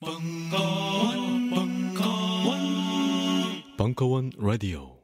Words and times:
벙커원, 0.00 1.50
벙커원, 1.50 2.60
벙커원 3.76 4.30
라디오. 4.38 4.96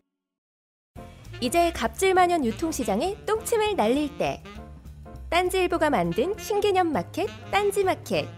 이제 1.41 1.73
갑질만연 1.73 2.45
유통시장에 2.45 3.17
똥침을 3.27 3.75
날릴 3.75 4.17
때. 4.19 4.41
딴지일보가 5.31 5.91
만든 5.91 6.39
신개념 6.39 6.93
마켓 6.93 7.27
딴지마켓. 7.51 8.29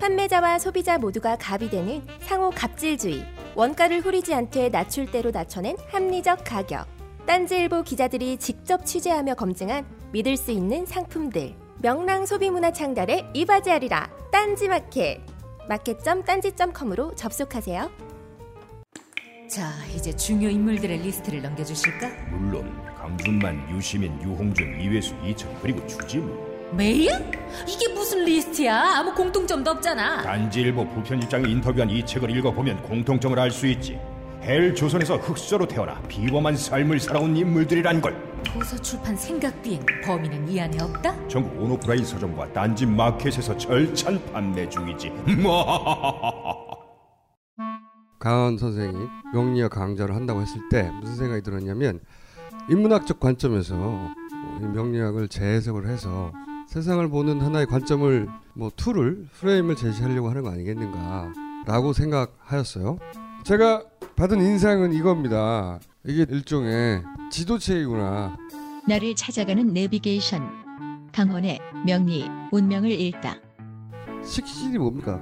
판매자와 0.00 0.58
소비자 0.58 0.96
모두가 0.96 1.36
갑이 1.36 1.68
되는 1.68 2.02
상호 2.20 2.48
갑질주의. 2.48 3.22
원가를 3.54 4.00
후리지 4.00 4.32
않되 4.32 4.70
낮출대로 4.70 5.32
낮춰낸 5.32 5.76
합리적 5.90 6.44
가격. 6.44 6.86
딴지일보 7.26 7.82
기자들이 7.82 8.38
직접 8.38 8.86
취재하며 8.86 9.34
검증한 9.34 9.86
믿을 10.12 10.38
수 10.38 10.50
있는 10.50 10.86
상품들. 10.86 11.54
명랑 11.82 12.24
소비문화 12.24 12.72
창달에 12.72 13.26
이바지하리라. 13.34 14.10
딴지마켓 14.32 15.27
마켓점 15.68 16.22
딴지점컴으로 16.24 17.14
접속하세요. 17.14 17.90
자, 19.50 19.70
이제 19.94 20.14
중요 20.14 20.48
인물들의 20.48 20.98
리스트를 20.98 21.42
넘겨주실까? 21.42 22.08
물론 22.30 22.70
강준만, 22.96 23.76
유시민, 23.76 24.20
유홍준, 24.22 24.80
이회수, 24.80 25.14
이철 25.24 25.50
그리고 25.62 25.86
주지무 25.86 26.48
메일? 26.72 27.10
이게 27.66 27.88
무슨 27.94 28.24
리스트야? 28.24 28.98
아무 28.98 29.14
공통점도 29.14 29.70
없잖아. 29.70 30.22
딴지일보 30.22 30.86
부편집장이 30.90 31.50
인터뷰한 31.50 31.88
이 31.88 32.04
책을 32.04 32.34
읽어보면 32.36 32.82
공통점을 32.82 33.38
알 33.38 33.50
수 33.50 33.66
있지 33.66 33.98
헬 34.48 34.74
조선에서 34.74 35.18
흑수저로 35.18 35.68
태어나 35.68 36.00
비범한 36.08 36.56
삶을 36.56 36.98
살아온 37.00 37.36
인물들이란 37.36 38.00
걸 38.00 38.16
도서 38.42 38.78
출판 38.78 39.14
생각 39.14 39.60
비행 39.60 39.84
범인은 40.02 40.48
이 40.48 40.58
안에 40.58 40.80
없다? 40.80 41.28
전국 41.28 41.62
온오프라인 41.62 42.02
서점과 42.02 42.54
딴지 42.54 42.86
마켓에서 42.86 43.54
절찬 43.58 44.24
판매 44.32 44.66
중이지 44.66 45.12
강헌 48.18 48.56
선생이 48.56 48.96
명리학 49.34 49.70
강좌를 49.70 50.14
한다고 50.14 50.40
했을 50.40 50.66
때 50.70 50.90
무슨 50.98 51.16
생각이 51.16 51.42
들었냐면 51.42 52.00
인문학적 52.70 53.20
관점에서 53.20 53.74
이 54.62 54.64
명리학을 54.64 55.28
재해석을 55.28 55.86
해서 55.88 56.32
세상을 56.68 57.06
보는 57.10 57.42
하나의 57.42 57.66
관점을 57.66 58.26
뭐 58.54 58.70
tool을 58.74 59.26
프레임을 59.34 59.76
제시하려고 59.76 60.30
하는 60.30 60.42
거 60.42 60.50
아니겠는가라고 60.50 61.92
생각하였어요. 61.92 62.98
제가 63.44 63.82
받은 64.16 64.40
인상은 64.40 64.92
이겁니다. 64.92 65.78
이게 66.06 66.26
일종의 66.28 67.02
지도체이구나. 67.30 68.36
나를 68.86 69.14
찾아가는 69.14 69.66
내비게이션 69.72 71.08
강원의 71.12 71.60
명리 71.84 72.26
운명을 72.52 72.90
읽다 72.90 73.36
식신이 74.24 74.78
뭡니까? 74.78 75.20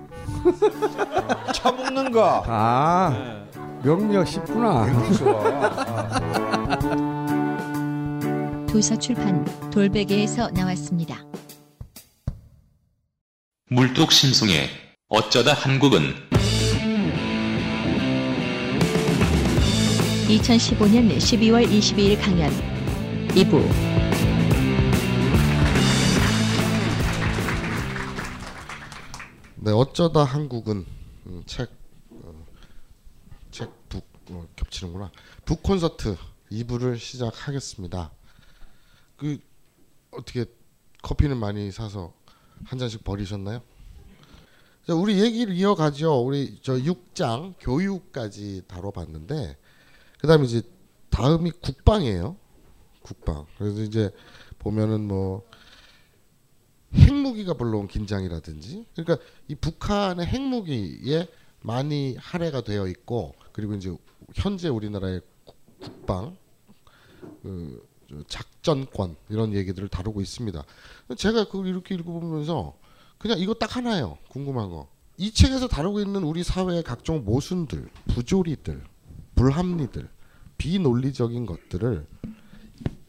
차 1.52 1.72
먹는 1.72 2.12
거. 2.12 2.42
아 2.46 3.44
명리학 3.82 4.26
쉽구나. 4.26 4.86
굉장히 4.86 5.16
좋아. 5.16 6.16
도서 8.66 8.96
출판 8.98 9.44
돌베개에서 9.70 10.50
나왔습니다. 10.50 11.24
물뚝심송의 13.70 14.68
어쩌다 15.08 15.52
한국은 15.54 16.14
2015년 20.26 21.16
12월 21.18 21.64
22일 21.70 22.20
강연 22.20 22.50
2부 23.28 23.62
네, 29.54 29.70
어쩌다 29.70 30.24
한국은 30.24 30.84
음, 31.26 31.42
책, 31.46 31.70
어, 32.10 32.44
책북 33.52 34.04
어, 34.30 34.46
겹치는구나. 34.56 35.12
북 35.44 35.62
콘서트 35.62 36.16
2부를 36.50 36.98
시작하겠습니다. 36.98 38.10
그 39.16 39.38
어떻게 40.10 40.44
커피는 41.02 41.36
많이 41.36 41.70
사서 41.70 42.12
한 42.64 42.80
잔씩 42.80 43.04
버리셨나요? 43.04 43.62
자, 44.86 44.94
우리 44.94 45.20
얘기를 45.20 45.54
이어가죠. 45.54 46.24
우리 46.24 46.58
저 46.62 46.74
6장 46.74 47.54
교육까지 47.60 48.62
다뤄봤는데 48.66 49.56
그다음에 50.26 50.44
이제 50.44 50.62
다음이 51.10 51.52
국방이에요. 51.62 52.36
국방. 53.00 53.46
그래서 53.58 53.80
이제 53.82 54.10
보면은 54.58 55.06
뭐 55.06 55.48
핵무기가 56.92 57.54
불러온 57.54 57.86
긴장이라든지 57.86 58.86
그러니까 58.94 59.24
이 59.48 59.54
북한의 59.54 60.26
핵무기에 60.26 61.28
많이 61.60 62.16
할애가 62.18 62.62
되어 62.62 62.88
있고 62.88 63.34
그리고 63.52 63.74
이제 63.74 63.96
현재 64.34 64.68
우리나라의 64.68 65.20
국- 65.44 65.56
국방 65.80 66.36
그 67.42 67.84
작전권 68.26 69.16
이런 69.28 69.52
얘기들을 69.54 69.88
다루고 69.88 70.20
있습니다. 70.20 70.64
제가 71.16 71.44
그걸 71.46 71.68
이렇게 71.68 71.94
읽어보면서 71.94 72.76
그냥 73.18 73.38
이거 73.38 73.54
딱 73.54 73.76
하나예요. 73.76 74.18
궁금한 74.28 74.70
거. 74.70 74.88
이 75.18 75.30
책에서 75.30 75.68
다루고 75.68 76.00
있는 76.00 76.22
우리 76.24 76.42
사회의 76.42 76.82
각종 76.82 77.24
모순들, 77.24 77.88
부조리들, 78.08 78.82
불합리들, 79.34 80.08
비논리적인 80.58 81.46
것들을 81.46 82.06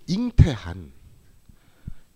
잉태한 0.08 0.92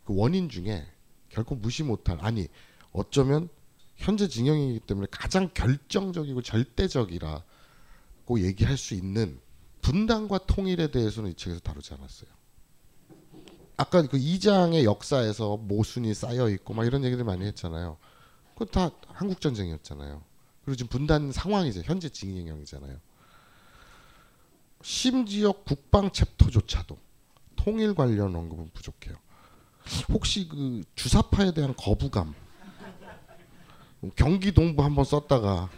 그 0.05 0.15
원인 0.15 0.49
중에 0.49 0.85
결코 1.29 1.55
무시 1.55 1.83
못할 1.83 2.17
아니 2.21 2.47
어쩌면 2.91 3.49
현재 3.95 4.27
진영이기 4.27 4.81
때문에 4.81 5.07
가장 5.11 5.49
결정적이고 5.53 6.41
절대적이라고 6.41 7.43
얘기할 8.39 8.77
수 8.77 8.93
있는 8.93 9.39
분단과 9.81 10.39
통일에 10.47 10.91
대해서는 10.91 11.31
이 11.31 11.33
책에서 11.35 11.59
다루지 11.61 11.93
않았어요. 11.93 12.29
아까 13.77 14.01
그 14.03 14.17
2장의 14.17 14.83
역사에서 14.83 15.57
모순이 15.57 16.13
쌓여 16.13 16.49
있고 16.49 16.73
막 16.73 16.85
이런 16.85 17.03
얘기들 17.03 17.23
많이 17.23 17.45
했잖아요. 17.45 17.97
그거 18.53 18.65
다 18.65 18.91
한국 19.07 19.41
전쟁이었잖아요. 19.41 20.21
그리고 20.63 20.75
지금 20.75 20.89
분단 20.89 21.31
상황이죠. 21.31 21.81
현재 21.83 22.09
진영이잖아요. 22.09 22.99
심지어 24.83 25.51
국방 25.51 26.11
챕터조차도 26.11 26.97
통일 27.55 27.93
관련 27.95 28.35
언급은 28.35 28.69
부족해요. 28.73 29.15
혹시 30.09 30.47
그 30.47 30.83
주사파에 30.95 31.53
대한 31.53 31.75
거부감 31.75 32.33
경기 34.15 34.51
동부 34.51 34.83
한번 34.83 35.05
썼다가 35.05 35.69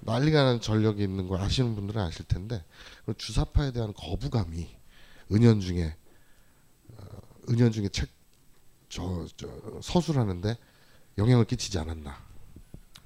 난리가 0.00 0.42
난 0.44 0.60
전력이 0.60 1.02
있는 1.02 1.28
걸 1.28 1.40
아시는 1.40 1.74
분들은 1.74 2.00
아실 2.00 2.24
텐데 2.26 2.64
그 3.04 3.14
주사파에 3.16 3.72
대한 3.72 3.92
거부감이 3.92 4.68
은연중에 5.30 5.94
어, 6.96 7.04
은연중에 7.50 7.88
책 7.88 8.18
저 8.88 9.26
저, 9.36 9.48
서술하는데 9.82 10.56
영향을 11.18 11.44
끼치지 11.44 11.78
않았나. 11.78 12.16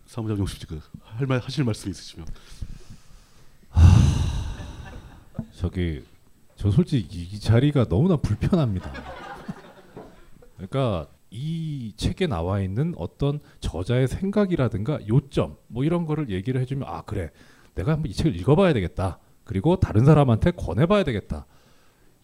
사무장 0.06 0.38
용식 0.38 0.60
씨, 0.60 0.66
그할 0.66 1.26
말 1.26 1.38
하실 1.38 1.64
말씀 1.64 1.90
있으시면. 1.90 2.26
저기 5.54 6.02
저 6.56 6.70
솔직히 6.70 7.18
이, 7.18 7.22
이 7.34 7.40
자리가 7.40 7.86
너무나 7.88 8.16
불편합니다. 8.16 8.92
그러니까 10.56 11.08
이 11.30 11.94
책에 11.96 12.26
나와 12.26 12.60
있는 12.60 12.94
어떤 12.96 13.40
저자의 13.60 14.06
생각이라든가 14.06 14.98
요점 15.08 15.56
뭐 15.66 15.84
이런 15.84 16.06
거를 16.06 16.30
얘기를 16.30 16.60
해주면 16.60 16.86
아 16.86 17.02
그래 17.02 17.30
내가 17.74 17.92
한번 17.92 18.10
이 18.10 18.14
책을 18.14 18.36
읽어봐야 18.36 18.72
되겠다. 18.72 19.18
그리고 19.44 19.76
다른 19.76 20.04
사람한테 20.04 20.52
권해봐야 20.52 21.04
되겠다. 21.04 21.46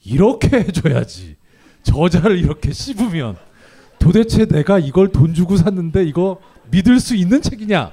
이렇게 0.05 0.59
해줘야지. 0.59 1.37
저자를 1.83 2.39
이렇게 2.39 2.73
씹으면 2.73 3.37
도대체 3.99 4.47
내가 4.47 4.79
이걸 4.79 5.11
돈 5.11 5.35
주고 5.35 5.57
샀는데 5.57 6.05
이거 6.05 6.41
믿을 6.71 7.01
수 7.01 7.17
있는 7.17 7.43
책이냐? 7.43 7.93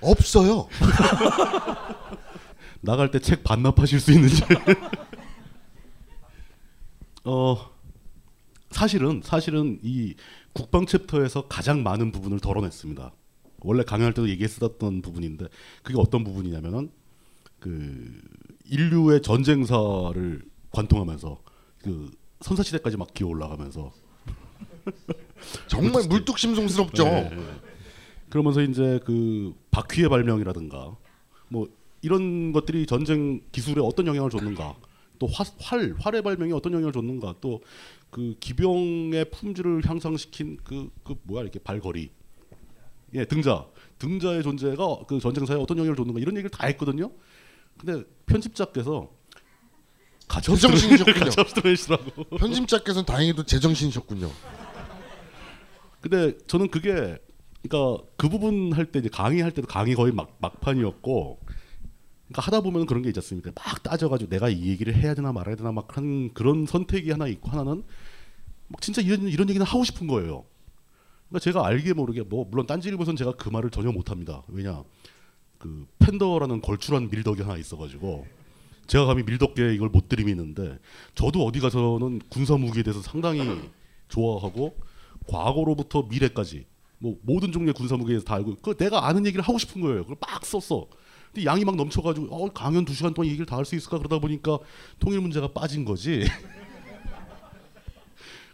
없어요. 0.00 0.68
나갈 2.80 3.10
때 3.10 3.18
책 3.18 3.44
반납하실 3.44 4.00
수 4.00 4.12
있는지. 4.12 4.42
어 7.24 7.56
사실은 8.70 9.20
사실은 9.24 9.78
이 9.82 10.14
국방 10.52 10.86
챕터에서 10.86 11.46
가장 11.48 11.82
많은 11.82 12.12
부분을 12.12 12.40
덜어냈습니다. 12.40 13.12
원래 13.60 13.82
강연할 13.82 14.14
때도 14.14 14.28
얘기했었던 14.30 15.02
부분인데 15.02 15.46
그게 15.82 15.98
어떤 15.98 16.24
부분이냐면은 16.24 16.90
그 17.58 18.20
인류의 18.66 19.22
전쟁사를 19.22 20.42
관통하면서 20.70 21.42
그 21.82 22.10
선사 22.40 22.62
시대까지 22.62 22.96
막 22.96 23.12
기어 23.14 23.26
올라가면서 23.26 23.92
정말 25.66 26.04
물뚝심송스럽죠. 26.08 27.04
네, 27.04 27.30
네. 27.30 27.46
그러면서 28.28 28.62
이제 28.62 29.00
그 29.04 29.54
바퀴의 29.70 30.08
발명이라든가 30.08 30.96
뭐 31.48 31.68
이런 32.02 32.52
것들이 32.52 32.86
전쟁 32.86 33.40
기술에 33.52 33.80
어떤 33.82 34.06
영향을 34.06 34.30
줬는가 34.30 34.76
또 35.18 35.26
화, 35.26 35.44
활 35.60 35.94
활의 35.98 36.22
발명이 36.22 36.52
어떤 36.52 36.72
영향을 36.72 36.92
줬는가 36.92 37.36
또 37.40 37.60
그 38.10 38.36
기병의 38.40 39.30
품질을 39.30 39.82
향상시킨 39.88 40.58
그, 40.64 40.90
그 41.04 41.14
뭐야 41.24 41.42
이렇게 41.42 41.58
발걸이 41.58 42.10
예, 43.14 43.24
등자. 43.24 43.66
등자의 43.98 44.42
존재가 44.42 45.00
그 45.08 45.18
전쟁사에 45.18 45.56
어떤 45.56 45.78
영향을 45.78 45.96
줬는가 45.96 46.20
이런 46.20 46.36
얘기를 46.36 46.50
다 46.50 46.66
했거든요. 46.68 47.10
근데 47.78 48.04
편집자께서 48.26 49.10
스트레이시라고. 51.48 52.24
편집자께서는 52.36 53.06
다행히도 53.06 53.44
제정신이셨군요. 53.44 54.30
근데 56.00 56.36
저는 56.46 56.68
그게 56.68 57.16
그러니까 57.62 58.04
그 58.16 58.28
부분 58.28 58.72
할 58.72 58.86
때 58.86 59.00
이제 59.00 59.08
강의할 59.08 59.52
때도 59.52 59.66
강의 59.66 59.94
거의 59.94 60.12
막 60.12 60.36
막판이었고 60.40 61.40
그러니까 62.28 62.42
하다 62.42 62.60
보면 62.60 62.86
그런 62.86 63.02
게 63.02 63.08
있지 63.08 63.18
않습니까? 63.18 63.52
막 63.54 63.82
따져가지고 63.82 64.30
내가 64.30 64.48
이 64.48 64.68
얘기를 64.68 64.94
해야 64.94 65.14
되나 65.14 65.32
말아야 65.32 65.56
되나 65.56 65.72
막한 65.72 66.34
그런 66.34 66.66
선택이 66.66 67.10
하나 67.10 67.26
있고 67.26 67.50
하나는 67.50 67.82
막 68.68 68.80
진짜 68.82 69.00
이런 69.00 69.28
이런 69.28 69.48
얘기는 69.48 69.64
하고 69.64 69.82
싶은 69.82 70.06
거예요. 70.06 70.44
그러니까 71.28 71.42
제가 71.42 71.66
알게 71.66 71.94
모르게 71.94 72.22
뭐 72.22 72.46
물론 72.50 72.66
딴지일보선 72.66 73.16
제가 73.16 73.32
그 73.32 73.48
말을 73.48 73.70
전혀 73.70 73.90
못합니다. 73.90 74.42
왜냐 74.48 74.82
그 75.58 75.86
팬더라는 75.98 76.60
걸출한 76.60 77.08
밀덕이 77.10 77.42
하나 77.42 77.56
있어가지고 77.56 78.26
제가 78.86 79.06
감히 79.06 79.22
밀덕계 79.22 79.74
이걸 79.74 79.88
못 79.88 80.08
들이미는데 80.08 80.78
저도 81.14 81.44
어디 81.44 81.60
가서는 81.60 82.20
군사 82.28 82.56
무기에 82.56 82.82
대해서 82.82 83.00
상당히 83.02 83.40
좋아하고 84.08 84.76
과거로부터 85.26 86.02
미래까지 86.02 86.66
뭐 86.98 87.18
모든 87.22 87.52
종류의 87.52 87.74
군사 87.74 87.96
무기에서 87.96 88.24
다 88.24 88.34
알고 88.34 88.56
그 88.62 88.76
내가 88.76 89.06
아는 89.06 89.26
얘기를 89.26 89.42
하고 89.42 89.58
싶은 89.58 89.80
거예요. 89.80 90.02
그걸 90.02 90.16
막 90.20 90.44
썼어. 90.44 90.86
근데 91.32 91.44
양이 91.44 91.64
막 91.64 91.76
넘쳐가지고 91.76 92.26
어, 92.34 92.52
강연 92.52 92.84
두 92.84 92.94
시간 92.94 93.14
동안 93.14 93.28
얘기를 93.28 93.46
다 93.46 93.56
할 93.56 93.64
수 93.64 93.74
있을까 93.76 93.98
그러다 93.98 94.18
보니까 94.18 94.58
통일 94.98 95.20
문제가 95.20 95.48
빠진 95.48 95.84
거지. 95.84 96.24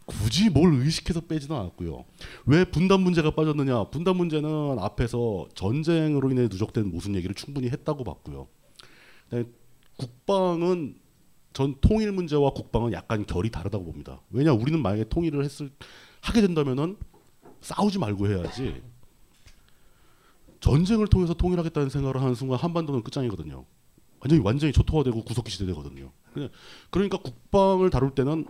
굳이 0.06 0.50
뭘 0.50 0.74
의식해서 0.74 1.22
빼지는 1.22 1.56
않았고요. 1.56 2.04
왜 2.46 2.64
분단 2.64 3.00
문제가 3.00 3.30
빠졌느냐? 3.30 3.84
분단 3.84 4.16
문제는 4.16 4.78
앞에서 4.78 5.48
전쟁으로 5.54 6.30
인해 6.30 6.42
누적된 6.42 6.90
무슨 6.90 7.14
얘기를 7.14 7.34
충분히 7.34 7.68
했다고 7.70 8.04
봤고요. 8.04 8.46
국방은 9.96 10.96
전 11.54 11.76
통일 11.80 12.12
문제와 12.12 12.50
국방은 12.50 12.92
약간 12.92 13.24
결이 13.24 13.50
다르다고 13.50 13.84
봅니다. 13.84 14.20
왜냐 14.30 14.52
우리는 14.52 14.80
만약에 14.82 15.04
통일을 15.08 15.42
했을 15.44 15.70
하게 16.20 16.40
된다면은 16.42 16.96
싸우지 17.62 17.98
말고 17.98 18.28
해야지. 18.28 18.82
전쟁을 20.68 21.08
통해서 21.08 21.34
통일하겠다는 21.34 21.90
생각을 21.90 22.22
하는 22.22 22.34
순간 22.34 22.58
한반도는 22.58 23.02
끝장이거든요. 23.02 23.66
완전히 24.20 24.40
완전히 24.42 24.72
초토화되고 24.72 25.22
구석기 25.24 25.50
시대 25.50 25.66
되거든요. 25.66 26.10
그냥- 26.32 26.48
그러니까 26.88 27.18
국방을 27.18 27.90
다룰 27.90 28.14
때는 28.14 28.46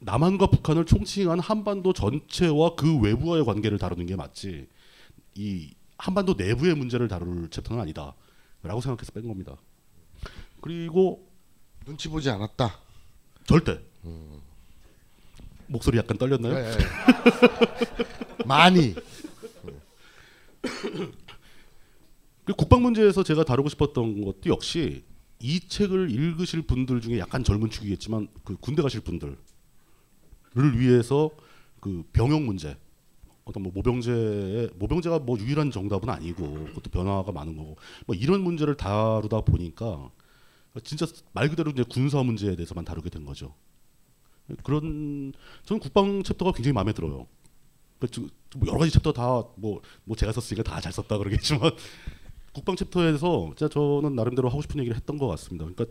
남한과 0.00 0.48
북한을 0.48 0.86
총칭한 0.86 1.38
한반도 1.38 1.92
전체와 1.92 2.74
그 2.74 2.98
외부와의 2.98 3.44
관계를 3.44 3.78
다루는 3.78 4.06
게 4.06 4.16
맞지. 4.16 4.66
이 5.36 5.72
한반도 5.98 6.34
내부의 6.34 6.74
문제를 6.74 7.06
다룰 7.06 7.48
챕터는 7.48 7.80
아니다라고 7.80 8.80
생각해서 8.80 9.12
뺀 9.12 9.28
겁니다. 9.28 9.56
그리고 10.60 11.28
눈치 11.86 12.08
보지 12.08 12.28
않았다. 12.28 12.74
절대. 13.46 13.80
목소리 15.68 15.96
약간 15.98 16.18
떨렸나요? 16.18 16.54
네, 16.54 16.70
네. 16.76 16.78
많이. 18.46 18.96
그 22.50 22.56
국방 22.56 22.82
문제에서 22.82 23.22
제가 23.22 23.44
다루고 23.44 23.68
싶었던 23.70 24.22
것도 24.24 24.50
역시 24.50 25.04
이 25.40 25.60
책을 25.60 26.10
읽으실 26.10 26.62
분들 26.62 27.00
중에 27.00 27.18
약간 27.20 27.44
젊은 27.44 27.70
축이겠지만 27.70 28.28
그 28.44 28.56
군대 28.60 28.82
가실 28.82 29.00
분들을 29.02 29.38
위해서 30.76 31.30
그 31.80 32.04
병역 32.12 32.42
문제 32.42 32.76
어떤 33.44 33.62
뭐 33.62 33.72
모병제의 33.74 34.70
모병제가 34.76 35.20
뭐 35.20 35.38
유일한 35.38 35.70
정답은 35.70 36.08
아니고 36.10 36.66
그것도 36.66 36.90
변화가 36.90 37.32
많은 37.32 37.56
거고 37.56 37.76
뭐 38.06 38.16
이런 38.16 38.42
문제를 38.42 38.76
다루다 38.76 39.42
보니까 39.42 40.10
진짜 40.84 41.06
말 41.32 41.48
그대로 41.50 41.70
이제 41.70 41.84
군사 41.88 42.22
문제에 42.22 42.56
대해서만 42.56 42.84
다루게 42.84 43.10
된 43.10 43.24
거죠. 43.26 43.54
그런 44.64 45.32
저는 45.64 45.80
국방 45.80 46.22
챕터가 46.24 46.52
굉장히 46.52 46.74
마음에 46.74 46.92
들어요. 46.92 47.26
그 48.00 48.08
저- 48.10 48.22
뭐 48.56 48.68
여러 48.68 48.78
가지 48.80 48.92
챕터 48.92 49.12
다 49.12 49.44
뭐 49.56 49.82
뭐 50.04 50.16
제가 50.16 50.32
썼으니까 50.32 50.62
다 50.64 50.80
잘 50.80 50.92
썼다 50.92 51.18
그러겠지만 51.18 51.70
국방 52.52 52.76
챕터에서 52.76 53.52
진짜 53.56 53.68
저는 53.68 54.14
나름대로 54.14 54.48
하고 54.48 54.62
싶은 54.62 54.78
얘기를 54.80 54.96
했던 54.96 55.18
것 55.18 55.26
같습니다. 55.28 55.64
그러니까 55.66 55.86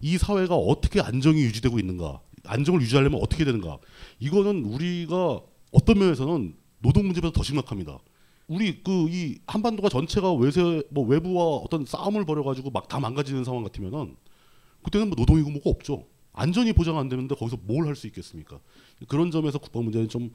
이 0.00 0.16
사회가 0.16 0.54
어떻게 0.56 1.00
안정이 1.00 1.40
유지되고 1.42 1.78
있는가, 1.78 2.20
안정을 2.44 2.80
유지하려면 2.80 3.20
어떻게 3.22 3.44
되는가, 3.44 3.78
이거는 4.18 4.64
우리가 4.64 5.40
어떤 5.72 5.98
면에서는 5.98 6.54
노동 6.80 7.04
문제보다 7.06 7.32
더 7.34 7.42
심각합니다. 7.42 7.98
우리 8.48 8.82
그 8.82 9.08
이 9.10 9.38
한반도가 9.46 9.88
전체가 9.90 10.32
외세 10.32 10.82
뭐 10.90 11.04
외부와 11.06 11.44
어떤 11.56 11.84
싸움을 11.84 12.24
벌여가지고 12.24 12.70
막 12.70 12.88
다 12.88 12.98
망가지는 12.98 13.44
상황 13.44 13.62
같으면은 13.62 14.16
그때는 14.82 15.08
뭐 15.10 15.16
노동이고 15.18 15.50
뭐가 15.50 15.70
없죠. 15.70 16.06
안전이 16.32 16.72
보장 16.72 16.96
안 16.98 17.08
되는데 17.08 17.34
거기서 17.34 17.58
뭘 17.62 17.86
할 17.86 17.94
수 17.94 18.06
있겠습니까? 18.06 18.58
그런 19.08 19.30
점에서 19.30 19.58
국방 19.58 19.84
문제는 19.84 20.08
좀 20.08 20.32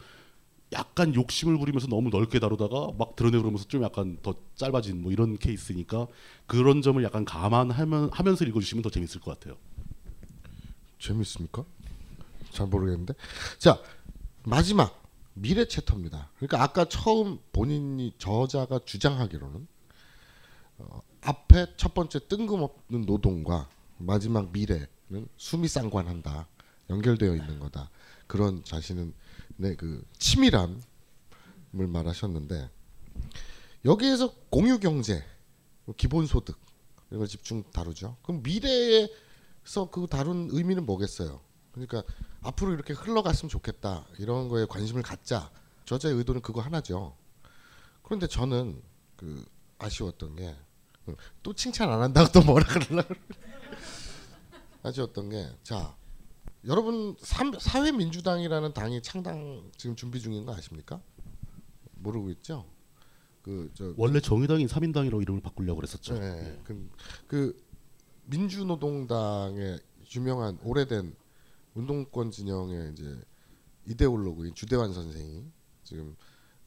약간 0.76 1.16
욕심을 1.16 1.58
부리면서 1.58 1.88
너무 1.88 2.10
넓게 2.10 2.40
다루다가 2.40 2.92
막 2.98 3.16
드러내 3.16 3.38
그러면서 3.38 3.66
좀 3.68 3.84
약간 3.84 4.18
더 4.22 4.36
짧아진 4.56 5.02
뭐 5.02 5.12
이런 5.12 5.38
케이스니까 5.38 6.08
그런 6.46 6.82
점을 6.82 7.02
약간 7.04 7.26
감안하면 7.26 8.10
하면서 8.12 8.46
읽어주시면 8.46 8.82
더 8.82 8.90
재밌을 8.90 9.22
것 9.22 9.40
같아요. 9.40 9.58
재밌습니까? 11.00 11.64
잘 12.52 12.68
모르겠는데. 12.68 13.14
자 13.58 13.82
마지막 14.44 15.02
미래 15.34 15.66
챕터입니다. 15.66 16.30
그러니까 16.38 16.62
아까 16.62 16.86
처음 16.86 17.40
본인이 17.52 18.14
저자가 18.18 18.80
주장하기로는 18.86 19.68
어, 20.78 21.02
앞에 21.22 21.68
첫 21.78 21.94
번째 21.94 22.20
뜬금없는 22.28 23.06
노동과 23.06 23.70
마지막 23.98 24.52
미래는 24.52 25.28
숨이 25.38 25.68
쌍관한다 25.68 26.48
연결되어 26.90 27.36
있는 27.36 27.60
거다 27.60 27.90
그런 28.28 28.64
자신은 28.64 29.14
그 29.78 30.06
치밀함을 30.18 30.78
말하셨는데 31.74 32.70
여기에서 33.86 34.34
공유 34.50 34.80
경제 34.80 35.24
기본 35.98 36.26
소득 36.26 36.58
이런 37.10 37.20
걸 37.20 37.28
집중 37.28 37.64
다루죠. 37.72 38.18
그럼 38.24 38.42
미래에서 38.44 39.90
그 39.92 40.08
다룬 40.10 40.50
의미는 40.52 40.86
뭐겠어요? 40.86 41.40
그러니까 41.72 42.04
앞으로 42.42 42.74
이렇게 42.74 42.94
흘러갔으면 42.94 43.50
좋겠다 43.50 44.06
이런 44.20 44.50
거에 44.50 44.66
관심을 44.66 45.02
갖자 45.04 45.52
저자의 45.86 46.16
의도는 46.16 46.42
그거 46.42 46.62
하나죠. 46.62 47.16
그런데 48.04 48.28
저는 48.28 48.82
그 49.16 49.46
아쉬웠던 49.80 50.36
게 50.36 50.56
또 51.44 51.54
칭찬 51.54 51.92
안 51.92 52.02
한다고 52.02 52.32
또 52.32 52.42
뭐라 52.42 52.66
그러려고 52.66 53.14
아쉬웠던 54.84 55.30
게 55.30 55.50
자 55.64 55.96
여러분 56.68 57.16
삼- 57.20 57.58
사회민주당이라는 57.58 58.74
당이 58.74 59.02
창당 59.02 59.70
지금 59.78 59.96
준비 59.96 60.20
중인 60.20 60.46
거 60.46 60.54
아십니까? 60.56 61.02
모르고 61.96 62.30
있죠? 62.32 62.66
그저 63.44 63.94
원래 63.98 64.20
정의당인 64.20 64.68
삼인당이라고 64.68 65.22
이름을 65.22 65.42
바꾸려고 65.42 65.76
그랬었죠. 65.78 66.18
네, 66.20 66.60
그, 66.64 66.90
그 67.28 67.64
민주노동당의 68.26 69.80
유명한 70.16 70.58
오래된 70.64 71.16
운동권 71.76 72.32
진영의 72.32 72.94
이제 72.94 73.20
이데올로그인 73.88 74.56
주대환 74.56 74.94
선생이 74.94 75.44
지금 75.84 76.16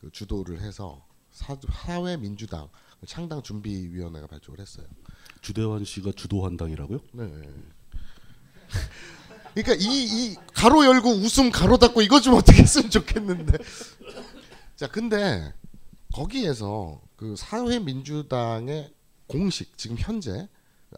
그 0.00 0.10
주도를 0.12 0.60
해서 0.60 1.04
사, 1.32 1.58
사회민주당 1.68 2.68
창당 3.06 3.42
준비위원회가 3.42 4.28
발족을 4.28 4.60
했어요. 4.60 4.86
주대환 5.40 5.84
씨가 5.84 6.12
주도한 6.12 6.56
당이라고요? 6.56 7.00
네. 7.14 7.42
그러니까 9.62 9.74
이, 9.74 10.04
이 10.04 10.36
가로 10.54 10.84
열고 10.84 11.10
웃음 11.10 11.50
가로 11.50 11.78
닫고 11.78 12.02
이거 12.02 12.20
좀 12.20 12.34
어떻게 12.34 12.62
했으면 12.62 12.90
좋겠는데. 12.90 13.58
자, 14.76 14.86
근데 14.88 15.52
거기에서 16.12 17.00
그 17.16 17.34
사회민주당의 17.36 18.92
공식 19.26 19.76
지금 19.76 19.96
현재 19.98 20.48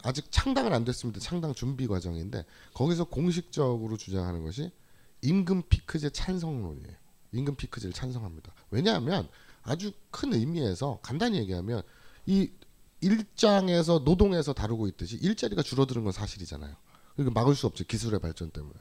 아직 0.03 0.31
창당은 0.31 0.73
안 0.73 0.85
됐습니다. 0.85 1.19
창당 1.19 1.55
준비 1.55 1.87
과정인데 1.87 2.45
거기서 2.73 3.05
공식적으로 3.05 3.97
주장하는 3.97 4.43
것이 4.43 4.71
임금 5.23 5.63
피크제 5.67 6.11
찬성론이에요. 6.11 6.95
임금 7.33 7.55
피크제를 7.55 7.93
찬성합니다. 7.93 8.53
왜냐하면 8.69 9.27
아주 9.63 9.91
큰 10.11 10.33
의미에서 10.33 10.99
간단히 11.01 11.39
얘기하면 11.39 11.81
이 12.27 12.51
일장에서 13.01 13.99
노동에서 14.05 14.53
다루고 14.53 14.87
있듯이 14.89 15.17
일자리가 15.17 15.63
줄어드는 15.63 16.03
건 16.03 16.13
사실이잖아요. 16.13 16.75
그러니까 17.15 17.39
막을 17.39 17.55
수 17.55 17.67
없죠. 17.67 17.83
기술의 17.85 18.19
발전 18.19 18.51
때문에. 18.51 18.75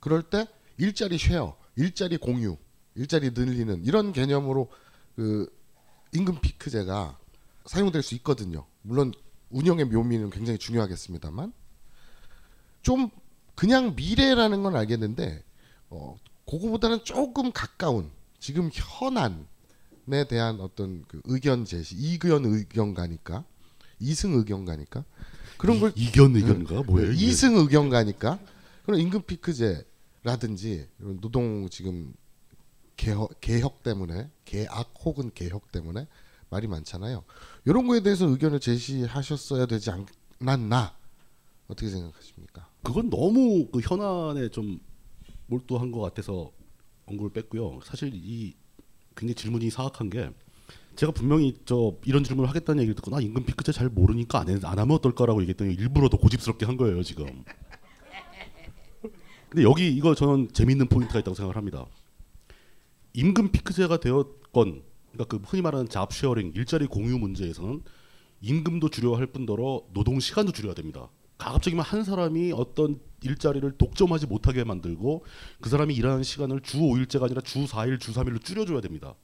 그럴 0.00 0.22
때 0.22 0.46
일자리 0.78 1.18
쉐어, 1.18 1.56
일자리 1.76 2.16
공유, 2.16 2.56
일자리 2.94 3.30
늘리는 3.30 3.84
이런 3.84 4.12
개념으로 4.12 4.70
그 5.14 5.52
임금 6.14 6.40
피크제가 6.40 7.18
사용될 7.66 8.02
수 8.02 8.14
있거든요. 8.16 8.66
물론 8.82 9.12
운영의 9.50 9.86
묘미는 9.86 10.30
굉장히 10.30 10.58
중요하겠습니다만 10.58 11.52
좀 12.82 13.10
그냥 13.54 13.94
미래라는 13.96 14.62
건 14.62 14.76
알겠는데 14.76 15.42
어 15.90 16.16
그거보다는 16.48 17.04
조금 17.04 17.50
가까운 17.52 18.10
지금 18.38 18.70
현안 18.72 19.46
대한 20.28 20.60
어떤 20.60 21.04
그 21.08 21.20
의견 21.24 21.64
제시, 21.64 21.96
이견 21.96 22.44
의견 22.44 22.94
가니까 22.94 23.44
이승 23.98 24.34
의견 24.34 24.64
가니까 24.64 25.04
그런 25.58 25.80
걸 25.80 25.92
이견 25.94 26.36
의견가 26.36 26.82
뭐예요? 26.82 27.12
이게? 27.12 27.26
이승 27.26 27.56
의견가니까 27.56 28.38
그런 28.84 29.00
임금 29.00 29.22
피크제라든지 29.22 30.88
이런 31.00 31.20
노동 31.20 31.68
지금 31.68 32.14
개혁, 32.96 33.40
개혁 33.40 33.82
때문에 33.82 34.30
개악 34.44 34.94
혹은 35.04 35.30
개혁 35.34 35.70
때문에 35.72 36.06
말이 36.48 36.66
많잖아요. 36.66 37.24
이런 37.64 37.86
거에 37.86 38.00
대해서 38.00 38.26
의견을 38.26 38.60
제시하셨어야 38.60 39.66
되지 39.66 39.90
않았나 40.40 40.96
어떻게 41.66 41.90
생각하십니까? 41.90 42.68
그건 42.82 43.10
너무 43.10 43.68
그 43.70 43.80
현안에 43.80 44.48
좀 44.50 44.78
몰두한 45.46 45.90
것 45.90 46.00
같아서 46.00 46.52
언급을 47.06 47.30
뺐고요. 47.30 47.80
사실 47.84 48.12
이 48.14 48.54
굉장히 49.16 49.34
질문이 49.34 49.70
사악한 49.70 50.10
게 50.10 50.30
제가 50.96 51.12
분명히 51.12 51.54
저 51.64 51.94
이런 52.04 52.24
질문을 52.24 52.48
하겠다는 52.48 52.82
얘기를 52.82 52.94
듣고 52.94 53.10
나 53.10 53.20
임금 53.20 53.44
피크제 53.44 53.72
잘 53.72 53.88
모르니까 53.88 54.40
안, 54.40 54.48
해, 54.48 54.58
안 54.62 54.78
하면 54.78 54.96
어떨까라고 54.96 55.40
얘기했더니 55.42 55.74
일부러 55.74 56.08
더 56.08 56.16
고집스럽게 56.16 56.66
한 56.66 56.76
거예요 56.76 57.02
지금. 57.02 57.26
근데 59.48 59.62
여기 59.62 59.88
이거 59.88 60.14
저는 60.14 60.48
재미있는 60.52 60.88
포인트가 60.88 61.20
있다고 61.20 61.34
생각을 61.34 61.56
합니다. 61.56 61.86
임금 63.12 63.52
피크제가 63.52 64.00
되었건 64.00 64.82
그러니까 65.12 65.24
그 65.24 65.36
흔히 65.44 65.62
말하는 65.62 65.88
job 65.88 66.12
sharing 66.12 66.52
일자리 66.54 66.86
공유 66.86 67.18
문제에서는 67.18 67.82
임금도 68.40 68.90
줄여야 68.90 69.18
할 69.18 69.26
뿐더러 69.26 69.84
노동 69.92 70.20
시간도 70.20 70.52
줄여야 70.52 70.74
됩니다. 70.74 71.08
가급적이면 71.38 71.84
한 71.84 72.04
사람이 72.04 72.52
어떤 72.52 73.00
일자리를 73.22 73.70
독점하지 73.76 74.26
못하게 74.26 74.64
만들고 74.64 75.24
그 75.60 75.68
사람이 75.68 75.94
일하는 75.94 76.22
시간을 76.22 76.60
주 76.60 76.78
5일제가 76.78 77.24
아니라 77.24 77.40
주 77.42 77.64
4일, 77.64 78.00
주 78.00 78.12
3일로 78.12 78.42
줄여줘야 78.42 78.80
됩니다. 78.80 79.14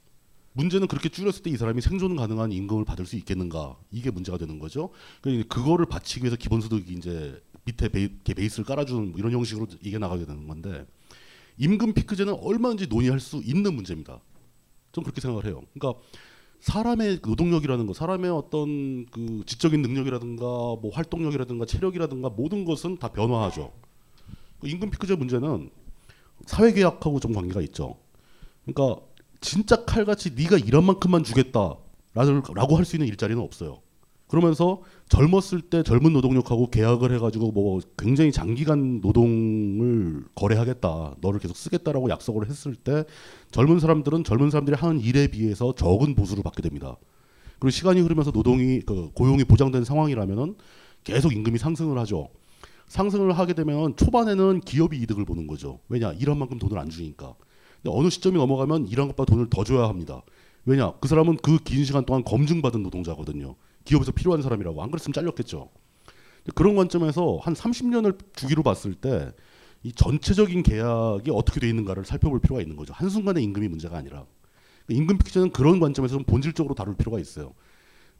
문제는 0.55 0.87
그렇게 0.87 1.09
줄였을 1.09 1.43
때 1.43 1.51
이 1.51 1.57
사람이 1.57 1.81
생존 1.81 2.17
가능한 2.17 2.53
임금을 2.53 2.85
받을 2.85 3.07
수 3.07 3.17
있겠는가 3.17 3.77
이게 3.91 4.11
문제가 4.11 4.39
되는 4.39 4.59
거죠. 4.59 4.91
그러니까 5.21 5.55
그거를 5.55 5.87
받치기 5.87 6.23
위해서 6.23 6.37
기본소득이 6.37 6.93
이제 6.95 7.43
밑에 7.65 7.89
베이, 7.89 8.09
베이스를 8.19 8.65
깔아주는 8.65 9.11
뭐 9.13 9.19
이런 9.19 9.33
형식으로 9.33 9.67
이게 9.83 9.99
나가게 9.99 10.27
되는 10.27 10.47
건데 10.47 10.87
임금 11.59 11.95
피크제는 11.95 12.35
얼마든지 12.35 12.89
논의할 12.89 13.21
수 13.21 13.41
있는 13.45 13.75
문제입니다. 13.75 14.21
좀 14.93 15.05
그렇게 15.05 15.21
생각을 15.21 15.47
해요. 15.47 15.63
그러니까 15.75 16.01
사람의 16.61 17.21
노동력이라는 17.25 17.87
거, 17.87 17.93
사람의 17.93 18.31
어떤 18.31 19.07
그 19.07 19.43
지적인 19.47 19.83
능력이라든가 19.83 20.43
뭐 20.45 20.91
활동력이라든가 20.93 21.67
체력이라든가 21.67 22.31
모든 22.31 22.65
것은 22.65 22.99
다 22.99 23.09
변화하죠. 23.09 23.73
그 24.61 24.69
임금 24.69 24.91
피크제 24.91 25.17
문제는 25.17 25.71
사회 26.47 26.73
계약하고 26.73 27.21
좀 27.21 27.33
관계가 27.33 27.61
있죠. 27.63 27.97
그러니까 28.65 29.05
진짜 29.43 29.85
칼같이 29.85 30.31
네가 30.35 30.57
일한 30.57 30.85
만큼만 30.85 31.25
주겠다라고 31.25 32.77
할 32.77 32.85
수 32.87 32.97
있는 32.97 33.07
일자리는 33.09 33.43
없어요. 33.43 33.83
그러면서 34.29 34.81
젊었을 35.11 35.61
때 35.61 35.83
젊은 35.83 36.15
노동력하고 36.15 36.71
계약을 36.71 37.13
해가지고 37.15 37.53
뭐 37.53 37.81
굉장히 37.99 38.33
장기간 38.33 39.03
노동을 39.03 40.25
거래하겠다, 40.35 41.17
너를 41.21 41.39
계속 41.39 41.55
쓰겠다라고 41.55 42.09
약속을 42.09 42.49
했을 42.49 42.75
때 42.75 43.05
젊은 43.51 43.79
사람들은 43.79 44.25
젊은 44.25 44.49
사람들이 44.49 44.75
하는 44.75 45.01
일에 45.01 45.27
비해서 45.27 45.75
적은 45.75 46.15
보수를 46.15 46.43
받게 46.43 46.63
됩니다. 46.63 46.97
그리고 47.59 47.71
시간이 47.71 48.01
흐르면서 48.01 48.31
노동이 48.31 48.81
그 48.81 49.11
고용이 49.13 49.45
보장된 49.45 49.85
상황이라면은 49.85 50.55
계속 51.05 51.35
임금이 51.35 51.59
상승을 51.59 51.99
하죠. 51.99 52.31
상승을 52.89 53.33
하게 53.39 53.53
되면 53.53 53.97
초반에는 53.97 54.61
기업이 54.61 54.99
이득을 55.01 55.27
보는 55.27 55.47
거죠. 55.47 55.81
왜냐 55.91 56.13
일한 56.13 56.39
만큼 56.39 56.59
돈을 56.59 56.79
안 56.79 56.89
주니까. 56.89 57.35
근데 57.83 57.97
어느 57.97 58.11
시점이 58.11 58.37
넘어가면 58.39 58.89
일한 58.89 59.09
것보다 59.09 59.31
돈을 59.31 59.49
더 59.51 59.65
줘야 59.65 59.89
합니다. 59.89 60.23
왜냐 60.65 60.93
그 61.01 61.09
사람은 61.09 61.37
그 61.39 61.59
긴 61.59 61.85
시간 61.85 62.05
동안 62.05 62.23
검증받은 62.25 62.83
노동자거든요. 62.83 63.57
기업에서 63.85 64.13
필요한 64.13 64.43
사람이라고 64.43 64.83
안 64.83 64.91
그랬으면 64.91 65.13
잘렸겠죠. 65.13 65.71
그런 66.55 66.77
관점에서 66.77 67.39
한 67.43 67.55
30년을 67.55 68.19
주기로 68.35 68.63
봤을 68.63 68.95
때 68.95 69.33
이 69.85 69.93
전체적인 69.93 70.63
계약이 70.63 71.31
어떻게 71.33 71.61
돼 71.61 71.69
있는가를 71.69 72.05
살펴볼 72.05 72.41
필요가 72.41 72.61
있는 72.63 72.77
거죠. 72.77 72.93
한순간의 72.95 73.43
임금이 73.45 73.69
문제가 73.69 73.99
아니라 73.99 74.27
임금 74.89 75.19
피크제는 75.19 75.51
그런 75.51 75.81
관점에서 75.81 76.15
좀 76.17 76.25
본질적으로 76.25 76.75
다룰 76.75 76.97
필요가 76.97 77.19
있어요. 77.19 77.55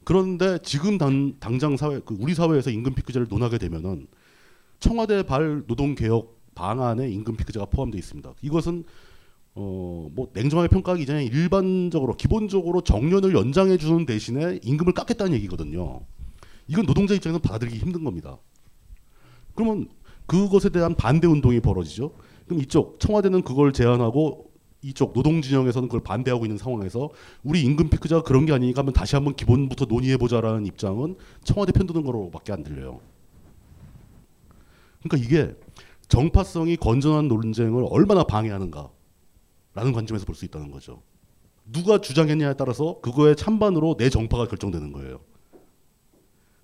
그런데 0.03 0.59
지금 0.63 0.97
당, 0.97 1.39
당장 1.39 1.77
사회 1.77 2.01
그 2.03 2.17
우리 2.19 2.33
사회에서 2.33 2.69
임금 2.69 2.95
피크제를 2.95 3.27
논하게 3.29 3.57
되면은 3.57 4.07
청와대 4.79 5.23
발 5.23 5.63
노동 5.65 5.95
개혁 5.95 6.41
방안에 6.55 7.09
임금 7.09 7.37
피크제가 7.37 7.67
포함되어 7.67 7.97
있습니다. 7.97 8.33
이것은 8.41 8.83
어 9.55 9.93
뭐 10.13 10.29
냉정하게 10.33 10.67
평가하기 10.69 11.05
전에 11.05 11.25
일반적으로 11.25 12.15
기본적으로 12.15 12.81
정년을 12.81 13.33
연장해 13.33 13.77
주는 13.77 14.05
대신에 14.05 14.59
임금을 14.61 14.93
깎겠다는 14.93 15.33
얘기거든요. 15.33 16.01
이건 16.67 16.85
노동자 16.85 17.13
입장에서 17.15 17.39
받아들이기 17.39 17.77
힘든 17.77 18.03
겁니다. 18.03 18.37
그러면 19.55 19.89
그것에 20.25 20.69
대한 20.69 20.95
반대 20.95 21.27
운동이 21.27 21.59
벌어지죠. 21.59 22.13
그럼 22.45 22.61
이쪽 22.61 22.99
청와대는 22.99 23.41
그걸 23.41 23.73
제안하고 23.73 24.51
이쪽 24.81 25.13
노동 25.13 25.41
진영에서는 25.41 25.87
그걸 25.87 26.03
반대하고 26.03 26.45
있는 26.45 26.57
상황에서 26.57 27.09
우리 27.43 27.61
임금 27.63 27.89
피크제가 27.89 28.23
그런 28.23 28.45
게 28.45 28.53
아니니까 28.53 28.79
한번 28.79 28.93
다시 28.93 29.15
한번 29.15 29.35
기본부터 29.35 29.85
논의해 29.85 30.17
보자라는 30.17 30.65
입장은 30.65 31.15
청와대 31.43 31.71
편 31.71 31.87
드는 31.87 32.03
거로밖에 32.03 32.51
안 32.51 32.63
들려요. 32.63 32.99
그러니까 35.01 35.25
이게 35.25 35.55
정파성이 36.07 36.75
건전한 36.77 37.27
논쟁을 37.27 37.85
얼마나 37.89 38.23
방해하는가 38.23 38.89
라는 39.73 39.91
관점에서 39.93 40.25
볼 40.25 40.35
수 40.35 40.45
있다는 40.45 40.71
거죠. 40.71 41.01
누가 41.65 41.99
주장했냐에 41.99 42.55
따라서 42.55 42.99
그거의 43.01 43.35
찬반으로 43.35 43.95
내 43.97 44.09
정파가 44.09 44.47
결정되는 44.47 44.91
거예요. 44.91 45.21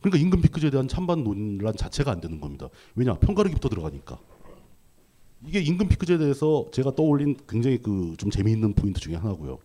그러니까 0.01 0.21
임금 0.23 0.41
피크제에 0.41 0.69
대한 0.69 0.87
찬반 0.87 1.23
논란 1.23 1.75
자체가 1.75 2.11
안 2.11 2.21
되는 2.21 2.39
겁니다. 2.39 2.69
왜냐 2.95 3.15
편가르기부터 3.15 3.69
들어가니까. 3.69 4.19
이게 5.45 5.59
임금 5.61 5.87
피크제에 5.87 6.17
대해서 6.17 6.67
제가 6.73 6.95
떠올린 6.95 7.37
굉장히 7.47 7.77
그 7.77 8.15
좀 8.17 8.29
재미있는 8.29 8.73
포인트 8.73 8.99
중에 8.99 9.15
하나고요. 9.15 9.59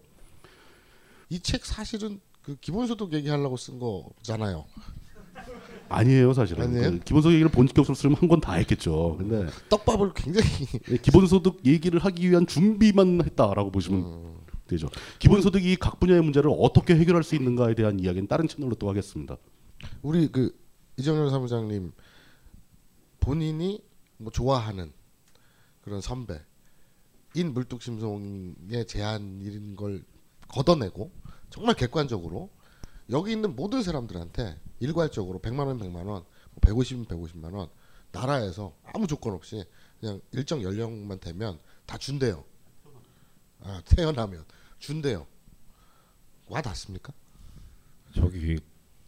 이 1.30 1.40
책 1.40 1.64
사실은 1.64 2.20
그 2.42 2.56
기본소득 2.56 3.12
얘기하려고 3.14 3.56
쓴 3.56 3.78
거잖아요. 3.78 4.66
아니에요 5.88 6.32
사실은 6.32 6.64
아니에요? 6.64 6.90
그 6.92 6.98
기본소득 7.00 7.32
얘기를 7.34 7.50
본격적으로 7.50 7.94
쓰면 7.94 8.16
한 8.16 8.28
건 8.28 8.40
다 8.40 8.54
했겠죠. 8.54 9.16
근데 9.18 9.46
떡밥을 9.68 10.12
굉장히 10.14 10.48
예, 10.90 10.96
기본소득 10.96 11.60
얘기를 11.66 11.98
하기 12.00 12.30
위한 12.30 12.46
준비만 12.46 13.22
했다라고 13.24 13.70
보시면 13.70 14.00
음. 14.02 14.34
되죠. 14.66 14.88
기본소득이 15.18 15.76
각 15.76 16.00
분야의 16.00 16.22
문제를 16.22 16.50
어떻게 16.58 16.96
해결할 16.96 17.22
수 17.22 17.34
있는가에 17.34 17.74
대한 17.74 18.00
이야기는 18.00 18.26
다른 18.28 18.48
채널로 18.48 18.74
또 18.76 18.88
하겠습니다. 18.88 19.36
우리 20.02 20.28
그 20.28 20.56
이정열 20.96 21.30
사무장님 21.30 21.92
본인이 23.20 23.82
뭐 24.16 24.32
좋아하는 24.32 24.90
그런 25.82 26.00
선배 26.00 26.40
인 27.34 27.52
물뚝심송의 27.52 28.86
제안인 28.86 29.76
걸 29.76 30.02
걷어내고 30.48 31.10
정말 31.50 31.74
객관적으로 31.74 32.48
여기 33.10 33.32
있는 33.32 33.54
모든 33.54 33.82
사람들한테 33.82 34.56
일괄적으로 34.84 35.40
100만 35.40 35.66
원, 35.66 35.78
100만 35.78 36.06
원, 36.06 36.24
150은 36.60 37.08
150만 37.08 37.54
원 37.54 37.68
나라에서 38.12 38.74
아무 38.84 39.06
조건 39.06 39.32
없이 39.32 39.64
그냥 39.98 40.20
일정 40.32 40.62
연령만 40.62 41.18
되면 41.20 41.58
다 41.86 41.98
준대요. 41.98 42.44
아, 43.60 43.82
태어나면 43.86 44.44
준대요. 44.78 45.26
와 46.46 46.60
닿습니까? 46.60 47.12
저기 48.14 48.58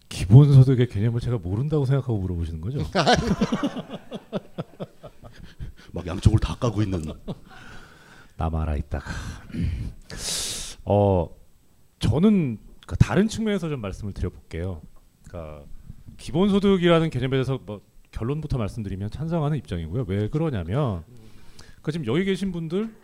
기본소득의 0.09 0.89
개념을 0.89 1.21
제가 1.21 1.39
모른다고 1.39 1.85
생각하고 1.85 2.19
물어보시는 2.19 2.61
거죠? 2.61 2.79
막 5.93 6.07
양쪽을 6.07 6.39
다 6.39 6.57
까고 6.57 6.83
있는 6.83 7.03
남 8.37 8.55
알아 8.55 8.77
있다가 8.77 9.11
어 10.85 11.29
저는 11.99 12.59
그 12.87 12.97
다른 12.97 13.29
측면에서 13.29 13.69
좀 13.69 13.81
말씀을 13.81 14.13
드려볼게요. 14.13 14.83
그러니까 15.37 15.65
기본소득이라는 16.17 17.11
개념에 17.11 17.31
대해서 17.33 17.59
뭐 17.65 17.83
결론부터 18.11 18.57
말씀드리면 18.57 19.11
찬성하는 19.11 19.59
입장이고요. 19.59 20.07
왜 20.09 20.29
그러냐면 20.29 21.05
그 21.83 21.93
지금 21.93 22.07
여기 22.07 22.25
계신 22.25 22.53
분들 22.53 22.95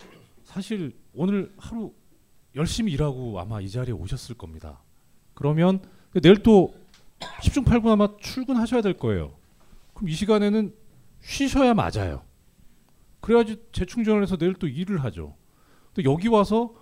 사실 0.44 0.92
오늘 1.12 1.52
하루 1.58 1.92
열심히 2.54 2.92
일하고 2.92 3.38
아마 3.38 3.60
이 3.60 3.68
자리에 3.68 3.92
오셨을 3.92 4.36
겁니다. 4.36 4.82
그러면 5.34 5.80
내일 6.22 6.42
또 6.42 6.74
10중 7.20 7.64
8구 7.64 7.88
아마 7.88 8.08
출근하셔야 8.18 8.80
될 8.80 8.94
거예요. 8.94 9.34
그럼 9.94 10.08
이 10.08 10.12
시간에는 10.12 10.74
쉬셔야 11.20 11.74
맞아요. 11.74 12.22
그래야지 13.20 13.62
재충전을 13.72 14.22
해서 14.22 14.36
내일 14.36 14.54
또 14.54 14.66
일을 14.66 15.04
하죠. 15.04 15.36
또 15.94 16.02
여기 16.04 16.28
와서 16.28 16.74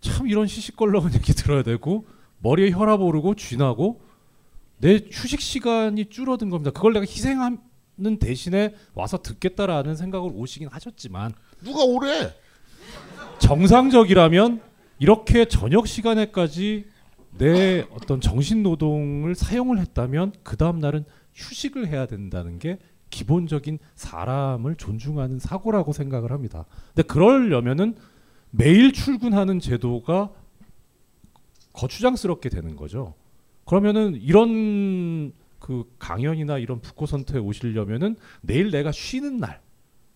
참 0.00 0.28
이런 0.28 0.46
시시껄렁한 0.46 1.12
얘기 1.14 1.32
들어야 1.32 1.62
되고 1.62 2.06
머리에 2.38 2.70
혈압 2.70 3.00
오르고 3.00 3.34
쥐나고 3.34 4.03
내 4.78 5.00
휴식 5.10 5.40
시간이 5.40 6.06
줄어든 6.06 6.50
겁니다. 6.50 6.70
그걸 6.70 6.92
내가 6.92 7.04
희생하는 7.06 7.58
대신에 8.20 8.74
와서 8.94 9.22
듣겠다라는 9.22 9.96
생각을 9.96 10.30
오시긴 10.34 10.68
하셨지만 10.68 11.32
누가 11.62 11.84
오래? 11.84 12.34
정상적이라면 13.38 14.60
이렇게 14.98 15.46
저녁 15.46 15.86
시간에까지 15.86 16.86
내 17.38 17.86
어떤 17.90 18.20
정신 18.20 18.62
노동을 18.62 19.34
사용을 19.34 19.78
했다면 19.78 20.32
그 20.42 20.56
다음 20.56 20.78
날은 20.78 21.04
휴식을 21.34 21.88
해야 21.88 22.06
된다는 22.06 22.58
게 22.58 22.78
기본적인 23.10 23.78
사람을 23.96 24.76
존중하는 24.76 25.38
사고라고 25.38 25.92
생각을 25.92 26.32
합니다. 26.32 26.64
근데 26.94 27.06
그러려면은 27.06 27.96
매일 28.50 28.92
출근하는 28.92 29.60
제도가 29.60 30.30
거추장스럽게 31.72 32.48
되는 32.48 32.76
거죠. 32.76 33.14
그러면은 33.64 34.14
이런 34.20 35.32
그 35.58 35.84
강연이나 35.98 36.58
이런 36.58 36.80
북코선트에 36.80 37.38
오시려면은 37.38 38.16
내일 38.42 38.70
내가 38.70 38.92
쉬는 38.92 39.38
날 39.38 39.62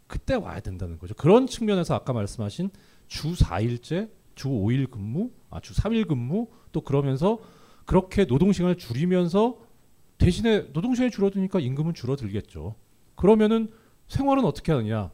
그때 0.07 0.35
와야 0.35 0.61
된다는 0.61 0.99
거죠. 0.99 1.15
그런 1.15 1.47
측면에서 1.47 1.95
아까 1.95 2.13
말씀하신 2.13 2.71
주 3.07 3.33
4일제, 3.35 4.11
주 4.35 4.49
5일 4.49 4.91
근무, 4.91 5.31
아, 5.51 5.61
주 5.61 5.75
3일 5.75 6.09
근무 6.09 6.49
또 6.73 6.81
그러면서 6.83 7.39
그렇게 7.85 8.27
노동 8.27 8.53
시간을 8.53 8.77
줄이면서 8.77 9.59
대신에 10.19 10.73
노동 10.73 10.95
시간이 10.95 11.11
줄어드니까 11.11 11.61
임금은 11.61 11.95
줄어들겠죠. 11.95 12.75
그러면은 13.15 13.71
생활은 14.09 14.45
어떻게 14.45 14.73
하느냐? 14.73 15.11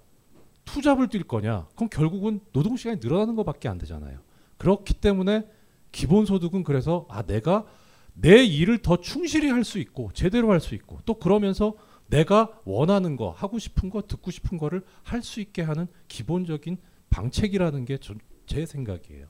투잡을 0.65 1.09
뛸 1.09 1.25
거냐? 1.25 1.69
그럼 1.77 1.89
결국은 1.91 2.41
노동 2.53 2.77
시간이 2.77 3.01
늘어나는 3.03 3.37
것밖에 3.37 3.69
안 3.69 3.79
되잖아요. 3.79 4.21
그렇기 4.57 4.95
때문에 4.95 5.47
기본 5.93 6.27
소득은 6.27 6.65
그래서 6.65 7.07
아 7.09 7.23
내가 7.23 7.67
내 8.15 8.45
일을 8.45 8.79
더 8.79 8.97
충실히 9.01 9.49
할 9.51 9.65
수 9.65 9.79
있고 9.79 10.11
제대로 10.15 10.51
할 10.53 10.61
수 10.61 10.75
있고 10.75 11.01
또 11.05 11.15
그러면서 11.15 11.75
내가 12.09 12.51
원하는 12.65 13.17
거 13.17 13.31
하고 13.31 13.59
싶은 13.59 13.91
거 13.91 14.03
듣고 14.03 14.31
싶은 14.31 14.59
거를 14.59 14.83
할 15.03 15.23
수 15.23 15.41
있게 15.41 15.63
하는 15.63 15.87
기본적인 16.09 16.77
방책이라는 17.11 17.85
게 17.85 17.99
제 18.47 18.67
생각이에요. 18.67 19.27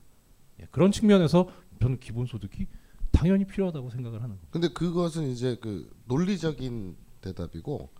예, 0.60 0.66
그런 0.72 0.90
측면에서 0.90 1.48
저는 1.80 2.00
기본 2.00 2.26
소득이 2.26 2.66
당연히 3.12 3.44
필요하다고 3.44 3.90
생각을 3.90 4.18
하는 4.18 4.30
겁니다. 4.30 4.48
근데 4.50 4.68
그것은 4.68 5.28
이제 5.30 5.56
그 5.60 5.88
논리적인 6.06 6.96
대답이고 7.20 7.90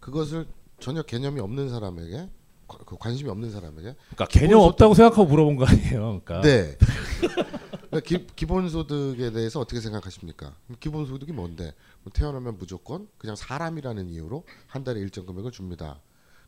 그것을 0.00 0.46
전혀 0.80 1.02
개념이 1.02 1.40
없는 1.40 1.68
사람에게 1.68 2.28
과- 2.66 2.78
그 2.84 2.96
관심이 2.98 3.30
없는 3.30 3.50
사람에게 3.52 3.94
그러니까 4.10 4.26
개념 4.26 4.60
없다고 4.60 4.94
생각하고 4.94 5.26
물어본 5.26 5.56
거 5.56 5.64
아니에요. 5.66 6.20
그러니까 6.24 6.40
네. 6.40 6.76
그러니까 7.90 8.00
기, 8.00 8.26
기본소득에 8.36 9.30
대해서 9.30 9.60
어떻게 9.60 9.80
생각하십니까? 9.80 10.54
기본소득이 10.80 11.32
뭔데? 11.32 11.72
뭐 12.02 12.12
태어나면 12.12 12.58
무조건 12.58 13.08
그냥 13.18 13.34
사람이라는 13.34 14.08
이유로 14.08 14.44
한 14.66 14.84
달에 14.84 15.00
일정 15.00 15.26
금액을 15.26 15.50
줍니다. 15.52 16.00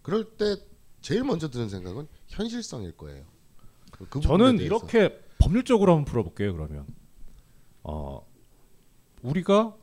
그럴 0.02 0.36
때 0.36 0.56
제일 1.00 1.24
먼저 1.24 1.48
드는 1.48 1.68
생각은 1.68 2.06
현실성일 2.28 2.96
거예요. 2.96 3.24
그 3.90 4.20
저는 4.20 4.58
대해서. 4.58 4.76
이렇게 4.76 5.18
법률적으로 5.38 5.92
한번 5.92 6.04
풀어볼게요. 6.04 6.52
그러면 6.52 6.86
어 7.82 8.26
우리가 9.22 9.74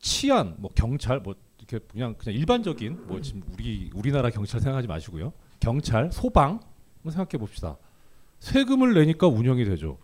치안, 0.00 0.54
뭐 0.58 0.70
경찰, 0.74 1.20
뭐 1.20 1.34
이렇게 1.58 1.78
그냥 1.90 2.14
그냥 2.18 2.38
일반적인 2.38 3.06
뭐 3.06 3.20
지금 3.20 3.42
우리 3.52 3.90
우리나라 3.94 4.30
경찰 4.30 4.60
생각하지 4.60 4.86
마시고요. 4.86 5.32
경찰, 5.60 6.12
소방 6.12 6.60
생각해 7.04 7.38
봅시다. 7.38 7.78
세금을 8.40 8.92
내니까 8.94 9.26
운영이 9.26 9.64
되죠. 9.64 9.98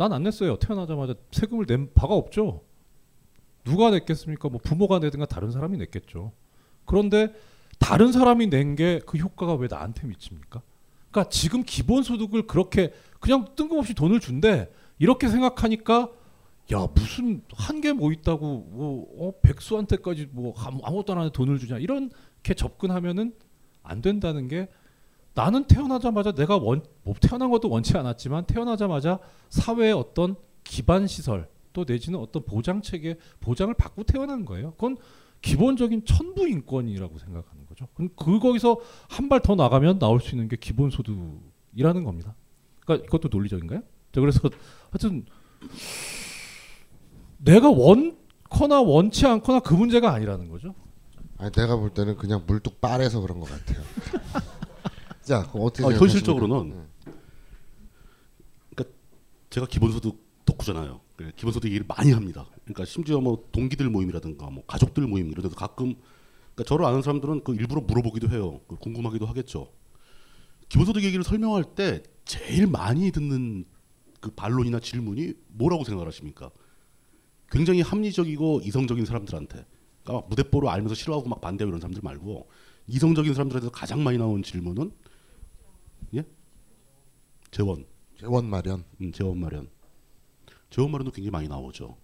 난 0.00 0.12
안 0.14 0.22
냈어요. 0.22 0.56
태어나자마자 0.58 1.14
세금을 1.30 1.66
낸 1.66 1.92
바가 1.92 2.14
없죠. 2.14 2.62
누가 3.64 3.90
냈겠습니까? 3.90 4.48
뭐 4.48 4.58
부모가 4.62 4.98
내든가 4.98 5.26
다른 5.26 5.50
사람이 5.50 5.76
냈겠죠. 5.76 6.32
그런데 6.86 7.34
다른 7.78 8.10
사람이 8.12 8.46
낸 8.48 8.74
게 8.76 9.00
그 9.06 9.18
효과가 9.18 9.54
왜 9.54 9.68
나한테 9.70 10.06
미칩니까? 10.06 10.62
그러니까 11.10 11.28
지금 11.30 11.62
기본소득을 11.64 12.46
그렇게 12.46 12.92
그냥 13.20 13.44
뜬금없이 13.56 13.92
돈을 13.94 14.20
준대 14.20 14.70
이렇게 14.98 15.28
생각하니까 15.28 16.08
야 16.72 16.86
무슨 16.94 17.42
한개뭐 17.52 18.12
있다고 18.12 18.46
뭐 18.70 19.06
어, 19.18 19.32
백수한테까지 19.42 20.28
뭐 20.32 20.54
아무- 20.56 20.80
아무것도 20.82 21.12
안 21.12 21.18
하는데 21.18 21.32
돈을 21.32 21.58
주냐 21.58 21.78
이렇게 21.78 22.54
접근하면은 22.56 23.34
안 23.82 24.00
된다는 24.00 24.48
게 24.48 24.68
나는 25.40 25.64
태어나자마자 25.64 26.32
내가 26.32 26.58
원, 26.58 26.82
뭐 27.02 27.14
태어난 27.18 27.50
것도 27.50 27.70
원치 27.70 27.96
않았지만 27.96 28.44
태어나자마자 28.44 29.18
사회의 29.48 29.90
어떤 29.94 30.36
기반 30.64 31.06
시설 31.06 31.48
또 31.72 31.84
내지는 31.88 32.18
어떤 32.18 32.44
보장 32.44 32.82
체계 32.82 33.16
보장을 33.40 33.72
받고 33.72 34.02
태어난 34.04 34.44
거예요. 34.44 34.72
그건 34.72 34.98
기본적인 35.40 36.04
천부 36.04 36.46
인권이라고 36.46 37.18
생각하는 37.18 37.64
거죠. 37.66 37.88
그럼 37.94 38.10
그 38.16 38.38
거기서 38.38 38.80
한 39.08 39.30
발 39.30 39.40
더 39.40 39.54
나가면 39.54 39.98
나올 39.98 40.20
수 40.20 40.34
있는 40.34 40.46
게 40.48 40.56
기본 40.56 40.90
소득이라는 40.90 42.04
겁니다. 42.04 42.34
그러니까 42.80 43.06
이것도 43.06 43.28
논리적인가요? 43.32 43.80
자, 44.12 44.20
그래서 44.20 44.40
하여튼 44.90 45.24
내가 47.38 47.70
원거나 47.70 48.82
원치 48.82 49.26
않거나 49.26 49.60
그 49.60 49.72
문제가 49.72 50.12
아니라는 50.12 50.50
거죠. 50.50 50.74
아니 51.38 51.50
내가 51.52 51.76
볼 51.76 51.88
때는 51.94 52.16
그냥 52.16 52.42
물뚝 52.46 52.82
빨아서 52.82 53.22
그런 53.22 53.40
것 53.40 53.48
같아요. 53.48 53.82
자, 55.22 55.46
그럼 55.50 55.66
어떻게 55.66 55.86
아? 55.86 55.96
현실적으로는 55.96 56.70
네. 56.70 57.12
그러니까 58.74 58.96
제가 59.50 59.66
기본소득 59.66 60.18
덕후잖아요. 60.44 61.00
그 61.16 61.32
기본소득 61.36 61.68
얘기를 61.68 61.86
많이 61.86 62.12
합니다. 62.12 62.46
그러니까 62.64 62.84
심지어 62.84 63.20
뭐 63.20 63.46
동기들 63.52 63.88
모임이라든가 63.88 64.50
뭐 64.50 64.64
가족들 64.66 65.06
모임 65.06 65.30
이런 65.30 65.42
데도 65.42 65.54
가끔 65.54 65.94
그러니까 66.54 66.64
저를 66.64 66.86
아는 66.86 67.02
사람들은 67.02 67.44
그 67.44 67.54
일부러 67.54 67.80
물어보기도 67.82 68.28
해요. 68.30 68.60
그 68.66 68.76
궁금하기도 68.76 69.26
하겠죠. 69.26 69.72
기본소득 70.68 71.04
얘기를 71.04 71.24
설명할 71.24 71.64
때 71.74 72.02
제일 72.24 72.66
많이 72.66 73.10
듣는 73.10 73.64
그 74.20 74.30
반론이나 74.30 74.80
질문이 74.80 75.34
뭐라고 75.48 75.84
생각하십니까? 75.84 76.50
굉장히 77.50 77.80
합리적이고 77.80 78.60
이성적인 78.62 79.04
사람들한테 79.04 79.66
그러니까 80.02 80.12
막 80.12 80.28
무대뽀로 80.28 80.70
알면서 80.70 80.94
싫어하고 80.94 81.28
막 81.28 81.40
반대하고 81.40 81.70
이런 81.70 81.80
사람들 81.80 82.02
말고 82.02 82.48
이성적인 82.86 83.34
사람들한테 83.34 83.70
가장 83.72 84.04
많이 84.04 84.18
나오는 84.18 84.42
질문은 84.42 84.90
예? 84.90 85.09
재원. 87.50 87.84
재원 88.18 88.46
마련. 88.48 88.84
음, 89.00 89.12
재원 89.12 89.38
마련. 89.38 89.68
재원 90.70 90.90
마련도 90.90 91.10
굉장히 91.12 91.30
많이 91.30 91.48
나오죠. 91.48 91.96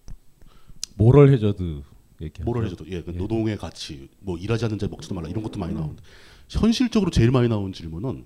모럴 0.95 1.31
해저드 1.31 1.83
얘기. 2.21 2.43
모럴 2.43 2.65
해저드. 2.65 2.83
예, 2.87 3.01
그 3.03 3.11
노동의 3.11 3.57
가치, 3.57 4.09
뭐 4.19 4.37
일하지 4.37 4.65
않는 4.65 4.79
자 4.79 4.87
먹지도 4.87 5.13
말라 5.15 5.29
이런 5.29 5.43
것도 5.43 5.59
많이 5.59 5.73
나오는데 5.73 6.01
현실적으로 6.49 7.11
제일 7.11 7.31
많이 7.31 7.47
나오는 7.47 7.71
질문은 7.71 8.25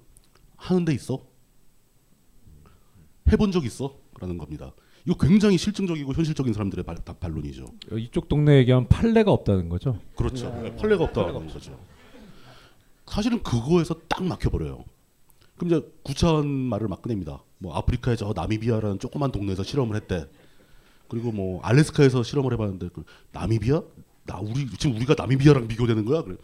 하는 0.56 0.86
데 0.86 0.94
있어? 0.94 1.22
해본 3.32 3.52
적 3.52 3.66
있어? 3.66 3.96
라는 4.20 4.38
겁니다. 4.38 4.72
이거 5.06 5.18
굉장히 5.18 5.58
실증적이고 5.58 6.14
현실적인 6.14 6.54
사람들의 6.54 6.86
발, 6.86 6.96
다- 7.04 7.14
반론이죠. 7.14 7.66
이쪽 7.98 8.28
동네 8.30 8.58
얘기하면 8.60 8.88
판례가 8.88 9.32
없다는 9.32 9.68
거죠. 9.70 10.00
그렇죠. 10.16 10.52
판례가 10.80 11.04
없다는 11.06 11.48
거죠. 11.48 11.78
사실은 13.08 13.44
그거에서 13.44 13.96
딱 14.08 14.24
막혀버려요. 14.24 14.86
그럼 15.62 15.78
이제 15.78 15.92
구차한 16.02 16.48
말을 16.48 16.88
막 16.88 17.04
꺼냅니다. 17.04 17.44
뭐 17.60 17.76
아프리카의 17.76 18.18
저 18.18 18.34
나미비아라는 18.36 18.98
조그만 18.98 19.32
동네에서 19.32 19.62
실험을 19.62 19.96
했대. 19.96 20.28
그리고 21.08 21.32
뭐 21.32 21.62
알래스카에서 21.62 22.24
실험을 22.24 22.54
해봤는데 22.54 22.90
그 22.92 23.04
나미비아? 23.32 23.84
나 24.26 24.40
우리 24.40 24.68
지금 24.80 24.96
우리가 24.96 25.14
나미비아랑 25.16 25.68
비교되는 25.68 26.04
거야? 26.06 26.24
그래. 26.24 26.36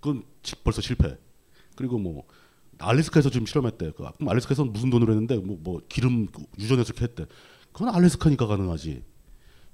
그건 0.00 0.22
지- 0.42 0.54
벌써 0.56 0.82
실패. 0.82 1.16
그리고 1.76 1.96
뭐 1.98 2.24
알래스카에서 2.76 3.30
지금 3.30 3.46
실험했대. 3.46 3.92
그 3.92 3.96
그럼 3.96 4.28
알래스카에서는 4.28 4.70
무슨 4.70 4.90
돈으로 4.90 5.14
했는데 5.14 5.38
뭐, 5.38 5.56
뭐 5.62 5.80
기름 5.88 6.26
그 6.26 6.42
유전해서 6.58 6.92
했대. 7.00 7.24
그건 7.72 7.94
알래스카니까 7.94 8.46
가능하지. 8.46 9.02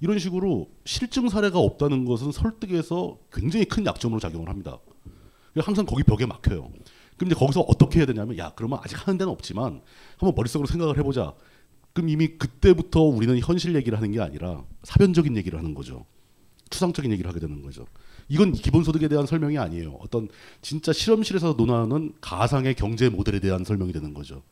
이런 0.03 0.21
식으로 0.21 0.71
실증 0.85 1.29
사례가 1.29 1.59
없다는 1.59 2.05
것은 2.05 2.31
설득에서 2.31 3.19
굉장히 3.33 3.65
큰 3.65 3.85
약점으로 3.87 4.21
작용을 4.21 4.49
합니다. 4.49 4.79
항상 5.57 5.85
거기 5.85 6.05
벽에 6.05 6.27
막혀요. 6.27 6.71
그럼 7.17 7.31
이제 7.31 7.39
거기서 7.39 7.61
어떻게 7.61 8.01
해야 8.01 8.07
되냐면 8.07 8.37
야 8.39 8.53
그러면 8.55 8.81
아직 8.83 9.07
하는 9.07 9.19
데는 9.19 9.33
없지만 9.33 9.83
한번 10.19 10.35
머릿속으로 10.35 10.67
생각을 10.67 10.99
해보자. 10.99 11.35
그럼 11.93 12.09
이미 12.09 12.29
그때부터 12.39 13.03
우리는 13.03 13.39
현실 13.39 13.75
얘기를 13.77 13.97
하는 13.97 14.11
게 14.11 14.21
아니라 14.21 14.65
사변적인 14.83 15.37
얘기를 15.37 15.59
하는 15.59 15.75
거죠. 15.75 16.07
추상적인 16.71 17.13
얘기를 17.13 17.29
하게 17.29 17.41
되는 17.41 17.63
거죠. 17.63 17.87
이건 18.29 18.53
기본소득에 18.53 19.09
대한 19.09 19.27
설명이 19.27 19.59
아니에요. 19.59 19.99
어떤 20.01 20.29
진짜 20.61 20.93
실험실에서 20.93 21.55
논하는 21.57 22.13
가상의 22.21 22.75
경제 22.75 23.09
모델에 23.09 23.39
대한 23.39 23.65
설명이 23.65 23.93
되는 23.93 24.13
거죠. 24.13 24.43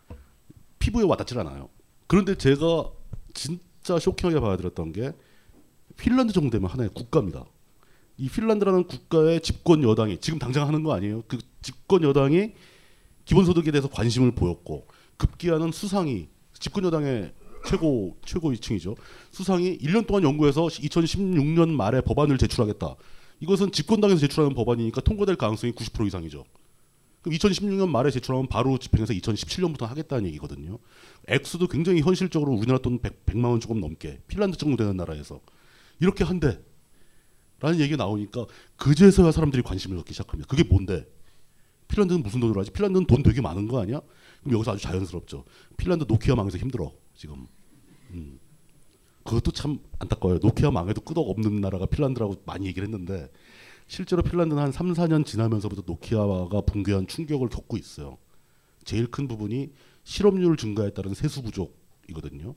피부에 0.78 1.04
와닿질 1.04 1.38
않아요. 1.40 1.68
그런데 2.06 2.36
제가 2.36 2.90
진짜 3.34 3.98
쇼킹하게 3.98 4.40
받아들였던 4.40 4.92
게 4.92 5.12
핀란드 5.96 6.32
정도 6.32 6.50
되면 6.50 6.70
하나의 6.70 6.90
국가입니다. 6.94 7.44
이 8.16 8.28
핀란드라는 8.28 8.84
국가의 8.84 9.40
집권 9.40 9.82
여당이 9.82 10.18
지금 10.18 10.38
당장 10.38 10.66
하는 10.66 10.82
거 10.82 10.92
아니에요. 10.94 11.22
그 11.26 11.38
집권 11.60 12.02
여당이 12.02 12.52
기본소득에 13.24 13.70
대해서 13.70 13.88
관심을 13.88 14.32
보였고 14.32 14.86
급기야는 15.16 15.72
수상이 15.72 16.28
집권 16.58 16.84
여당의 16.84 17.32
최고 17.66 18.16
최고 18.24 18.50
위층이죠. 18.50 18.96
수상이 19.30 19.78
1년 19.78 20.06
동안 20.06 20.24
연구해서 20.24 20.66
2016년 20.66 21.70
말에 21.70 22.00
법안을 22.00 22.38
제출하겠다. 22.38 22.96
이것은 23.40 23.72
집권당에서 23.72 24.20
제출하는 24.20 24.54
법안이니까 24.54 25.00
통과될 25.00 25.36
가능성이 25.36 25.72
90% 25.72 26.06
이상이죠. 26.06 26.44
그럼 27.22 27.38
2016년 27.38 27.88
말에 27.88 28.10
제출하면 28.10 28.48
바로 28.48 28.78
집행해서 28.78 29.12
2017년부터 29.14 29.86
하겠다는 29.86 30.26
얘기거든요. 30.26 30.78
액수도 31.28 31.68
굉장히 31.68 32.00
현실적으로 32.00 32.52
우리나라 32.52 32.78
돈 32.78 33.00
100, 33.00 33.26
100만 33.26 33.44
원 33.44 33.60
조금 33.60 33.80
넘게 33.80 34.20
핀란드 34.26 34.58
정도 34.58 34.76
되는 34.76 34.96
나라에서 34.96 35.40
이렇게 36.00 36.24
한대. 36.24 36.58
라는 37.62 37.78
얘기가 37.78 37.96
나오니까 37.96 38.44
그제서야 38.76 39.30
사람들이 39.30 39.62
관심을 39.62 39.96
갖기 39.96 40.12
시작합니다. 40.12 40.48
그게 40.48 40.64
뭔데? 40.64 41.06
핀란드는 41.86 42.22
무슨 42.22 42.40
돈으로 42.40 42.60
하지? 42.60 42.72
핀란드는 42.72 43.06
돈 43.06 43.22
되게 43.22 43.40
많은 43.40 43.68
거 43.68 43.80
아니야? 43.80 44.00
그럼 44.40 44.54
여기서 44.54 44.72
아주 44.72 44.82
자연스럽죠. 44.82 45.44
핀란드 45.76 46.04
노키아 46.08 46.34
망해서 46.34 46.58
힘들어 46.58 46.92
지금. 47.14 47.46
음. 48.10 48.40
그것도 49.22 49.52
참 49.52 49.78
안타까워요. 50.00 50.40
노키아 50.42 50.72
망해도 50.72 51.02
끄덕 51.02 51.30
없는 51.30 51.60
나라가 51.60 51.86
핀란드라고 51.86 52.42
많이 52.44 52.66
얘기를 52.66 52.88
했는데 52.88 53.30
실제로 53.86 54.22
핀란드는 54.22 54.60
한 54.60 54.72
3, 54.72 54.92
4년 54.94 55.24
지나면서부터 55.24 55.84
노키아가 55.86 56.62
붕괴한 56.62 57.06
충격을 57.06 57.48
겪고 57.48 57.76
있어요. 57.76 58.18
제일 58.84 59.06
큰 59.06 59.28
부분이 59.28 59.70
실업률 60.02 60.56
증가에 60.56 60.90
따른 60.90 61.14
세수 61.14 61.42
부족이거든요. 61.42 62.56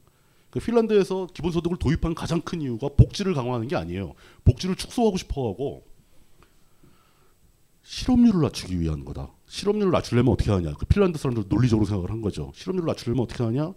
그 0.56 0.60
핀란드에서 0.62 1.28
기본소득을 1.34 1.78
도입한 1.78 2.16
가장 2.16 2.40
큰 2.40 2.62
이유가 2.62 2.88
복지를 2.88 3.34
강화하는 3.34 3.68
게 3.68 3.76
아니에요. 3.76 4.14
복지를 4.46 4.78
축소하고 4.78 5.18
싶어하고 5.18 5.86
실업률을 7.84 8.42
낮추기 8.42 8.80
위한 8.80 9.04
거다. 9.04 9.34
실업률을 9.48 9.92
낮추려면 9.92 10.32
어떻게 10.32 10.52
하냐? 10.52 10.72
그 10.76 10.86
핀란드 10.86 11.20
사람들 11.20 11.44
논리적으로 11.50 11.86
생각을 11.86 12.10
한 12.10 12.22
거죠. 12.22 12.54
실업률을 12.56 12.88
낮추려면 12.88 13.24
어떻게 13.26 13.44
하냐? 13.44 13.74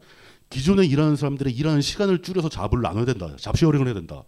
기존에 0.50 0.86
일하는 0.86 1.16
사람들의 1.16 1.52
일하는 1.52 1.80
시간을 1.80 2.22
줄여서 2.22 2.48
잡을 2.48 2.80
나눠야 2.80 3.06
된다. 3.06 3.34
잡시어링을 3.36 3.88
해야 3.88 3.94
된다. 3.94 4.22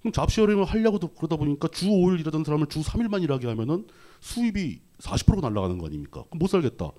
그럼 0.00 0.12
잡시어링을 0.12 0.64
하려고도 0.64 1.08
그러다 1.08 1.36
보니까 1.36 1.68
주 1.68 1.88
5일 1.88 2.20
일하던 2.20 2.42
사람을 2.42 2.68
주 2.68 2.80
3일만 2.80 3.22
일하게 3.22 3.48
하면은 3.48 3.86
수입이 4.20 4.80
40%가 4.98 5.50
날아가는 5.50 5.76
거 5.76 5.86
아닙니까? 5.86 6.24
그럼 6.30 6.38
못 6.38 6.46
살겠다. 6.46 6.90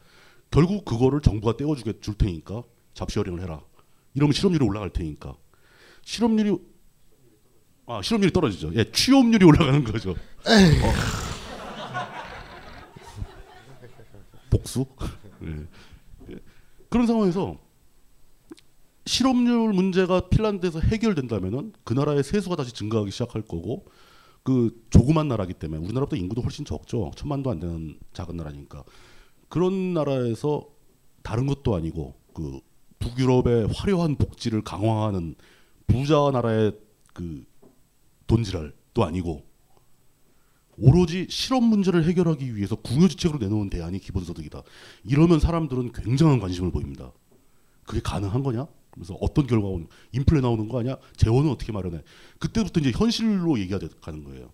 결국 0.52 0.86
그거를 0.86 1.20
정부가 1.20 1.58
떼어주게 1.58 2.00
줄 2.00 2.14
테니까 2.14 2.62
잡시어링을 2.94 3.42
해라. 3.42 3.64
이러면 4.14 4.34
실업률이 4.34 4.66
올라갈 4.66 4.90
테니까. 4.90 5.36
실업률이 6.04 6.58
아 7.86 8.02
실업률이 8.02 8.32
떨어지죠. 8.32 8.72
예, 8.76 8.90
취업률이 8.92 9.46
올라가는 9.46 9.84
거죠. 9.84 10.12
어. 10.12 10.16
복수? 14.50 14.86
예. 15.44 15.68
예. 16.32 16.40
그런 16.90 17.08
상황에서 17.08 17.58
실업률 19.06 19.74
문제가 19.74 20.30
핀란드에서 20.30 20.80
해결된다면은 20.80 21.74
그 21.84 21.94
나라의 21.94 22.24
세수가 22.24 22.56
다시 22.56 22.74
증가하기 22.74 23.12
시작할 23.12 23.42
거고 23.42 23.86
그 24.44 24.82
조그만 24.90 25.28
나라기 25.28 25.54
때문에 25.54 25.84
우리나라보다 25.84 26.16
인구도 26.18 26.42
훨씬 26.42 26.64
적죠. 26.66 27.12
천만도 27.16 27.50
안 27.50 27.60
되는 27.60 27.98
작은 28.14 28.38
나라니까 28.38 28.84
그런 29.50 29.94
나라에서 29.94 30.68
다른 31.22 31.48
것도 31.48 31.76
아니고 31.76 32.16
그 32.34 32.60
북유럽의 33.04 33.68
화려한 33.74 34.16
복지를 34.16 34.64
강화하는 34.64 35.36
부자 35.88 36.30
나라의 36.32 36.74
그 37.14 37.44
돈지랄도 38.28 39.04
아니고 39.04 39.46
오로지 40.78 41.28
실업 41.30 41.64
문제를 41.64 42.06
해결하기 42.06 42.56
위해서 42.56 42.76
궁여지책으로 42.76 43.38
내놓은 43.40 43.70
대안이 43.70 44.00
기본소득이다. 44.00 44.64
이러면 45.04 45.40
사람들은 45.40 45.92
굉장한 45.92 46.40
관심을 46.40 46.72
보입니다. 46.72 47.12
그게 47.86 48.02
가능한 48.02 48.42
거냐? 48.42 48.66
그래서 48.90 49.16
어떤 49.22 49.46
결과가 49.46 49.70
오는 49.70 49.88
인플레 50.14 50.42
나오는 50.42 50.68
거 50.68 50.80
아니야? 50.80 50.98
재원은 51.16 51.52
어떻게 51.52 51.72
마련해? 51.72 52.02
그때부터 52.40 52.80
이제 52.80 52.92
현실로 52.92 53.60
얘기가 53.60 53.78
되- 53.80 53.90
가는 54.02 54.24
거예요. 54.24 54.52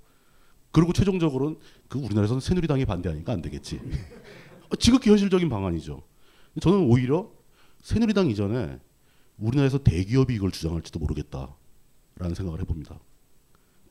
그리고 0.72 0.92
최종적으로는 0.94 1.58
그 1.88 2.00
우리나라에서는 2.00 2.42
새누리당이 2.42 2.86
반대하니까 2.86 3.32
안 3.34 3.42
되겠지. 3.42 3.80
어, 4.70 4.76
지극히 4.76 5.10
현실적인 5.10 5.50
방안이죠. 5.50 6.02
저는 6.62 6.80
오히려 6.80 7.30
새누리당 7.82 8.30
이전에 8.30 8.80
우리나라에서 9.38 9.80
대기업이 9.80 10.36
이걸 10.36 10.52
주장할지도 10.52 11.00
모르겠다라는 11.00 12.36
생각을 12.36 12.60
해봅니다. 12.62 13.00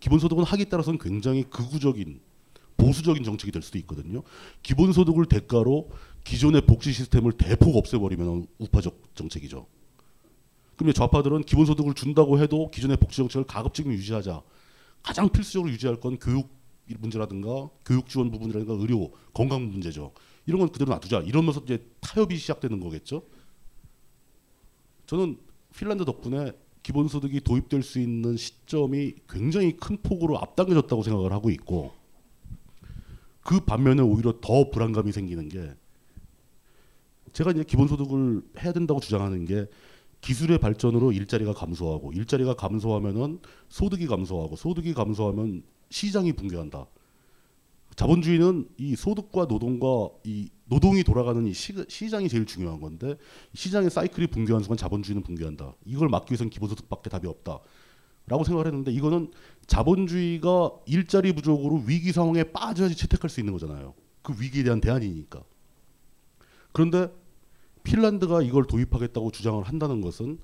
기본소득은 0.00 0.44
하기에 0.44 0.66
따라서는 0.66 0.98
굉장히 0.98 1.44
극우적인 1.44 2.20
보수적인 2.76 3.24
정책이 3.24 3.50
될 3.50 3.60
수도 3.62 3.78
있거든요. 3.78 4.22
기본소득을 4.62 5.26
대가로 5.26 5.90
기존의 6.22 6.62
복지 6.62 6.92
시스템을 6.92 7.32
대폭 7.32 7.76
없애버리면 7.76 8.46
우파적 8.58 9.14
정책이죠. 9.14 9.66
그럼 10.76 10.92
좌파들은 10.92 11.42
기본소득을 11.42 11.94
준다고 11.94 12.38
해도 12.38 12.70
기존의 12.70 12.98
복지 12.98 13.16
정책을 13.16 13.46
가급적 13.46 13.86
유지하자. 13.86 14.42
가장 15.02 15.28
필수적으로 15.28 15.72
유지할 15.72 15.98
건 15.98 16.18
교육 16.18 16.56
문제라든가 17.00 17.68
교육 17.84 18.08
지원 18.08 18.30
부분이라든가 18.30 18.74
의료 18.74 19.12
건강 19.34 19.68
문제죠. 19.68 20.12
이런 20.46 20.60
건 20.60 20.70
그대로 20.70 20.92
놔두자. 20.92 21.20
이러면서 21.20 21.60
이제 21.64 21.84
타협이 22.00 22.36
시작되는 22.36 22.78
거겠죠. 22.78 23.24
저는 25.08 25.38
핀란드 25.74 26.04
덕분에 26.04 26.52
기본소득이 26.82 27.40
도입될 27.40 27.82
수 27.82 27.98
있는 27.98 28.36
시점이 28.36 29.14
굉장히 29.28 29.74
큰 29.76 29.96
폭으로 30.02 30.38
앞당겨졌다고 30.38 31.02
생각을 31.02 31.32
하고 31.32 31.48
있고 31.50 31.92
그 33.40 33.60
반면에 33.60 34.02
오히려 34.02 34.34
더 34.42 34.68
불안감이 34.68 35.10
생기는 35.12 35.48
게 35.48 35.74
제가 37.32 37.52
이제 37.52 37.64
기본소득을 37.64 38.42
해야 38.62 38.72
된다고 38.72 39.00
주장하는 39.00 39.46
게 39.46 39.66
기술의 40.20 40.58
발전으로 40.58 41.12
일자리가 41.12 41.54
감소하고 41.54 42.12
일자리가 42.12 42.54
감소하면은 42.54 43.40
소득이 43.70 44.06
감소하고 44.06 44.56
소득이 44.56 44.92
감소하면 44.92 45.62
시장이 45.88 46.34
붕괴한다. 46.34 46.86
자본주의는 47.96 48.68
이 48.76 48.94
소득과 48.94 49.46
노동과 49.46 50.10
이 50.24 50.50
노동이 50.68 51.02
돌아가는 51.02 51.44
이 51.46 51.52
시, 51.52 51.74
시장이 51.88 52.28
제일 52.28 52.46
중요한 52.46 52.80
건데 52.80 53.16
시장의 53.54 53.90
사이클이 53.90 54.28
붕괴한 54.28 54.62
순간 54.62 54.76
자본주의는 54.76 55.22
붕괴한다. 55.22 55.74
이걸 55.84 56.08
막기 56.08 56.32
위해서는 56.32 56.50
기본소득밖에 56.50 57.10
답이 57.10 57.26
없다. 57.26 57.60
라고 58.26 58.44
생각을 58.44 58.66
했는데 58.66 58.92
이거는 58.92 59.32
자본주의가 59.66 60.70
일자리 60.86 61.32
부족으로 61.32 61.82
위기 61.86 62.12
상황에 62.12 62.44
빠져야지 62.44 62.94
채택할 62.94 63.30
수 63.30 63.40
있는 63.40 63.54
거잖아요. 63.54 63.94
그 64.22 64.34
위기에 64.38 64.62
대한 64.62 64.80
대안이니까. 64.80 65.42
그런데 66.72 67.08
핀란드가 67.84 68.42
이걸 68.42 68.66
도입하겠다고 68.66 69.30
주장을 69.30 69.62
한다는 69.62 70.02
것은 70.02 70.38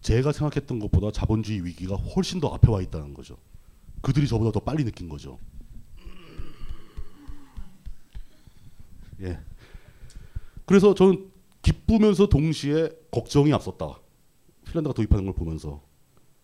제가 0.00 0.32
생각했던 0.32 0.78
것보다 0.78 1.10
자본주의 1.10 1.64
위기가 1.64 1.94
훨씬 1.94 2.40
더 2.40 2.48
앞에 2.48 2.70
와 2.70 2.80
있다는 2.80 3.12
거죠. 3.12 3.36
그들이 4.00 4.26
저보다 4.26 4.52
더 4.52 4.60
빨리 4.60 4.84
느낀 4.84 5.08
거죠. 5.08 5.38
예. 9.22 9.38
그래서 10.66 10.94
저는 10.94 11.30
기쁘면서 11.62 12.28
동시에 12.28 12.90
걱정이 13.10 13.52
앞섰다. 13.52 14.00
핀란드가 14.66 14.94
도입하는 14.94 15.24
걸 15.24 15.34
보면서 15.34 15.82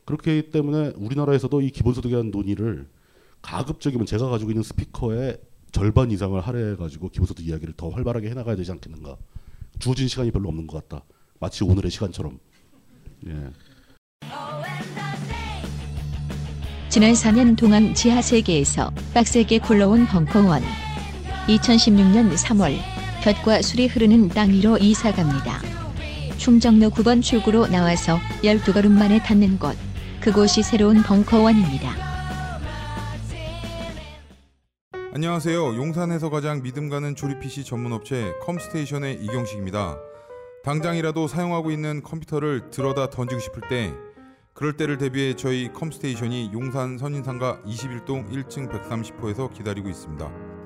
그렇기 0.05 0.51
때문에 0.51 0.93
우리나라에서도 0.97 1.61
이 1.61 1.71
기본소득에 1.71 2.13
대한 2.13 2.31
논의를 2.31 2.89
가급적이면 3.43 4.07
제가 4.07 4.29
가지고 4.29 4.51
있는 4.51 4.63
스피커의 4.63 5.41
절반 5.73 6.11
이상을 6.11 6.39
할애해 6.41 6.77
가지고 6.77 7.09
기본소득 7.09 7.47
이야기를 7.47 7.75
더 7.77 7.89
활발하게 7.91 8.31
해나가야 8.31 8.57
되지 8.57 8.73
않겠는가. 8.73 9.17
주어진 9.79 10.09
시간이 10.09 10.31
별로 10.31 10.49
없는 10.49 10.67
것 10.67 10.89
같다. 10.89 11.05
마치 11.39 11.65
오늘의 11.65 11.91
시간처럼. 11.91 12.39
예. 13.27 13.51
지난 16.89 17.13
4년 17.13 17.57
동안 17.57 17.95
지하 17.95 18.21
세계에서 18.21 18.91
빡세게 19.15 19.61
굴러온 19.61 20.07
벙커원. 20.07 20.90
2016년 21.49 22.35
3월 22.35 22.77
볕과 23.23 23.63
술이 23.63 23.89
흐르는 23.89 24.29
땅 24.29 24.51
위로 24.51 24.79
이사 24.79 25.13
갑니다. 25.13 25.61
충정로 26.37 26.89
9번 26.91 27.23
출구로 27.23 27.67
나와서 27.67 28.19
12걸음 28.43 28.91
만에 28.93 29.23
닿는 29.23 29.59
곳. 29.59 29.77
그곳이 30.21 30.63
새로운 30.63 31.03
벙커원입니다. 31.03 32.11
안녕하세요. 35.13 35.77
용산에서 35.77 36.31
가장 36.31 36.63
믿음 36.63 36.89
가는 36.89 37.17
조립 37.17 37.41
PC 37.41 37.65
전문 37.65 37.93
업체 37.93 38.33
컴스테이션의 38.43 39.19
이경식입니다. 39.23 39.99
당장이라도 40.63 41.27
사용하고 41.27 41.71
있는 41.71 42.03
컴퓨터를 42.03 42.71
들어다 42.71 43.11
던지고 43.11 43.41
싶을 43.41 43.63
때 43.69 43.93
그럴 44.55 44.77
때를 44.77 44.99
대비해 44.99 45.35
저희 45.35 45.73
컴스테이션이 45.73 46.51
용산 46.53 46.97
선인상가 46.97 47.61
21동 47.65 48.31
1층 48.31 48.71
130호에서 48.71 49.53
기다리고 49.53 49.89
있습니다. 49.89 50.31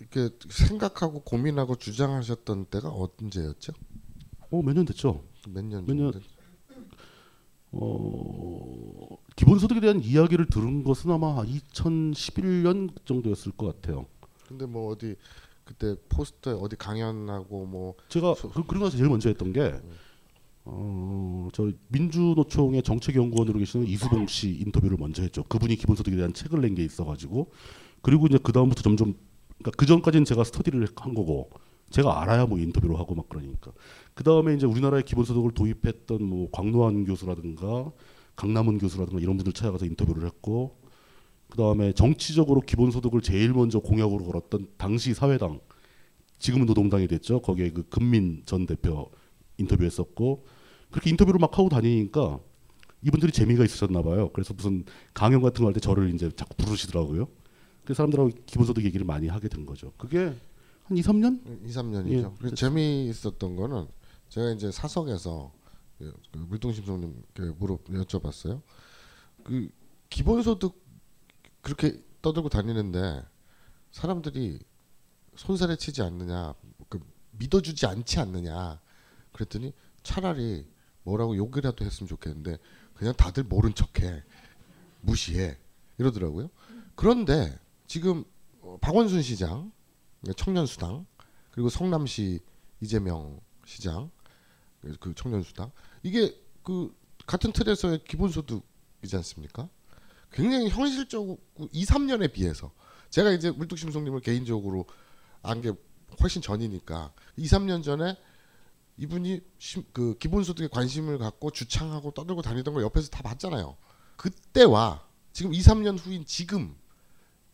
이렇게 0.00 0.30
생각하고 0.48 1.20
고민하고 1.22 1.76
주장하셨던 1.76 2.66
때가 2.66 2.90
언제였죠? 2.90 3.72
어 4.50 4.62
몇 4.62 4.74
년 4.74 4.84
됐죠. 4.86 5.24
몇 5.48 5.64
년? 5.64 5.84
몇 5.86 5.94
년? 5.96 6.12
어 7.70 9.16
기본소득에 9.36 9.80
대한 9.80 10.00
이야기를 10.02 10.46
들은 10.46 10.84
것은 10.84 11.10
아마 11.10 11.42
2011년 11.44 12.90
정도였을 13.04 13.52
것 13.52 13.66
같아요. 13.80 14.06
근데 14.46 14.64
뭐 14.66 14.90
어디 14.92 15.16
그때 15.64 15.94
포스터에 16.08 16.54
어디 16.54 16.76
강연하고 16.76 17.66
뭐 17.66 17.94
제가 18.08 18.34
그, 18.34 18.48
그러고 18.64 18.84
나서 18.86 18.96
제일 18.96 19.10
먼저 19.10 19.28
했던 19.28 19.52
게 19.52 19.74
어, 20.64 21.48
저 21.52 21.70
민주노총의 21.88 22.82
정책연구원으로 22.82 23.58
계시는 23.58 23.86
이수봉 23.86 24.26
씨 24.28 24.50
인터뷰를 24.60 24.96
먼저 24.98 25.22
했죠. 25.22 25.42
그분이 25.44 25.76
기본소득에 25.76 26.16
대한 26.16 26.32
책을 26.32 26.60
낸 26.62 26.74
게 26.74 26.84
있어가지고 26.84 27.50
그리고 28.00 28.26
이제 28.28 28.38
그 28.42 28.52
다음부터 28.52 28.82
점점 28.82 29.14
그러니까 29.58 29.70
그 29.76 29.86
전까지는 29.86 30.24
제가 30.24 30.44
스터디를 30.44 30.88
한 30.96 31.14
거고 31.14 31.50
제가 31.90 32.20
알아야 32.22 32.46
뭐 32.46 32.58
인터뷰를 32.58 32.98
하고 32.98 33.14
막 33.14 33.28
그러니까 33.28 33.72
그 34.14 34.24
다음에 34.24 34.54
이제 34.54 34.66
우리나라의 34.66 35.04
기본소득을 35.04 35.52
도입했던 35.52 36.22
뭐 36.22 36.48
광노한 36.52 37.04
교수라든가 37.04 37.90
강남은 38.36 38.78
교수라든가 38.78 39.20
이런 39.20 39.36
분들 39.36 39.52
찾아가서 39.52 39.86
인터뷰를 39.86 40.26
했고 40.26 40.76
그 41.48 41.56
다음에 41.56 41.92
정치적으로 41.92 42.60
기본소득을 42.60 43.22
제일 43.22 43.52
먼저 43.52 43.80
공약으로 43.80 44.24
걸었던 44.24 44.68
당시 44.76 45.14
사회당 45.14 45.60
지금은 46.38 46.66
노동당이 46.66 47.08
됐죠. 47.08 47.40
거기에 47.40 47.70
그 47.70 47.88
금민 47.88 48.42
전 48.46 48.66
대표 48.66 49.10
인터뷰했었고 49.58 50.46
그렇게 50.90 51.10
인터뷰를 51.10 51.38
막 51.40 51.56
하고 51.58 51.68
다니니까 51.68 52.38
이분들이 53.02 53.32
재미가 53.32 53.64
있으셨나 53.64 54.02
봐요. 54.02 54.30
그래서 54.32 54.54
무슨 54.54 54.84
강연 55.14 55.40
같은 55.42 55.62
거 55.62 55.68
할 55.68 55.74
때 55.74 55.80
저를 55.80 56.14
이제 56.14 56.30
자꾸 56.36 56.54
부르시더라고요. 56.56 57.28
그 57.88 57.94
사람들하고 57.94 58.30
기본소득 58.44 58.84
얘기를 58.84 59.06
많이 59.06 59.28
하게 59.28 59.48
된 59.48 59.64
거죠. 59.64 59.94
그게 59.96 60.36
한 60.84 60.94
2, 60.94 61.00
3년? 61.00 61.40
2, 61.64 61.70
3년이죠. 61.70 62.44
예, 62.44 62.54
재미있었던 62.54 63.56
거는 63.56 63.88
제가 64.28 64.50
이제 64.50 64.70
사석에서 64.70 65.50
그 65.96 66.12
물동심송님 66.32 67.22
물어 67.56 67.78
여쭤봤어요. 67.78 68.60
그 69.42 69.70
기본소득 70.10 70.74
그렇게 71.62 72.04
떠들고 72.20 72.50
다니는데 72.50 73.22
사람들이 73.92 74.58
손살에 75.36 75.76
치지 75.76 76.02
않느냐, 76.02 76.52
그 76.90 77.00
믿어주지 77.38 77.86
않지 77.86 78.20
않느냐. 78.20 78.82
그랬더니 79.32 79.72
차라리 80.02 80.66
뭐라고 81.04 81.38
욕이라도 81.38 81.86
했으면 81.86 82.06
좋겠는데 82.06 82.58
그냥 82.92 83.14
다들 83.14 83.44
모른 83.44 83.72
척해 83.74 84.24
무시해 85.00 85.56
이러더라고요. 85.96 86.50
그런데 86.94 87.58
지금 87.88 88.24
어, 88.60 88.78
박원순 88.80 89.22
시장 89.22 89.72
청년수당 90.36 91.06
그리고 91.50 91.68
성남시 91.70 92.38
이재명 92.80 93.40
시장 93.66 94.10
그 95.00 95.12
청년수당 95.14 95.72
이게 96.04 96.40
그 96.62 96.94
같은 97.26 97.50
틀에서의 97.52 98.04
기본소득이지 98.04 99.16
않습니까? 99.16 99.68
굉장히 100.30 100.68
현실적으로 100.68 101.38
2, 101.72 101.84
3년에 101.84 102.32
비해서 102.32 102.70
제가 103.10 103.32
이제 103.32 103.50
물뚝심송님을 103.50 104.20
개인적으로 104.20 104.86
안 105.42 105.60
게 105.60 105.72
훨씬 106.20 106.42
전이니까 106.42 107.12
2, 107.36 107.46
3년 107.46 107.82
전에 107.82 108.16
이분이 108.96 109.40
심, 109.58 109.84
그 109.92 110.16
기본소득에 110.18 110.68
관심을 110.68 111.18
갖고 111.18 111.50
주창하고 111.50 112.12
떠들고 112.12 112.42
다니던 112.42 112.74
걸 112.74 112.82
옆에서 112.82 113.08
다 113.08 113.22
봤잖아요. 113.22 113.76
그때와 114.16 115.06
지금 115.32 115.54
2, 115.54 115.60
3년 115.60 115.98
후인 115.98 116.24
지금 116.26 116.76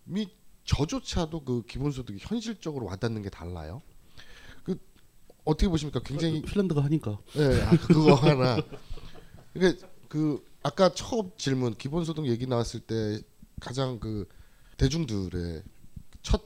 이 0.08 0.28
저조차도 0.64 1.44
그 1.44 1.62
기본소득이 1.66 2.18
현실적으로 2.20 2.86
와닿는 2.86 3.22
게 3.22 3.30
달라요. 3.30 3.82
그 4.62 4.78
어떻게 5.44 5.68
보십니까? 5.68 6.00
굉장히 6.00 6.42
핀란드가 6.42 6.82
하니까. 6.84 7.18
네, 7.34 7.62
아, 7.62 7.70
그거 7.70 8.14
하나. 8.16 8.60
그러니까 9.52 9.86
그 10.08 10.44
아까 10.62 10.92
처음 10.94 11.30
질문 11.36 11.74
기본소득 11.74 12.26
얘기 12.26 12.46
나왔을 12.46 12.80
때 12.80 13.20
가장 13.60 13.98
그 14.00 14.26
대중들의 14.76 15.62
첫 16.22 16.44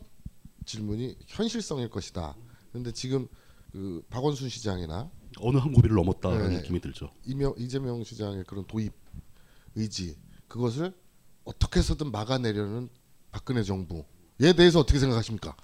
질문이 0.65 1.17
현실성일 1.27 1.89
것이다. 1.89 2.37
그런데 2.71 2.93
지금 2.93 3.29
그 3.73 4.03
박원순 4.11 4.49
시장이나 4.49 5.11
어느 5.41 5.59
한 5.59 5.73
고비를 5.73 5.95
넘었다는 5.97 6.49
네. 6.51 6.57
느낌이 6.57 6.81
들죠. 6.81 7.11
이명, 7.25 7.55
이재명 7.57 8.03
시장의 8.03 8.45
그런 8.45 8.67
도입 8.67 8.93
의지 9.75 10.17
그것을 10.49 10.93
어떻게 11.45 11.79
해서든 11.79 12.11
막아내려는 12.11 12.89
박근혜 13.39 13.63
정부에 13.63 14.53
대해서 14.57 14.81
어떻게 14.81 14.99
생각하십니까? 14.99 15.55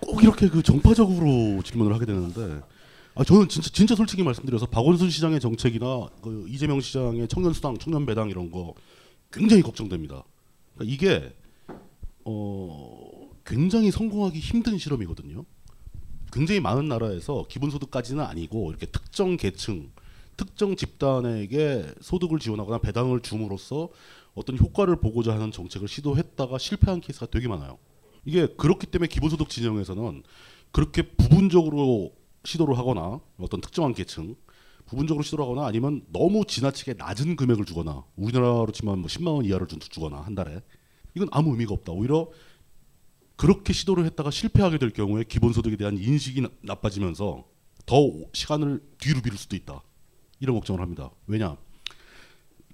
꼭 0.00 0.22
이렇게 0.22 0.48
그 0.48 0.62
정파적으로 0.62 1.62
질문을 1.62 1.92
하게 1.92 2.06
되는데 2.06 2.60
아 3.14 3.24
저는 3.24 3.48
진짜 3.48 3.68
진짜 3.70 3.94
솔직히 3.96 4.22
말씀드려서 4.22 4.66
박원순 4.66 5.10
시장의 5.10 5.40
정책이나 5.40 6.08
그 6.22 6.46
이재명 6.48 6.80
시장의 6.80 7.26
청년 7.28 7.52
수당, 7.52 7.76
청년 7.78 8.06
배당 8.06 8.30
이런 8.30 8.50
거 8.50 8.74
굉장히 9.32 9.62
걱정됩니다. 9.62 10.22
그러니까 10.74 10.94
이게 10.94 11.34
어 12.24 13.10
굉장히 13.44 13.90
성공하기 13.90 14.38
힘든 14.38 14.78
실험이거든요. 14.78 15.44
굉장히 16.32 16.60
많은 16.60 16.86
나라에서 16.88 17.46
기본소득까지는 17.48 18.24
아니고 18.24 18.70
이렇게 18.70 18.86
특정 18.86 19.36
계층, 19.36 19.90
특정 20.36 20.76
집단에게 20.76 21.92
소득을 22.00 22.38
지원하거나 22.38 22.78
배당을 22.78 23.20
줌으로써 23.20 23.90
어떤 24.34 24.56
효과를 24.58 24.96
보고자 24.96 25.34
하는 25.34 25.50
정책을 25.50 25.88
시도했다가 25.88 26.58
실패한 26.58 27.00
케이스가 27.00 27.26
되게 27.26 27.48
많아요. 27.48 27.78
이게 28.24 28.46
그렇기 28.46 28.86
때문에 28.86 29.08
기본소득 29.08 29.48
진영에서는 29.48 30.22
그렇게 30.70 31.02
부분적으로 31.02 32.12
시도를 32.44 32.78
하거나 32.78 33.20
어떤 33.38 33.60
특정한 33.60 33.92
계층 33.94 34.34
부분적으로 34.86 35.22
시도를 35.22 35.44
하거나 35.44 35.66
아니면 35.66 36.02
너무 36.12 36.44
지나치게 36.46 36.94
낮은 36.94 37.36
금액을 37.36 37.64
주거나 37.64 38.04
우리나라로 38.16 38.72
치면 38.72 38.98
뭐 39.00 39.06
10만 39.08 39.26
원 39.34 39.44
이하를 39.44 39.66
주- 39.66 39.78
주거나 39.78 40.20
한 40.20 40.34
달에 40.34 40.60
이건 41.14 41.28
아무 41.30 41.50
의미가 41.50 41.74
없다. 41.74 41.92
오히려 41.92 42.28
그렇게 43.36 43.72
시도를 43.72 44.04
했다가 44.06 44.30
실패하게 44.30 44.78
될 44.78 44.90
경우에 44.90 45.24
기본소득에 45.24 45.76
대한 45.76 45.98
인식이 45.98 46.40
나- 46.40 46.48
나빠지면서 46.62 47.44
더 47.86 47.96
시간을 48.32 48.80
뒤로 48.98 49.20
미룰 49.22 49.36
수도 49.36 49.56
있다. 49.56 49.82
이런 50.40 50.56
걱정을 50.56 50.80
합니다. 50.80 51.10
왜냐? 51.26 51.56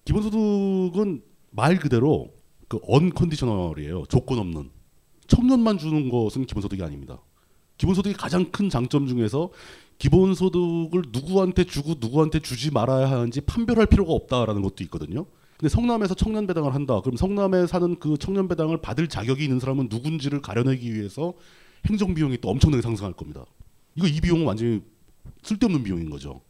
기본소득은 0.04 1.22
말 1.58 1.76
그대로 1.80 2.32
그 2.68 2.78
언컨디셔널이에요. 2.86 4.04
조건 4.08 4.38
없는. 4.38 4.70
청년만 5.26 5.78
주는 5.78 6.08
것은 6.08 6.46
기본소득이 6.46 6.84
아닙니다. 6.84 7.18
기본소득의 7.78 8.14
가장 8.14 8.52
큰 8.52 8.70
장점 8.70 9.08
중에서 9.08 9.50
기본소득을 9.98 11.02
누구한테 11.10 11.64
주고 11.64 11.96
누구한테 11.98 12.38
주지 12.38 12.70
말아야 12.70 13.10
하는지 13.10 13.40
판별할 13.40 13.86
필요가 13.86 14.12
없다라는 14.12 14.62
것도 14.62 14.84
있거든요. 14.84 15.26
근데 15.56 15.68
성남에서 15.68 16.14
청년 16.14 16.46
배당을 16.46 16.72
한다. 16.76 17.00
그럼 17.00 17.16
성남에 17.16 17.66
사는 17.66 17.98
그 17.98 18.16
청년 18.18 18.46
배당을 18.46 18.80
받을 18.80 19.08
자격이 19.08 19.42
있는 19.42 19.58
사람은 19.58 19.88
누군지를 19.90 20.40
가려내기 20.40 20.94
위해서 20.94 21.34
행정 21.86 22.14
비용이 22.14 22.38
또 22.40 22.50
엄청나게 22.50 22.82
상승할 22.82 23.14
겁니다. 23.14 23.44
이거 23.96 24.06
이 24.06 24.20
비용은 24.20 24.46
완전히 24.46 24.80
쓸데없는 25.42 25.82
비용인 25.82 26.08
거죠. 26.08 26.40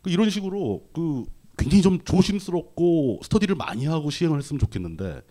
그 0.00 0.08
이런 0.08 0.30
식으로 0.30 0.88
그 0.94 1.26
굉장히 1.56 1.82
좀 1.82 1.98
조심스럽고 2.04 3.20
스터디를 3.22 3.54
많이 3.54 3.86
하고 3.86 4.10
시행을 4.10 4.38
했으면 4.38 4.58
좋겠는데 4.58 5.22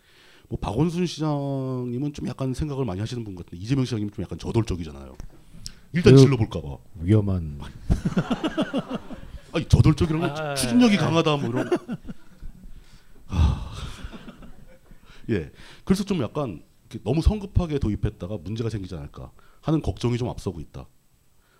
뭐 0.49 0.59
박원순 0.59 1.05
시장님은 1.05 2.13
좀 2.13 2.27
약간 2.27 2.53
생각을 2.53 2.85
많이 2.85 2.99
하시는 2.99 3.23
분 3.23 3.35
같은데 3.35 3.57
이재명 3.57 3.85
시장님은 3.85 4.13
좀 4.13 4.23
약간 4.23 4.37
저돌적이잖아요. 4.37 5.15
일단 5.93 6.13
그 6.13 6.19
질러 6.19 6.37
볼까 6.37 6.61
봐. 6.61 6.77
위험한 6.99 7.59
아니 9.53 9.67
저돌적이라는 9.67 10.27
건 10.27 10.37
아, 10.37 10.55
추진력이 10.55 10.97
아. 10.97 10.99
강하다 10.99 11.37
뭐 11.37 11.49
이런. 11.49 11.69
하... 13.27 13.71
예. 15.29 15.51
그래서 15.83 16.03
좀 16.03 16.21
약간 16.21 16.61
너무 17.03 17.21
성급하게 17.21 17.79
도입했다가 17.79 18.37
문제가 18.43 18.69
생기지 18.69 18.95
않을까 18.95 19.31
하는 19.61 19.81
걱정이 19.81 20.17
좀 20.17 20.29
앞서고 20.29 20.59
있다. 20.59 20.87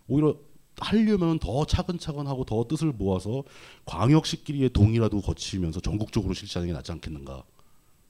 오히려 0.08 0.38
하려면 0.80 1.40
더 1.40 1.66
차근차근 1.66 2.28
하고 2.28 2.44
더 2.46 2.66
뜻을 2.68 2.92
모아서 2.92 3.44
광역시끼리의 3.86 4.70
동의라도 4.70 5.22
거치면서 5.22 5.80
전국적으로 5.80 6.34
실시하는 6.34 6.68
게 6.68 6.74
낫지 6.74 6.92
않겠는가. 6.92 7.44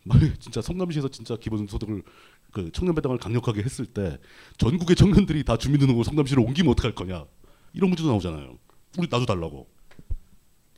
진짜 0.40 0.62
성남시에서 0.62 1.10
진짜 1.10 1.36
기본소득을 1.36 2.04
그 2.52 2.72
청년 2.72 2.96
배당을 2.96 3.18
강력하게 3.18 3.64
했을 3.64 3.86
때 3.86 4.18
전국의 4.58 4.96
청년들이 4.96 5.44
다 5.44 5.58
주민등록을 5.58 6.04
성남시로 6.04 6.44
옮기면 6.44 6.72
어떡할 6.74 6.96
거냐 6.96 7.26
이런 7.74 7.90
문제도 7.90 8.08
나오잖아요. 8.10 8.58
우리 8.98 9.08
나도 9.10 9.26
달라고 9.26 9.68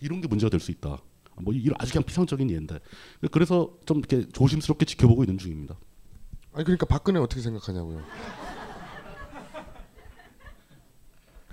이런 0.01 0.21
게 0.21 0.27
문제가 0.27 0.49
될 0.49 0.59
수 0.59 0.71
있다. 0.71 0.97
뭐 1.39 1.53
이런 1.53 1.75
아주 1.77 1.91
그냥 1.91 2.03
피상적인 2.03 2.49
예인데 2.49 2.79
그래서 3.31 3.71
좀 3.85 3.99
이렇게 3.99 4.27
조심스럽게 4.29 4.85
지켜보고 4.85 5.23
있는 5.23 5.37
중입니다. 5.37 5.77
아니 6.53 6.63
그러니까 6.63 6.85
박근혜 6.87 7.19
어떻게 7.19 7.41
생각하냐고요. 7.41 8.03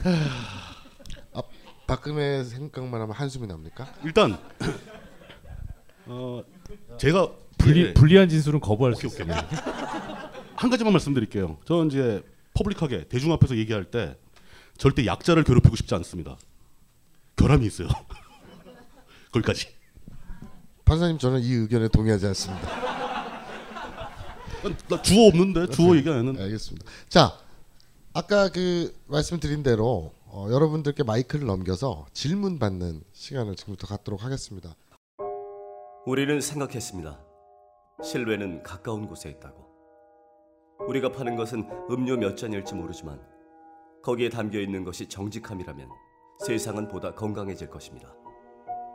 아, 0.05 1.43
박근혜 1.87 2.45
생각만 2.45 3.01
하면 3.01 3.15
한숨이 3.15 3.47
납니까? 3.47 3.87
일단 4.05 4.39
어 6.07 6.43
제가 6.99 7.31
불리, 7.59 7.81
예. 7.87 7.95
불리한 7.95 8.29
진술은 8.29 8.61
거부할 8.61 8.95
수 8.95 9.07
오케이, 9.07 9.23
오케이. 9.23 9.35
있습니다. 9.37 10.43
한 10.57 10.71
가지만 10.71 10.93
말씀드릴게요. 10.93 11.59
저는 11.65 11.87
이제 11.89 12.23
퍼블릭하게 12.55 13.09
대중 13.09 13.33
앞에서 13.33 13.57
얘기할 13.57 13.85
때 13.85 14.17
절대 14.77 15.07
약자를 15.07 15.45
괴롭히고 15.45 15.77
싶지 15.77 15.95
않습니다. 15.95 16.37
결함이 17.37 17.67
있어요. 17.67 17.89
거기까지. 19.33 19.69
판사님 20.85 21.19
저는 21.19 21.41
이 21.41 21.53
의견에 21.53 21.89
동의하지 21.89 22.27
않습니다. 22.27 22.69
나 24.89 25.03
주어 25.03 25.27
없는데 25.29 25.67
주어 25.69 25.97
얘기 25.97 26.09
안 26.11 26.19
했는데. 26.19 26.43
알겠습니다. 26.43 26.87
자, 27.09 27.39
아까 28.17 28.49
그 28.49 28.95
말씀드린 29.09 29.65
대로 29.65 30.13
어, 30.27 30.47
여러분들께 30.49 31.03
마이크를 31.03 31.47
넘겨서 31.49 32.07
질문 32.13 32.61
받는 32.61 33.03
시간을 33.13 33.57
지금부터 33.57 33.89
갖도록 33.89 34.23
하겠습니다. 34.23 34.77
우리는 36.07 36.41
생각했습니다. 36.41 37.19
실외는 38.05 38.63
가까운 38.63 39.09
곳에 39.09 39.31
있다고. 39.31 39.65
우리가 40.87 41.11
파는 41.11 41.35
것은 41.35 41.69
음료 41.91 42.17
몇 42.17 42.37
잔일지 42.37 42.75
모르지만 42.75 43.21
거기에 44.05 44.29
담겨 44.29 44.61
있는 44.61 44.85
것이 44.85 45.09
정직함이라면 45.09 45.89
세상은 46.47 46.87
보다 46.87 47.13
건강해질 47.17 47.69
것입니다. 47.69 48.15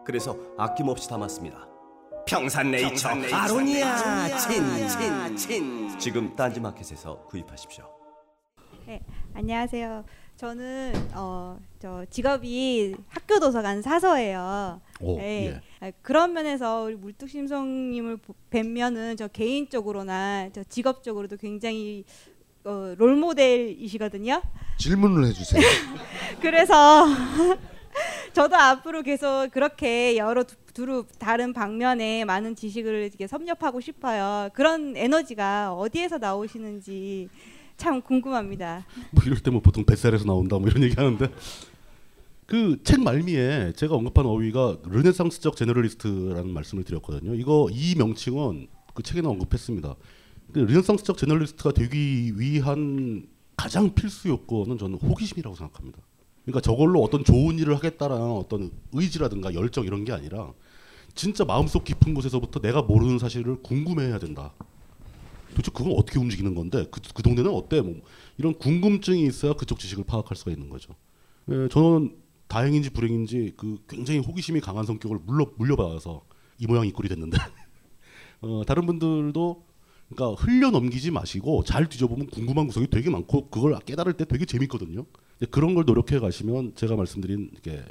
그래서 0.05 0.37
아낌없이 0.57 1.09
담았습니다. 1.09 1.67
평산네이처 2.25 3.09
아로니아 3.33 4.37
친친친 4.37 5.99
지금 5.99 6.33
딴지마켓에서 6.37 7.25
구입하십시오. 7.25 7.98
네, 8.89 8.99
안녕하세요. 9.35 10.03
저는 10.35 10.93
어, 11.13 11.59
저 11.77 12.03
직업이 12.09 12.95
학교 13.07 13.39
도서관 13.39 13.83
사서예요. 13.83 14.81
오, 15.01 15.17
네. 15.17 15.45
예. 15.45 15.61
아, 15.79 15.91
그런 16.01 16.33
면에서 16.33 16.85
우리 16.85 16.95
물뚝심송님을 16.95 18.17
보- 18.17 18.33
뵈면은 18.49 19.15
저 19.15 19.27
개인적으로나 19.27 20.49
저 20.53 20.63
직업적으로도 20.63 21.37
굉장히 21.37 22.03
어, 22.63 22.95
롤 22.97 23.15
모델이시거든요. 23.15 24.41
질문을 24.79 25.27
해주세요. 25.27 25.61
그래서 26.41 27.05
저도 28.33 28.55
앞으로 28.55 29.03
계속 29.03 29.49
그렇게 29.51 30.17
여러 30.17 30.43
두, 30.43 30.55
두루 30.73 31.05
다른 31.19 31.53
방면에 31.53 32.25
많은 32.25 32.55
지식을 32.55 33.03
이렇게 33.03 33.27
섭렵하고 33.27 33.81
싶어요. 33.81 34.49
그런 34.53 34.97
에너지가 34.97 35.75
어디에서 35.75 36.17
나오시는지 36.17 37.29
참 37.79 38.01
궁금합니다. 38.01 38.85
뭐 39.11 39.23
이럴 39.25 39.39
때 39.39 39.49
뭐 39.51 39.61
보통 39.61 39.83
뱃살에서 39.85 40.25
나온다 40.25 40.57
뭐 40.59 40.67
이런 40.67 40.83
얘기 40.83 40.93
하는데 40.95 41.29
그 42.45 42.77
책 42.83 43.01
말미에 43.01 43.73
제가 43.75 43.95
언급한 43.95 44.25
어휘가 44.25 44.77
르네상스적 44.83 45.55
제너럴리스트라는 45.55 46.51
말씀을 46.51 46.83
드렸거든요. 46.83 47.35
이거 47.35 47.67
이 47.71 47.95
명칭은 47.95 48.67
그 48.93 49.03
책에는 49.03 49.29
언급했습니다. 49.29 49.95
그 50.53 50.59
르네상스적 50.59 51.17
제너럴리스트가 51.17 51.71
되기 51.73 52.33
위한 52.39 53.27
가장 53.55 53.93
필수 53.93 54.29
요건은 54.29 54.77
저는 54.77 54.97
호기심이라고 54.99 55.55
생각합니다. 55.55 55.99
그러니까 56.45 56.61
저걸로 56.61 57.03
어떤 57.03 57.23
좋은 57.23 57.59
일을 57.59 57.75
하겠다라는 57.75 58.23
어떤 58.31 58.71
의지라든가 58.93 59.53
열정 59.53 59.85
이런 59.85 60.03
게 60.05 60.11
아니라 60.11 60.51
진짜 61.13 61.45
마음속 61.45 61.83
깊은 61.83 62.13
곳에서부터 62.15 62.59
내가 62.61 62.81
모르는 62.81 63.19
사실을 63.19 63.57
궁금해해야 63.61 64.17
된다. 64.17 64.53
도대체 65.51 65.71
그건 65.73 65.93
어떻게 65.93 66.19
움직이는 66.19 66.55
건데 66.55 66.85
그, 66.91 67.01
그 67.13 67.23
동네는 67.23 67.51
어때? 67.51 67.81
뭐 67.81 68.01
이런 68.37 68.53
궁금증이 68.57 69.25
있어야 69.25 69.53
그쪽 69.53 69.79
지식을 69.79 70.03
파악할 70.05 70.35
수가 70.35 70.51
있는 70.51 70.69
거죠. 70.69 70.95
예, 71.51 71.67
저는 71.69 72.15
다행인지 72.47 72.89
불행인지 72.91 73.53
그 73.57 73.77
굉장히 73.87 74.19
호기심이 74.19 74.59
강한 74.61 74.85
성격을 74.85 75.19
물려 75.25 75.47
물려받아서 75.57 76.23
이 76.57 76.67
모양 76.67 76.85
이 76.85 76.91
꼴이 76.91 77.09
됐는데 77.09 77.37
어, 78.41 78.63
다른 78.65 78.85
분들도 78.85 79.63
그러니까 80.09 80.41
흘려 80.41 80.71
넘기지 80.71 81.11
마시고 81.11 81.63
잘 81.63 81.87
뒤져보면 81.87 82.27
궁금한 82.27 82.67
구석이 82.67 82.87
되게 82.87 83.09
많고 83.09 83.49
그걸 83.49 83.77
깨달을 83.79 84.13
때 84.13 84.25
되게 84.25 84.45
재밌거든요. 84.45 85.05
그런 85.51 85.75
걸 85.75 85.85
노력해 85.85 86.19
가시면 86.19 86.73
제가 86.75 86.95
말씀드린 86.95 87.51
이게 87.55 87.83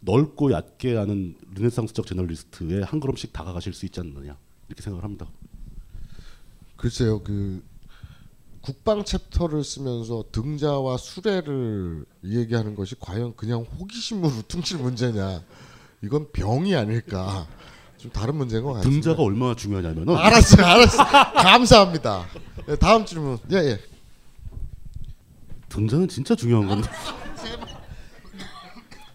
넓고 0.00 0.52
얕게 0.52 0.96
아는 0.96 1.34
르네상스적 1.54 2.06
저널리스트에 2.06 2.82
한 2.82 3.00
걸음씩 3.00 3.32
다가가실 3.32 3.72
수 3.72 3.86
있지 3.86 4.00
않느냐 4.00 4.36
이렇게 4.68 4.82
생각을 4.82 5.02
합니다. 5.02 5.26
글쎄요, 6.76 7.22
그 7.22 7.62
국방 8.60 9.04
챕터를 9.04 9.62
쓰면서 9.62 10.24
등자와 10.32 10.96
수레를 10.96 12.06
얘기하는 12.24 12.74
것이 12.74 12.94
과연 12.98 13.36
그냥 13.36 13.60
호기심으로 13.62 14.42
퉁칠 14.48 14.78
문제냐? 14.78 15.42
이건 16.02 16.30
병이 16.32 16.74
아닐까? 16.74 17.46
좀 17.98 18.10
다른 18.10 18.36
문제인 18.36 18.62
것 18.62 18.74
같습니다. 18.74 18.90
등자가 18.90 19.22
얼마나 19.22 19.54
중요하냐면은 19.54 20.16
알았어요, 20.16 20.64
알았어요. 20.64 21.06
감사합니다. 21.34 22.26
네, 22.66 22.76
다음 22.76 23.04
질문. 23.04 23.38
예, 23.52 23.56
예. 23.56 23.80
등자는 25.68 26.08
진짜 26.08 26.34
중요한 26.34 26.68
건데. 26.68 26.88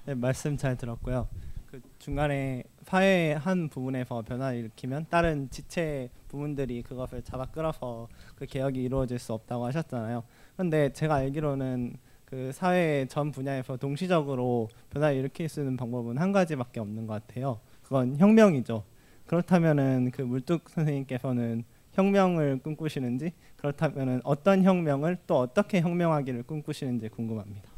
네, 0.06 0.14
말씀 0.16 0.58
잘 0.58 0.76
들었고요. 0.76 1.28
그 1.72 1.80
중간에 2.00 2.64
사회의 2.90 3.38
한 3.38 3.70
부분에서 3.70 4.24
변화를 4.24 4.58
일으키면 4.58 5.06
다른 5.12 5.48
지체 5.52 6.10
부분들이 6.28 6.82
그것을 6.82 7.22
잡아 7.22 7.46
끌어서 7.46 8.08
그 8.36 8.48
개혁이 8.48 8.82
이루어질 8.82 9.20
수 9.20 9.32
없다고 9.34 9.64
하셨잖아요. 9.68 10.24
그런데 10.56 10.92
제가 10.92 11.16
알기로는 11.16 11.98
그 12.26 12.52
사회 12.52 13.06
전 13.08 13.32
분야에서 13.32 13.78
동시적으로 13.78 14.70
변화를 14.90 15.18
일으킬 15.18 15.50
수 15.50 15.60
있는 15.60 15.78
방법은 15.78 16.18
한 16.18 16.32
가지밖에 16.32 16.80
없는 16.80 17.06
것 17.06 17.14
같아요. 17.28 17.60
그건 17.84 18.18
혁명이죠. 18.18 18.84
그렇다면은 19.28 20.10
그 20.12 20.24
물뚝 20.24 20.68
선생님께서는 20.70 21.66
혁명을 21.92 22.62
꿈꾸시는지 22.64 23.34
그렇다면은 23.58 24.22
어떤 24.24 24.64
혁명을 24.64 25.20
또 25.28 25.38
어떻게 25.38 25.80
혁명하기를 25.82 26.42
꿈꾸시는지 26.42 27.10
궁금합니다. 27.10 27.70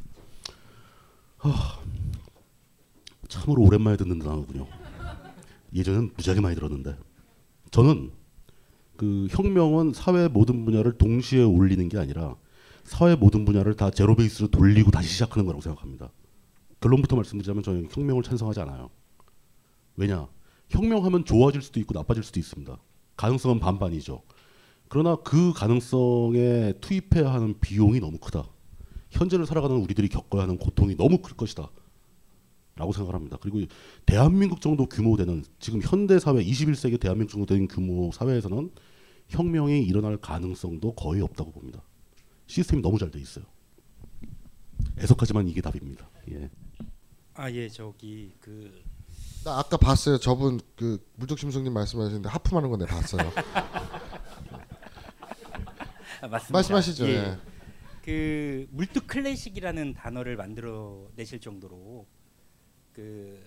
참으로 3.28 3.64
오랜만에 3.64 3.98
듣는 3.98 4.20
단어군요. 4.20 4.81
예전엔 5.74 6.12
무지하게 6.16 6.42
많이 6.42 6.56
들었는데 6.56 6.98
저는 7.72 8.12
그 8.98 9.28
혁명은 9.32 9.94
사회 9.94 10.28
모든 10.28 10.66
분야를 10.66 10.98
동시에 10.98 11.44
올리는 11.44 11.88
게 11.90 11.98
아니라 11.98 12.36
사회 12.84 13.16
모든 13.16 13.46
분야를 13.46 13.76
다 13.76 13.90
제로 13.90 14.16
베이스로 14.16 14.50
돌리고 14.50 14.92
다시 14.92 15.10
시작하는 15.10 15.46
거라고 15.46 15.62
생각합니다. 15.62 16.12
결론부터 16.80 17.16
말씀드리자면 17.16 17.64
저는 17.64 17.88
혁명을 17.92 18.24
찬성하지 18.24 18.60
않아요. 18.62 18.90
왜냐? 19.96 20.28
혁명하면 20.70 21.26
좋아질 21.26 21.62
수도 21.62 21.80
있고 21.80 21.94
나빠질 21.94 22.24
수도 22.24 22.40
있습니다. 22.40 22.78
가능성은 23.18 23.60
반반이죠. 23.60 24.24
그러나 24.88 25.16
그 25.16 25.54
가능성에 25.54 26.74
투입해야 26.82 27.32
하는 27.32 27.60
비용이 27.60 28.00
너무 28.00 28.18
크다. 28.18 28.46
현재를 29.10 29.46
살아가는 29.46 29.76
우리들이 29.76 30.10
겪어야 30.10 30.44
하는 30.44 30.58
고통이 30.58 30.96
너무 30.96 31.20
클 31.20 31.36
것이다. 31.36 31.70
라고 32.82 32.92
생각을 32.94 33.14
합니다. 33.14 33.38
그리고 33.40 33.62
대한민국 34.08 34.60
정도 34.60 34.88
규모 34.88 35.16
되는 35.16 35.44
지금 35.60 35.82
현대 35.84 36.18
사회 36.18 36.44
21세기 36.44 37.00
대한민국 37.00 37.32
정도 37.34 37.46
되는 37.46 37.68
규모 37.68 38.12
사회에서는 38.12 38.72
혁명이 39.28 39.84
일어날 39.84 40.18
가능성도 40.18 40.96
거의 40.96 41.22
없다고 41.22 41.52
봅니다. 41.52 41.84
시스템이 42.48 42.82
너무 42.82 42.98
잘 42.98 43.12
돼 43.12 43.20
있어요. 43.20 43.46
애석하지만 44.98 45.48
이게 45.48 45.62
답입니다. 45.62 46.10
예. 46.32 46.50
아 47.36 47.52
예 47.52 47.70
저기 47.70 48.34
그 48.42 48.82
나 49.44 49.58
아까 49.60 49.76
봤어요. 49.78 50.18
저분 50.20 50.60
그 50.76 51.04
물뚝심성님 51.16 51.74
말씀하시는데 51.74 52.30
하품하는 52.30 52.70
거 52.70 52.78
내가 52.78 52.96
봤어요. 52.96 53.32
아, 56.22 56.28
맞습니다. 56.28 56.54
말씀하시죠. 56.54 57.08
예. 57.08 57.12
예. 57.16 57.38
그 58.04 58.68
물뚝 58.72 59.08
클래식이라는 59.08 59.94
단어를 59.96 60.36
만들어 60.36 61.08
내실 61.16 61.40
정도로 61.40 62.06
그 62.94 63.40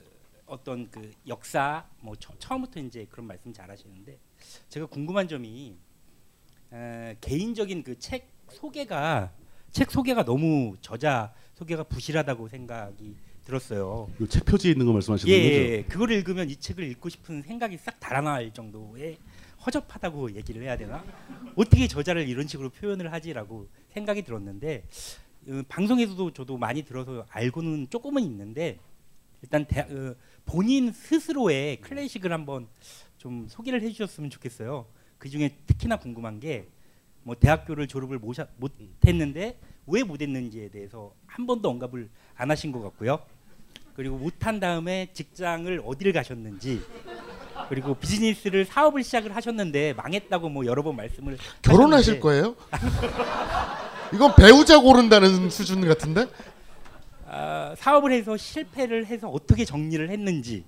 어떤 0.46 0.90
그 0.90 1.11
역사 1.26 1.85
뭐 2.00 2.14
처, 2.16 2.33
처음부터 2.38 2.80
이제 2.80 3.07
그런 3.11 3.26
말씀 3.26 3.52
잘 3.52 3.70
하시는데 3.70 4.18
제가 4.68 4.87
궁금한 4.87 5.26
점이 5.28 5.76
에, 6.72 7.16
개인적인 7.20 7.83
그 7.83 7.98
책 7.98 8.28
소개가 8.50 9.33
책 9.70 9.90
소개가 9.90 10.24
너무 10.24 10.76
저자 10.80 11.33
소개가 11.54 11.85
부실하다고 11.85 12.48
생각이 12.48 13.16
들었어요. 13.44 14.09
이거 14.16 14.26
책 14.26 14.44
표지에 14.44 14.72
있는 14.72 14.87
거 14.87 14.92
말씀하시는 14.92 15.33
예, 15.33 15.38
거죠? 15.42 15.55
예, 15.55 15.82
그걸 15.84 16.12
읽으면 16.12 16.51
이 16.51 16.57
책을 16.57 16.84
읽고 16.92 17.09
싶은 17.09 17.42
생각이 17.42 17.76
싹 17.78 17.99
달아날 18.01 18.53
정도의 18.53 19.18
허접하다고 19.66 20.34
얘기를 20.34 20.62
해야 20.62 20.76
되나? 20.76 21.05
어떻게 21.57 21.86
저자를 21.88 22.28
이런 22.28 22.47
식으로 22.47 22.70
표현을 22.70 23.12
하지라고 23.12 23.66
생각이 23.90 24.22
들었는데 24.22 24.84
어, 25.49 25.62
방송에서도 25.68 26.32
저도 26.32 26.57
많이 26.59 26.82
들어서 26.82 27.26
알고는 27.30 27.88
조금은 27.90 28.22
있는데 28.24 28.78
일단 29.45 29.64
대, 29.66 29.80
어, 29.80 30.14
본인 30.45 30.90
스스로의 30.92 31.80
클래식을 31.80 32.32
한번 32.32 32.66
좀 33.18 33.47
소개를 33.49 33.80
해주셨으면 33.82 34.30
좋겠어요. 34.30 34.86
그 35.18 35.28
중에 35.28 35.57
특히나 35.66 35.97
궁금한 35.97 36.40
게 36.40 36.66
뭐 37.24 37.34
대학교를 37.34 37.88
졸업을 37.88 38.18
모샤, 38.18 38.47
못했는데 38.59 39.59
왜 39.86 40.03
못했는지에 40.03 40.68
대해서 40.68 41.12
한 41.26 41.47
번도 41.47 41.68
언급을 41.68 42.09
안 42.36 42.51
하신 42.51 42.70
것 42.70 42.82
같고요. 42.82 43.18
그리고 43.97 44.18
못한 44.18 44.61
다음에 44.61 45.09
직장을 45.12 45.82
어디를 45.84 46.12
가셨는지 46.12 46.82
그리고 47.68 47.95
비즈니스를 47.95 48.64
사업을 48.66 49.03
시작을 49.03 49.34
하셨는데 49.34 49.95
망했다고 49.95 50.49
뭐 50.49 50.66
여러 50.66 50.82
번 50.82 50.97
말씀을 50.97 51.38
결혼하실 51.62 52.14
하셨는데 52.14 52.20
거예요? 52.20 52.57
이건 54.12 54.34
배우자 54.34 54.80
고른다는 54.80 55.49
수준 55.49 55.80
같은데? 55.88 56.26
아, 57.35 57.74
사업을 57.76 58.12
해서 58.12 58.37
실패를 58.37 59.07
해서 59.07 59.28
어떻게 59.28 59.64
정리를 59.64 60.09
했는지 60.09 60.64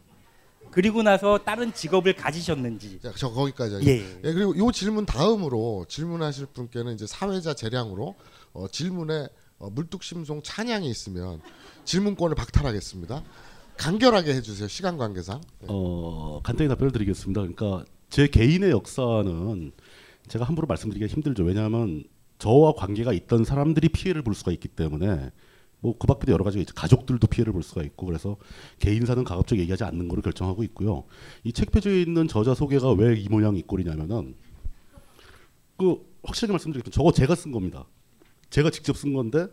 그리고 0.73 1.05
나서 1.05 1.39
다른 1.39 1.73
직업을 1.73 2.15
가지셨는지. 2.17 2.99
자, 3.01 3.13
저 3.17 3.31
거기까지. 3.31 3.87
예. 3.87 3.99
예. 4.25 4.33
그리고 4.33 4.57
요 4.59 4.73
질문 4.73 5.07
다음으로 5.07 5.87
질문하실 5.89 6.47
분께는 6.47 6.95
이제 6.95 7.07
사회자 7.07 7.55
재량으로 7.55 8.17
어, 8.53 8.67
질문에 8.69 9.29
어, 9.59 9.71
물뚝심송 9.71 10.43
찬양이 10.43 10.91
있으면 10.91 11.41
질문권을 11.85 12.35
박탈하겠습니다. 12.35 13.23
간결하게 13.77 14.35
해주세요. 14.35 14.67
시간 14.67 14.99
관계상. 14.99 15.41
어, 15.69 16.41
간단히 16.43 16.69
답변을 16.69 16.91
드리겠습니다. 16.91 17.43
그러니까 17.43 17.85
제 18.11 18.27
개인의 18.27 18.71
역사는 18.71 19.71
제가 20.27 20.45
함부로 20.45 20.67
말씀드리기가 20.67 21.13
힘들죠. 21.13 21.45
왜냐하면 21.45 22.03
저와 22.39 22.73
관계가 22.73 23.13
있던 23.13 23.45
사람들이 23.45 23.89
피해를 23.89 24.23
볼 24.23 24.35
수가 24.35 24.51
있기 24.51 24.67
때문에 24.69 25.31
뭐 25.81 25.95
그 25.99 26.07
밖에도 26.07 26.33
여러 26.33 26.45
가지가 26.45 26.61
있죠. 26.63 26.75
가족들도 26.75 27.27
피해를 27.29 27.53
볼 27.53 27.63
수가 27.63 27.83
있고 27.83 28.07
그래서 28.07 28.37
개인사는 28.79 29.23
가급적 29.25 29.59
얘기하지 29.59 29.85
않는 29.85 30.09
거를 30.09 30.23
결정하고 30.23 30.63
있고요. 30.65 31.05
이 31.45 31.53
책 31.53 31.71
표지에 31.71 32.03
있는 32.03 32.29
저자 32.29 32.55
소개가 32.55 32.93
왜 32.93 33.17
이 33.17 33.29
모양 33.29 33.57
이 33.57 33.63
꼴이냐면은 33.63 34.35
그 35.77 36.05
확실하게 36.25 36.53
말씀드리겠습니다. 36.53 36.91
저거 36.95 37.13
제가 37.13 37.35
쓴 37.35 37.53
겁니다. 37.53 37.87
제가 38.51 38.71
직접 38.71 38.97
쓴 38.97 39.13
건데 39.13 39.47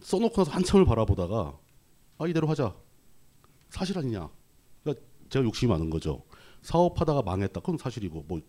써놓고 0.00 0.34
나서 0.36 0.50
한참을 0.50 0.84
바라보다가 0.84 1.56
아 2.18 2.26
이대로 2.26 2.46
하자. 2.48 2.74
사실 3.70 3.96
아니냐. 3.98 4.28
그러니까 4.82 5.04
제가 5.30 5.44
욕심이 5.44 5.70
많은 5.70 5.88
거죠. 5.90 6.22
사업하다가 6.62 7.22
망했다. 7.22 7.60
그건 7.60 7.78
사실이고 7.78 8.24
뭐 8.28 8.40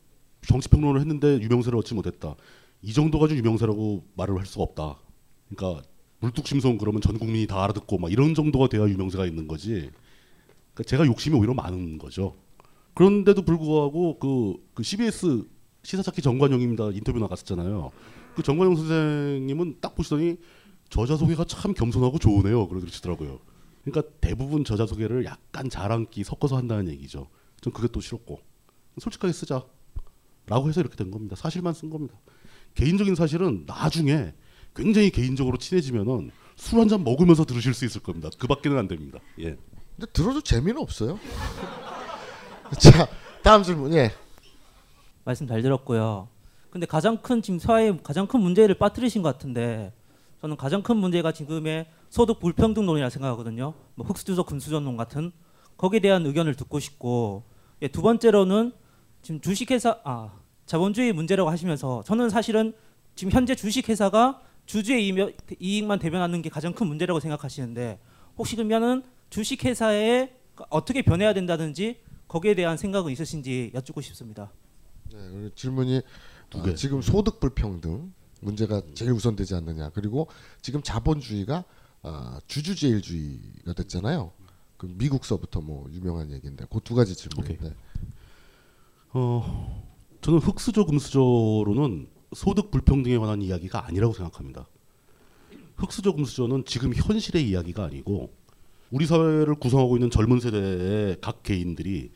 정치평론을 0.47 0.99
했는데 0.99 1.39
유명세를 1.39 1.79
얻지 1.79 1.93
못했다. 1.93 2.36
이 2.81 2.91
정도 2.93 3.17
가지고 3.19 3.38
유명세라고 3.39 4.05
말을 4.15 4.38
할 4.38 4.45
수가 4.45 4.63
없다. 4.63 4.97
그러니까 5.49 5.81
물뚝심송 6.24 6.78
그러면 6.78 7.01
전 7.01 7.19
국민이 7.19 7.47
다 7.47 7.61
알아듣고 7.63 7.97
막 7.97 8.11
이런 8.11 8.34
정도가 8.34 8.67
돼야 8.67 8.88
유명세가 8.88 9.26
있는 9.26 9.47
거지. 9.47 9.91
그러니까 10.74 10.84
제가 10.86 11.05
욕심이 11.05 11.38
오히려 11.38 11.53
많은 11.53 11.97
거죠. 11.97 12.36
그런데도 12.93 13.41
불구하고 13.41 14.19
그, 14.19 14.55
그 14.74 14.84
CBS 14.84 15.43
시사찾기 15.84 16.21
정관용입니다 16.21 16.91
인터뷰 16.93 17.19
나갔었잖아요. 17.19 17.91
그 18.36 18.41
정관용 18.41 18.76
선생님은 18.76 19.78
딱 19.82 19.95
보시더니 19.95 20.38
저자 20.89 21.17
소개가 21.17 21.43
참 21.43 21.74
겸손하고 21.74 22.19
좋으네요. 22.19 22.67
그러시더라고요. 22.69 23.39
그러니까 23.84 24.13
대부분 24.21 24.63
저자 24.63 24.86
소개를 24.86 25.26
약간 25.26 25.69
자랑기 25.69 26.24
섞어서 26.24 26.55
한다는 26.55 26.88
얘기죠. 26.88 27.28
전 27.59 27.74
그게 27.74 27.89
또 27.89 27.99
싫었고 27.99 28.39
솔직하게 28.99 29.34
쓰자. 29.34 29.65
라고 30.45 30.69
해서 30.69 30.82
이렇게 30.82 30.95
된 30.95 31.11
겁니다. 31.11 31.36
사실만 31.36 31.74
쓴 31.74 31.89
겁니다. 31.89 32.15
개인적인 32.76 33.15
사실은 33.15 33.63
나중에 33.65 34.34
굉장히 34.76 35.09
개인적으로 35.11 35.57
친해지면은 35.57 36.32
술 36.55 36.80
한 36.80 36.88
잔 36.88 37.03
먹으면서 37.03 37.45
들으실 37.45 37.74
수 37.74 37.86
있을 37.86 38.01
겁니다. 38.01 38.30
그 38.38 38.47
밖에는 38.47 38.78
안 38.78 38.88
됩니다. 38.88 39.19
예. 39.39 39.57
근데 39.95 40.11
들어도 40.13 40.41
재미는 40.41 40.82
없어요. 40.82 41.19
자, 42.80 43.07
다음 43.43 43.63
질문. 43.63 43.93
예. 43.93 44.11
말씀 45.24 45.47
잘 45.47 45.61
들었고요. 45.61 46.28
근데 46.69 46.86
가장 46.88 47.17
큰 47.17 47.41
지금 47.41 47.59
사회에 47.59 47.97
가장 48.03 48.28
큰 48.28 48.39
문제를 48.41 48.76
빠뜨리신 48.76 49.21
것 49.21 49.32
같은데 49.34 49.93
저는 50.41 50.57
가장 50.57 50.82
큰 50.82 50.97
문제가 50.97 51.32
지금의 51.32 51.88
소득 52.09 52.39
불평등론이라 52.39 53.09
생각하거든요. 53.09 53.74
뭐 53.95 54.05
흑수저 54.07 54.43
금수저론 54.43 54.97
같은 54.97 55.32
거기에 55.78 55.99
대한 55.99 56.26
의견을 56.26 56.55
듣고 56.55 56.80
싶고 56.80 57.43
예, 57.82 57.88
두 57.88 58.01
번째로는 58.01 58.74
지금 59.21 59.39
주식회사 59.41 59.99
아 60.03 60.32
자본주의 60.65 61.13
문제라고 61.13 61.49
하시면서 61.49 62.03
저는 62.05 62.30
사실은 62.30 62.74
지금 63.15 63.32
현재 63.32 63.55
주식회사가 63.55 64.41
주주의 64.66 65.07
이익- 65.07 65.38
이익만 65.59 65.99
대변하는 65.99 66.41
게 66.41 66.49
가장 66.49 66.74
큰 66.74 66.88
문제라고 66.88 67.20
생각하시는데 67.20 67.99
혹시 68.38 68.55
그러면은 68.55 69.03
주식회사에 69.30 70.34
어떻게 70.70 71.01
변해야 71.01 71.34
된다든지 71.34 71.99
거기에 72.28 72.55
대한 72.55 72.78
생각은 72.78 73.11
있으신지 73.11 73.72
여쭙고 73.74 74.01
싶습니다. 74.01 74.51
네, 75.11 75.49
질문이 75.55 76.01
아, 76.55 76.74
지금 76.76 77.01
소득 77.01 77.39
불평등 77.39 78.14
문제가 78.41 78.82
제일 78.93 79.11
우선되지 79.11 79.55
않느냐. 79.55 79.89
그리고 79.89 80.28
지금 80.61 80.82
자본주의가 80.82 81.64
아, 82.03 82.39
주주제일주의가 82.47 83.74
됐잖아요. 83.74 84.32
그 84.78 84.86
미국서부터 84.88 85.61
뭐 85.61 85.88
유명한 85.91 86.32
얘기인데 86.32 86.66
그 86.70 86.80
두 86.82 86.93
가지 86.95 87.16
질문인데. 87.16 87.74
어, 89.14 89.84
저는 90.22 90.39
흑수저 90.39 90.86
금수저로는 90.86 92.07
소득 92.36 92.71
불평등에 92.71 93.17
관한 93.17 93.41
이야기가 93.41 93.86
아니라고 93.88 94.13
생각합니다. 94.13 94.67
흑수저 95.77 96.13
금수저는 96.13 96.65
지금 96.65 96.93
현실의 96.93 97.47
이야기가 97.49 97.84
아니고 97.86 98.31
우리 98.91 99.05
사회를 99.05 99.55
구성하고 99.55 99.97
있는 99.97 100.09
젊은 100.11 100.39
세대의 100.39 101.17
각 101.21 101.43
개인들이 101.43 102.11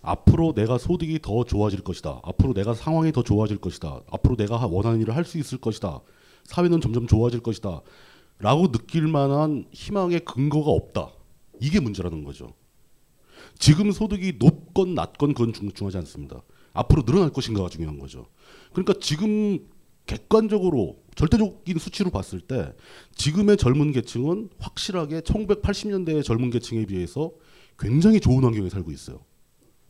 앞으로 0.00 0.52
내가 0.54 0.78
소득이 0.78 1.20
더 1.22 1.44
좋아질 1.44 1.82
것이다. 1.82 2.20
앞으로 2.24 2.54
내가 2.54 2.74
상황이 2.74 3.12
더 3.12 3.22
좋아질 3.22 3.58
것이다. 3.58 4.00
앞으로 4.10 4.36
내가 4.36 4.56
하- 4.60 4.66
원하는 4.66 5.00
일을 5.00 5.14
할 5.14 5.24
수 5.24 5.38
있을 5.38 5.58
것이다. 5.58 6.00
사회는 6.44 6.80
점점 6.80 7.06
좋아질 7.06 7.40
것이다. 7.40 7.82
라고 8.38 8.72
느낄 8.72 9.06
만한 9.06 9.66
희망의 9.72 10.20
근거가 10.24 10.70
없다. 10.70 11.12
이게 11.60 11.78
문제라는 11.78 12.24
거죠. 12.24 12.54
지금 13.58 13.92
소득이 13.92 14.34
높건 14.40 14.94
낮건 14.94 15.34
그건 15.34 15.52
중, 15.52 15.70
중하지 15.70 15.98
않습니다. 15.98 16.42
앞으로 16.72 17.02
늘어날 17.04 17.30
것인가가 17.30 17.68
중요한 17.68 17.98
거죠. 17.98 18.26
그러니까 18.72 18.94
지금 19.00 19.66
객관적으로 20.06 21.02
절대적인 21.14 21.78
수치로 21.78 22.10
봤을 22.10 22.40
때 22.40 22.72
지금의 23.14 23.56
젊은 23.56 23.92
계층은 23.92 24.50
확실하게 24.58 25.20
1980년대의 25.20 26.24
젊은 26.24 26.50
계층에 26.50 26.86
비해서 26.86 27.32
굉장히 27.78 28.20
좋은 28.20 28.42
환경에 28.42 28.68
살고 28.68 28.90
있어요. 28.90 29.24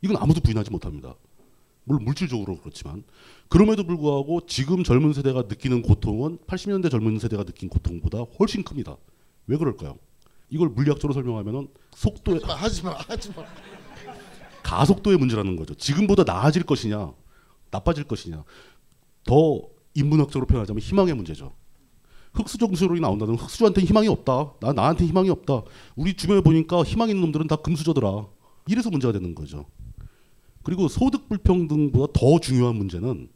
이건 0.03 0.17
아무도 0.17 0.41
부인하지 0.41 0.71
못합니다. 0.71 1.15
물론 1.85 2.05
물질적으로 2.05 2.59
그렇지만 2.59 3.03
그럼에도 3.49 3.85
불구하고 3.85 4.47
지금 4.47 4.85
젊은 4.85 5.13
세대가 5.13 5.43
느끼는 5.43 5.83
고통은 5.83 6.39
80년대 6.47 6.91
젊은 6.91 7.19
세대가 7.19 7.45
느낀 7.45 7.69
고통보다 7.69 8.19
훨씬 8.39 8.63
큽니다. 8.63 8.97
왜 9.47 9.57
그럴까요? 9.57 9.99
이걸 10.49 10.69
물리학적으로 10.69 11.15
설명하면은 11.15 11.69
속도의 11.95 12.41
하지마 12.45 12.93
하지마 12.93 13.45
가속도의 14.73 15.19
문제라는 15.19 15.57
거죠. 15.57 15.75
지금보다 15.75 16.25
나아질 16.25 16.63
것이냐, 16.63 17.13
나빠질 17.71 18.05
것이냐. 18.05 18.43
더 19.25 19.61
인문학적으로 19.95 20.47
표현하자면 20.47 20.81
희망의 20.81 21.15
문제죠. 21.15 21.53
흑수저금수로 22.33 22.99
나온다는 22.99 23.35
흑수저한테 23.35 23.83
희망이 23.83 24.09
없다. 24.09 24.55
나 24.61 24.73
나한테 24.73 25.05
희망이 25.05 25.29
없다. 25.29 25.63
우리 25.95 26.15
주변에 26.15 26.41
보니까 26.41 26.83
희망 26.85 27.11
있는 27.11 27.21
놈들은 27.21 27.49
다 27.49 27.57
금수저더라. 27.57 28.27
이래서 28.67 28.89
문제가 28.89 29.13
되는 29.13 29.35
거죠. 29.35 29.67
그리고 30.63 30.89
소득 30.89 31.29
불평등보다 31.29 32.19
더 32.19 32.41
중요한 32.41 32.77
문제는 32.77 33.29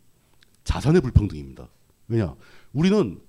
자산의 0.65 1.03
불평등입니다. 1.03 1.69
왜냐? 2.09 2.35
우리는 2.73 3.21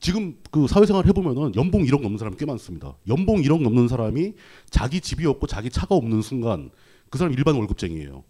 지금 0.00 0.36
그 0.50 0.66
사회생활 0.66 1.06
해보면은 1.06 1.54
연봉 1.54 1.84
1억 1.84 2.02
넘는 2.02 2.18
사람이 2.18 2.36
꽤 2.36 2.46
많습니다. 2.46 2.96
연봉 3.06 3.36
1억 3.42 3.62
넘는 3.62 3.86
사람이 3.86 4.32
자기 4.70 5.00
집이 5.00 5.24
없고 5.24 5.46
자기 5.46 5.70
차가 5.70 5.94
없는 5.94 6.20
순간 6.20 6.70
그 7.10 7.18
사람 7.18 7.32
일반 7.32 7.54
월급쟁이에요. 7.56 8.24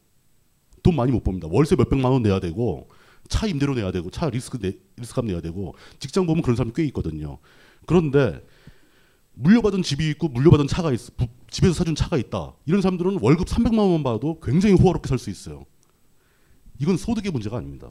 돈 0.83 0.97
많이 0.97 1.13
못 1.13 1.23
법니다. 1.25 1.49
월세 1.51 1.77
몇 1.77 1.89
백만 1.89 2.13
원 2.13 2.23
내야 2.23 2.41
되고 2.41 2.89
차 3.29 3.47
임대료 3.47 3.75
내야 3.75 3.91
되고 3.91 4.11
차 4.11 4.29
리스크 4.29 4.59
내, 4.59 4.73
리스크값 4.97 5.25
내야 5.25 5.41
되고 5.41 5.75
직장 5.99 6.27
보면 6.27 6.43
그런 6.43 6.57
사람이 6.57 6.73
꽤 6.77 6.85
있거든요. 6.87 7.39
그런데 7.87 8.45
물려받은 9.35 9.83
집이 9.83 10.09
있고 10.11 10.29
물려받은 10.29 10.67
차가 10.69 10.93
있어 10.93 11.11
부- 11.17 11.27
집에서 11.51 11.73
사준 11.75 11.95
차가 11.95 12.17
있다. 12.19 12.53
이런 12.67 12.83
사람들은 12.83 13.19
월급 13.23 13.47
300만 13.49 13.79
원만 13.79 14.03
받아도 14.05 14.39
굉장히 14.41 14.75
호화롭게 14.77 15.09
살 15.09 15.19
수 15.19 15.31
있어요. 15.31 15.65
이건 16.79 16.97
소득의 16.97 17.33
문제가 17.33 17.57
아닙니다. 17.59 17.91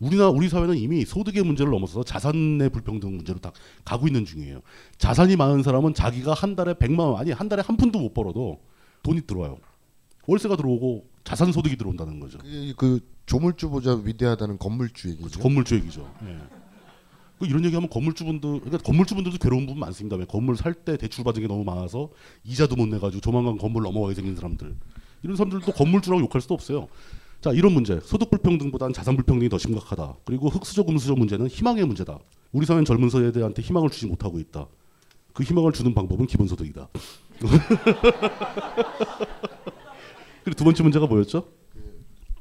우리나 0.00 0.28
우리 0.28 0.48
사회는 0.48 0.76
이미 0.76 1.04
소득의 1.04 1.44
문제를 1.44 1.70
넘어서서 1.70 2.02
자산의 2.02 2.70
불평등 2.70 3.14
문제로 3.16 3.38
다 3.38 3.52
가고 3.84 4.08
있는 4.08 4.24
중이에요. 4.24 4.60
자산이 4.98 5.36
많은 5.36 5.62
사람은 5.62 5.94
자기가 5.94 6.34
한 6.34 6.56
달에 6.56 6.74
100만 6.74 6.98
원 6.98 7.20
아니 7.20 7.30
한 7.30 7.48
달에 7.48 7.62
한 7.64 7.76
푼도 7.76 8.00
못 8.00 8.12
벌어도 8.12 8.60
돈이 9.04 9.20
들어와요. 9.26 9.58
월세가 10.26 10.56
들어오고 10.56 11.06
자산 11.24 11.52
소득이 11.52 11.76
들어온다는 11.76 12.20
거죠. 12.20 12.38
그, 12.38 12.74
그 12.76 13.00
조물주보다 13.26 13.96
위대하다는 14.04 14.58
건물주 14.58 15.08
얘기죠. 15.08 15.22
그렇죠. 15.24 15.40
건물주 15.40 15.74
얘기죠. 15.76 16.12
예. 16.26 16.38
그 17.38 17.46
이런 17.46 17.64
얘기하면 17.64 17.90
건물주분들 17.90 18.60
그러니까 18.60 18.78
건물주분들도 18.78 19.38
괴로운 19.38 19.66
부분 19.66 19.80
많습니다. 19.80 20.16
왜 20.16 20.24
건물 20.24 20.56
살 20.56 20.74
때 20.74 20.96
대출 20.96 21.24
받은 21.24 21.42
게 21.42 21.48
너무 21.48 21.64
많아서 21.64 22.10
이자도 22.44 22.76
못 22.76 22.86
내가지고 22.86 23.20
조만간 23.20 23.58
건물 23.58 23.82
넘어가게 23.82 24.14
생긴 24.14 24.36
사람들 24.36 24.76
이런 25.24 25.36
사람들도 25.36 25.72
건물주라고 25.72 26.22
욕할 26.22 26.40
수도 26.40 26.54
없어요. 26.54 26.86
자 27.40 27.50
이런 27.50 27.72
문제 27.72 27.98
소득 28.04 28.30
불평등보다는 28.30 28.92
자산 28.92 29.16
불평등이 29.16 29.48
더 29.48 29.58
심각하다. 29.58 30.14
그리고 30.24 30.48
흑수저 30.48 30.84
금수저 30.84 31.14
문제는 31.14 31.48
희망의 31.48 31.84
문제다. 31.84 32.18
우리 32.52 32.64
사회는 32.66 32.84
젊은 32.84 33.10
세대한테 33.10 33.62
희망을 33.62 33.90
주지 33.90 34.06
못하고 34.06 34.38
있다. 34.38 34.66
그 35.32 35.42
희망을 35.42 35.72
주는 35.72 35.92
방법은 35.94 36.26
기본소득이다. 36.26 36.88
그리고 40.44 40.56
두 40.56 40.64
번째 40.64 40.82
문제가 40.82 41.06
뭐였죠? 41.06 41.48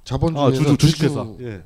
자본주의에서 0.04 0.47
아, 0.47 0.52
주주, 0.52 0.78
주식회사. 0.78 1.24
주주- 1.26 1.43
예. 1.45 1.64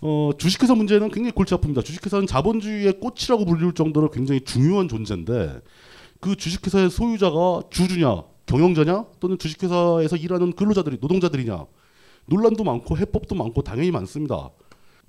어, 0.00 0.30
주식회사 0.38 0.74
문제는 0.74 1.08
굉장히 1.08 1.32
골치 1.32 1.54
아픕니다. 1.54 1.84
주식회사는 1.84 2.26
자본주의의 2.26 3.00
꽃이라고 3.00 3.44
불릴 3.44 3.72
정도로 3.72 4.10
굉장히 4.10 4.40
중요한 4.42 4.88
존재인데 4.88 5.60
그 6.20 6.36
주식회사의 6.36 6.90
소유자가 6.90 7.62
주주냐, 7.70 8.22
경영자냐, 8.46 9.06
또는 9.20 9.38
주식회사에서 9.38 10.16
일하는 10.16 10.52
근로자들이 10.52 10.98
노동자들이냐 11.00 11.64
논란도 12.26 12.62
많고 12.64 12.96
해법도 12.98 13.34
많고 13.34 13.62
당연히 13.62 13.90
많습니다. 13.90 14.50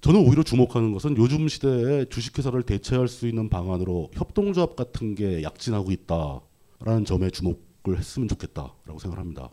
저는 0.02 0.22
오히려 0.28 0.44
주목하는 0.44 0.94
것은 0.94 1.18
요즘 1.18 1.48
시대에 1.48 2.06
주식회사를 2.06 2.64
대체할 2.64 3.08
수 3.08 3.28
있는 3.28 3.50
방안으로 3.50 4.12
협동조합 4.14 4.76
같은 4.76 5.16
게 5.16 5.42
약진하고 5.44 5.92
있다라는 5.92 7.06
점에 7.06 7.30
주목을 7.32 7.98
했으면 7.98 8.28
좋겠다라고 8.28 9.00
생각합니다. 9.00 9.50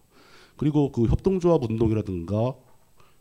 그리고 0.56 0.92
그 0.92 1.06
협동조합 1.06 1.62
운동이라든가 1.64 2.54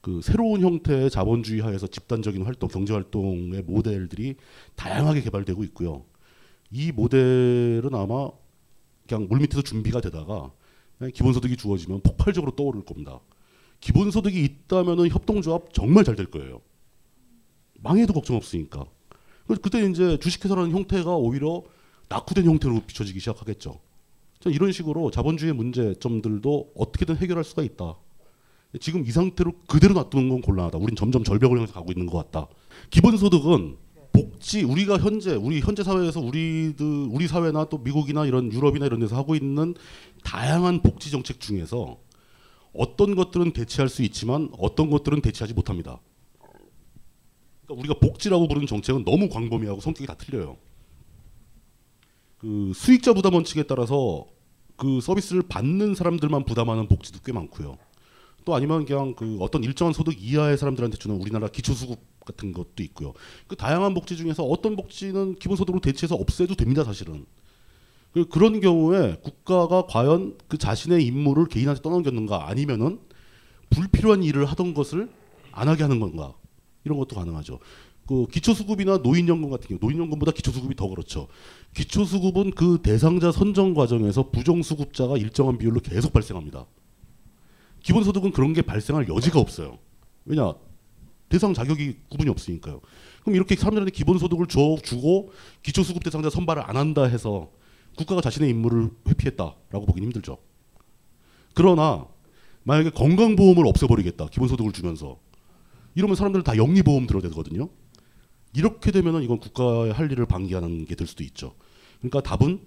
그 0.02 0.22
새로운 0.22 0.62
형태의 0.62 1.10
자본주의 1.10 1.62
하에서 1.62 1.88
집단적인 1.88 2.44
활동, 2.44 2.70
경제 2.70 2.94
활동의 2.94 3.64
모델들이 3.64 4.36
다양하게 4.76 5.22
개발되고 5.22 5.64
있고요. 5.66 6.06
이 6.72 6.92
모델은 6.92 7.90
아마 7.94 8.30
그냥 9.08 9.28
물밑에서 9.30 9.62
준비가 9.62 10.02
되다가 10.02 10.52
기본소득이 11.14 11.58
주어지면 11.58 12.02
폭발적으로 12.02 12.56
떠오를 12.56 12.84
겁니다. 12.84 13.20
기본소득이 13.80 14.44
있다면은 14.44 15.10
협동조합 15.10 15.74
정말 15.74 16.04
잘 16.04 16.16
될 16.16 16.28
거예요. 16.28 16.62
망해도 17.80 18.14
걱정 18.14 18.36
없으니까. 18.38 18.86
그때 19.62 19.86
이제 19.90 20.18
주식회사라는 20.20 20.72
형태가 20.72 21.16
오히려 21.16 21.64
낙후된 22.08 22.46
형태로 22.46 22.82
비춰지기 22.88 23.20
시작하겠죠. 23.20 23.80
이런 24.50 24.72
식으로 24.72 25.12
자본주의 25.12 25.54
문제점들도 25.54 26.74
어떻게든 26.76 27.18
해결할 27.18 27.44
수가 27.44 27.64
있다. 27.64 27.96
지금 28.80 29.06
이 29.06 29.12
상태로 29.12 29.54
그대로 29.68 29.94
놔두는 29.94 30.30
건 30.30 30.42
곤란하다. 30.42 30.80
우린 30.80 30.96
점점 30.96 31.24
절벽을 31.24 31.58
향해서 31.58 31.74
가고 31.74 31.92
있는 31.92 32.08
것 32.08 32.18
같다. 32.18 32.48
기본소득은 32.90 33.78
복지 34.12 34.64
우리가 34.64 34.98
현재 35.00 35.36
우리 35.36 35.60
현재 35.60 35.84
사회에서 35.84 36.20
우리들 36.20 36.86
우리 37.10 37.28
사회나 37.28 37.66
또 37.66 37.80
미국이나 37.80 38.26
이런 38.26 38.52
유럽이나 38.52 38.86
이런 38.86 39.00
데서 39.00 39.16
하고 39.16 39.36
있는 39.36 39.74
다양한 40.24 40.82
복지 40.82 41.12
정책 41.12 41.40
중에서 41.40 42.00
어떤 42.74 43.16
것들은 43.16 43.54
대체할 43.54 43.90
수 43.90 44.04
있지만 44.04 44.50
어떤 44.58 44.90
것들은 44.90 45.22
대체하지 45.22 45.54
못합니다. 45.54 46.00
그러니까 47.66 47.80
우리가 47.80 48.00
복지라고 48.00 48.48
부르는 48.48 48.68
정책은 48.68 49.04
너무 49.04 49.30
광범위하고 49.30 49.82
성격이 49.82 50.08
다 50.08 50.16
틀려요. 50.16 50.58
그 52.38 52.72
수익자 52.76 53.14
부담 53.14 53.36
원칙에 53.36 53.64
따라서 53.64 54.28
그 54.76 55.02
서비스를 55.02 55.44
받는 55.44 55.96
사람들만 55.96 56.46
부담하는 56.46 56.88
복지도 56.88 57.20
꽤 57.24 57.32
많고요. 57.32 57.78
또 58.46 58.56
아니면 58.56 58.86
그냥 58.86 59.14
그 59.16 59.38
어떤 59.40 59.64
일정한 59.64 59.94
소득 59.94 60.16
이하의 60.22 60.58
사람들한테 60.58 60.98
주는 60.98 61.16
우리나라 61.16 61.48
기초수급 61.48 62.00
같은 62.26 62.52
것도 62.54 62.84
있고요. 62.84 63.14
그 63.48 63.56
다양한 63.56 63.94
복지 63.94 64.18
중에서 64.18 64.44
어떤 64.44 64.76
복지는 64.76 65.36
기본소득으로 65.36 65.82
대체해서 65.82 66.16
없애도 66.16 66.56
됩니다, 66.56 66.84
사실은. 66.84 67.26
그 68.14 68.26
그런 68.26 68.60
경우에 68.62 69.18
국가가 69.24 69.86
과연 69.88 70.38
그 70.48 70.58
자신의 70.58 71.04
임무를 71.06 71.46
개인한테 71.48 71.82
떠넘겼는가 71.82 72.48
아니면은 72.48 73.00
불필요한 73.72 74.24
일을 74.24 74.46
하던 74.46 74.74
것을 74.74 75.10
안 75.52 75.68
하게 75.68 75.84
하는 75.84 76.00
건가 76.00 76.34
이런 76.84 77.00
것도 77.00 77.16
가능하죠. 77.16 77.60
그 78.08 78.28
기초수급이나 78.28 78.98
노인연금 78.98 79.50
같은 79.50 79.68
경우 79.68 79.80
노인연금보다 79.82 80.32
기초수급이 80.34 80.76
더 80.76 80.88
그렇죠. 80.88 81.28
기초수급은 81.76 82.52
그 82.52 82.80
대상자 82.84 83.32
선정 83.32 83.74
과정에서 83.74 84.30
부정수급자가 84.30 85.18
일정한 85.18 85.58
비율로 85.58 85.80
계속 85.80 86.12
발생합니다. 86.12 86.66
기본소득은 87.82 88.32
그런 88.32 88.54
게 88.54 88.62
발생할 88.62 89.08
여지가 89.08 89.40
없어요. 89.40 89.78
왜냐 90.26 90.54
대상 91.30 91.54
자격이 91.54 91.98
구분이 92.10 92.30
없으니까요. 92.30 92.82
그럼 93.22 93.36
이렇게 93.36 93.56
사람들한테 93.56 93.92
기본소득을 93.92 94.48
줘 94.48 94.78
주고 94.84 95.32
기초수급 95.64 96.04
대상자 96.04 96.30
선발을 96.30 96.64
안 96.66 96.78
한다 96.78 97.04
해서 97.04 97.52
국가가 97.98 98.22
자신의 98.22 98.50
임무를 98.50 98.90
회피했다라고 99.08 99.86
보기는 99.86 100.08
힘들죠. 100.08 100.38
그러나 101.54 102.08
만약에 102.64 102.90
건강보험을 102.92 103.68
없애버리겠다 103.68 104.28
기본소득을 104.28 104.72
주면서 104.72 105.20
이러면 105.96 106.16
사람들은 106.16 106.44
다 106.44 106.58
영리보험 106.58 107.08
들어야 107.08 107.22
되거든요. 107.24 107.70
이렇게 108.56 108.92
되면은 108.92 109.24
이건 109.24 109.40
국가의 109.40 109.94
할 109.94 110.12
일을 110.12 110.26
방기하는 110.26 110.86
게 110.86 110.96
될 110.96 111.08
수도 111.08 111.24
있죠. 111.24 111.56
그러니까 112.00 112.22
답은 112.22 112.60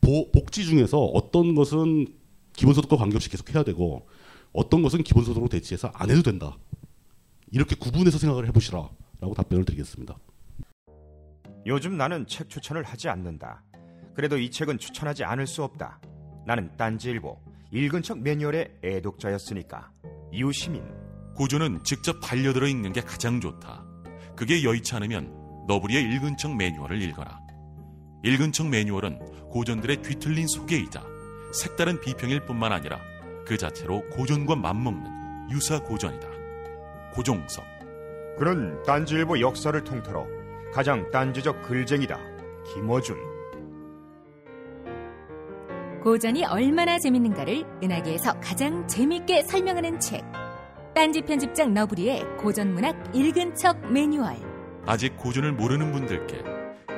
보, 0.00 0.30
복지 0.32 0.64
중에서 0.64 0.98
어떤 0.98 1.54
것은 1.54 2.06
기본소득과 2.54 2.96
관계없이 2.96 3.30
계속 3.30 3.54
해야 3.54 3.62
되고 3.62 4.08
어떤 4.52 4.82
것은 4.82 5.02
기본소득으로 5.02 5.48
대체해서 5.48 5.90
안 5.94 6.10
해도 6.10 6.22
된다. 6.22 6.56
이렇게 7.52 7.76
구분해서 7.76 8.18
생각을 8.18 8.46
해보시라라고 8.48 9.34
답변을 9.36 9.64
드리겠습니다. 9.64 10.16
요즘 11.66 11.96
나는 11.96 12.26
책 12.26 12.48
추천을 12.48 12.82
하지 12.82 13.08
않는다. 13.08 13.62
그래도 14.14 14.38
이 14.38 14.50
책은 14.50 14.78
추천하지 14.78 15.24
않을 15.24 15.46
수 15.46 15.62
없다. 15.62 16.00
나는 16.46 16.74
딴지일보 16.76 17.38
읽은 17.72 18.02
척 18.02 18.18
매뉴얼의 18.20 18.78
애독자였으니까. 18.82 19.92
이웃 20.32 20.52
시민 20.52 20.82
고전은 21.36 21.84
직접 21.84 22.20
반려들어 22.20 22.66
읽는 22.66 22.92
게 22.92 23.00
가장 23.00 23.40
좋다. 23.40 23.84
그게 24.40 24.64
여의치 24.64 24.94
않으면 24.94 25.66
너부리의 25.68 26.02
읽은 26.02 26.38
척 26.38 26.56
매뉴얼을 26.56 27.02
읽어라. 27.02 27.42
읽은 28.22 28.52
척 28.52 28.68
매뉴얼은 28.68 29.18
고전들의 29.50 30.00
뒤틀린 30.00 30.46
소개이자 30.48 31.04
색다른 31.52 32.00
비평일 32.00 32.46
뿐만 32.46 32.72
아니라 32.72 32.98
그 33.44 33.58
자체로 33.58 34.00
고전과 34.08 34.56
맞먹는 34.56 35.50
유사 35.50 35.78
고전이다. 35.82 36.26
고종석 37.12 37.62
그는 38.38 38.82
딴지일보 38.84 39.40
역사를 39.40 39.78
통틀어 39.84 40.26
가장 40.72 41.10
딴지적 41.10 41.60
글쟁이다. 41.60 42.18
김어준 42.72 43.18
고전이 46.02 46.46
얼마나 46.46 46.98
재밌는가를 46.98 47.62
은하계에서 47.82 48.40
가장 48.40 48.88
재밌게 48.88 49.42
설명하는 49.42 50.00
책. 50.00 50.39
딴지 50.94 51.22
편집장 51.22 51.72
너브리의 51.72 52.36
고전문학 52.38 53.14
읽은 53.14 53.54
척 53.54 53.80
매뉴얼. 53.92 54.36
아직 54.86 55.16
고전을 55.16 55.52
모르는 55.52 55.92
분들께 55.92 56.42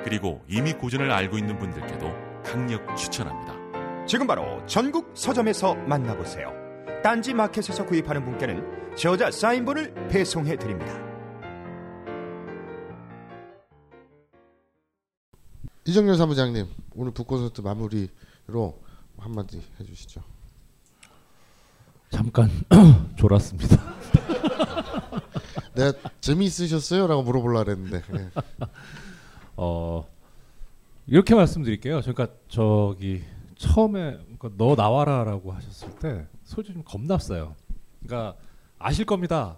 그리고 0.05 0.43
이미 0.49 0.72
고전을 0.72 1.11
알고 1.11 1.36
있는 1.36 1.59
분들께도 1.59 2.11
강력 2.43 2.97
추천합니다. 2.97 4.07
지금 4.07 4.26
바로 4.26 4.64
전국 4.66 5.11
서점에서 5.14 5.74
만나보세요. 5.74 6.53
딴지 7.03 7.34
마켓에서 7.34 7.84
구입하는 7.84 8.24
분께는 8.24 8.97
저자 8.97 9.30
사인본을 9.30 10.09
배송해 10.09 10.57
드립니다. 10.57 10.99
이정렬 15.84 16.16
사무장님 16.16 16.66
오늘 16.95 17.12
북콘서트 17.12 17.61
마무리로 17.61 18.80
한마디 19.18 19.62
해주시죠. 19.80 20.32
잠깐 22.13 22.51
졸았습니다. 23.17 23.77
내가 25.75 25.95
재미있으셨어요?라고 26.21 27.23
물어보려 27.23 27.65
그랬는데. 27.65 28.03
예. 28.15 28.31
어 29.57 30.07
이렇게 31.07 31.35
말씀드릴게요. 31.35 32.01
그러니까 32.03 32.29
저기 32.49 33.23
처음에 33.57 34.19
그러니까 34.39 34.51
너 34.59 34.75
나와라라고 34.75 35.53
하셨을 35.53 35.89
때 36.01 36.27
솔직히 36.45 36.75
좀 36.75 36.85
겁났어요. 36.85 37.57
그러니까 38.03 38.39
아실 38.79 39.07
겁니다. 39.07 39.57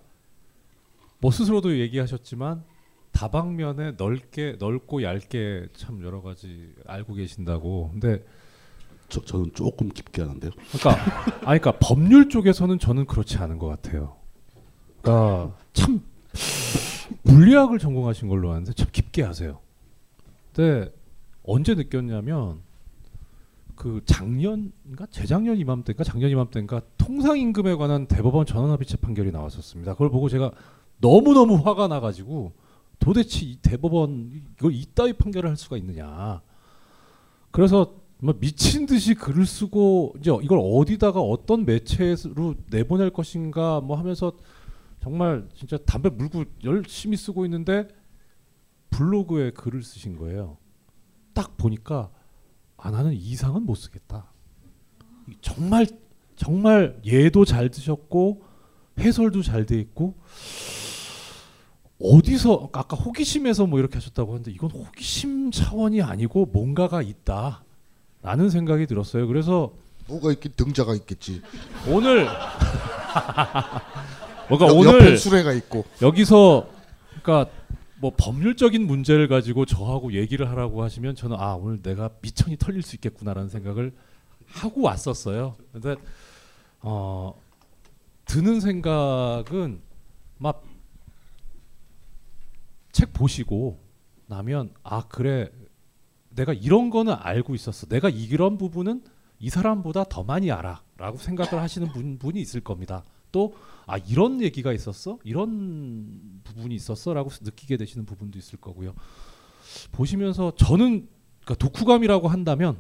뭐 1.19 1.33
스스로도 1.33 1.77
얘기하셨지만 1.81 2.63
다방면에 3.11 3.93
넓게 3.93 4.57
넓고 4.61 5.03
얇게 5.03 5.69
참 5.75 6.05
여러 6.05 6.23
가지 6.23 6.73
알고 6.87 7.15
계신다고. 7.15 7.91
근데 7.93 8.25
저, 9.09 9.21
저는 9.23 9.53
조금 9.55 9.89
깊게 9.89 10.23
하는데요. 10.23 10.53
그러니까 10.73 11.05
아니 11.49 11.61
그러니까 11.61 11.73
법률 11.81 12.29
쪽에서는 12.29 12.79
저는 12.79 13.07
그렇지 13.07 13.39
않은 13.39 13.59
것 13.59 13.67
같아요. 13.69 14.17
그러니까 15.03 15.55
참 15.73 16.03
물리학을 17.23 17.79
전공하신 17.79 18.29
걸로 18.29 18.51
아는데 18.51 18.73
참 18.73 18.89
깊게 18.91 19.23
하세요. 19.23 19.61
근데 20.53 20.93
언제 21.43 21.75
느꼈냐면 21.75 22.61
그 23.75 24.01
작년인가 24.07 25.07
재작년 25.11 25.59
이맘때인가 25.59 26.05
작년 26.05 26.31
이맘때인가 26.31 26.81
통상 26.97 27.39
임금에 27.39 27.75
관한 27.75 28.07
대법원 28.07 28.47
전원합의체 28.47 28.99
판결이 28.99 29.33
나왔었습니다. 29.33 29.93
그걸 29.93 30.11
보고 30.11 30.29
제가 30.29 30.53
너무 31.01 31.35
너무 31.35 31.57
화가 31.57 31.89
나가지고 31.89 32.53
도대체 32.99 33.45
이 33.45 33.59
대법원 33.61 34.43
이걸 34.59 34.73
이따위 34.73 35.13
판결을 35.13 35.51
할 35.51 35.57
수가 35.57 35.77
있느냐. 35.77 36.41
그래서 37.51 37.95
뭐 38.25 38.33
미친 38.41 38.87
듯이 38.87 39.13
글을 39.15 39.45
쓰고 39.45 40.15
이제 40.19 40.31
이걸 40.43 40.59
어디다가 40.59 41.21
어떤 41.21 41.67
매체로 41.67 42.55
내보낼 42.71 43.11
것인가 43.11 43.83
뭐 43.83 43.99
하면서 43.99 44.33
정말 45.03 45.47
진짜 45.55 45.77
담배 45.77 46.09
물고 46.09 46.45
열심히 46.65 47.19
쓰고 47.19 47.45
있는데 47.45 47.87
블로그에 48.89 49.51
글을 49.51 49.83
쓰신 49.83 50.17
거예요. 50.17 50.57
딱 51.35 51.59
보니까 51.59 52.11
아 52.79 52.91
나는 52.91 53.13
이상은 53.13 53.67
못 53.67 53.75
쓰겠다. 53.75 54.33
정말 55.43 55.87
정말 56.35 56.99
예도 57.05 57.45
잘 57.45 57.69
드셨고 57.69 58.43
해설도 58.99 59.43
잘 59.43 59.67
돼 59.67 59.79
있고 59.81 60.15
어디서 62.01 62.71
아까 62.73 62.97
호기심에서 62.97 63.67
뭐 63.67 63.79
이렇게 63.79 63.97
하셨다고 63.97 64.33
하는데 64.33 64.51
이건 64.51 64.71
호기심 64.71 65.51
차원이 65.51 66.01
아니고 66.01 66.47
뭔가가 66.47 67.03
있다. 67.03 67.65
라는 68.25 68.51
생각이 68.51 68.87
들었어요. 68.87 69.27
그래서 69.29 69.73
뭐가 70.09 70.33
있긴 70.33 70.53
등자가 70.57 70.95
있겠지. 70.95 71.43
오늘 71.89 72.27
뭔가 74.49 74.67
옆- 74.67 74.77
오늘 74.77 75.17
수레가 75.17 75.53
있고. 75.53 75.85
여기서 76.03 76.69
그러니까 77.23 77.51
뭐 78.01 78.13
법률적인 78.17 78.87
문제를 78.87 79.29
가지고 79.29 79.67
저하고 79.67 80.15
얘기를 80.15 80.49
하라고 80.51 80.83
하시면 80.83 81.15
저는 81.17 81.37
아 81.39 81.55
오늘 81.55 81.81
내가 81.83 82.11
미천이 82.23 82.57
털릴 82.57 82.83
수 82.83 82.97
있겠구나라는 82.97 83.49
생각을 83.51 83.93
하고 84.47 84.83
왔었어요. 84.83 85.57
근데 85.73 85.95
어 86.81 87.35
드는 88.25 88.61
생각은 88.61 89.81
막 90.39 90.63
책 92.93 93.13
보시고 93.13 93.81
나면 94.27 94.71
아 94.85 95.03
그래 95.09 95.51
내가 96.35 96.53
이런 96.53 96.91
거는 96.91 97.15
알고 97.19 97.55
있었어. 97.55 97.87
내가 97.87 98.09
이런 98.09 98.59
부분은 98.59 99.03
이 99.39 99.51
사람보다 99.51 100.05
더 100.05 100.23
많이 100.23 100.51
알아라고 100.51 101.19
생각을 101.19 101.63
하시는 101.63 101.89
분, 101.93 102.19
분이 102.19 102.41
있을 102.41 102.61
겁니다. 102.61 103.05
또 103.33 103.53
아 103.87 103.99
이런 103.99 104.41
얘기가 104.41 104.73
있었어? 104.73 105.19
이런 105.25 106.41
부분이 106.45 106.75
있었어라고 106.75 107.31
느끼게 107.43 107.77
되시는 107.77 108.07
부분도 108.07 108.39
있을 108.39 108.59
거고요. 108.59 108.95
보시면서 109.93 110.55
저는 110.57 111.09
그러니까 111.45 111.55
독후감이라고 111.57 112.29
한다면 112.29 112.79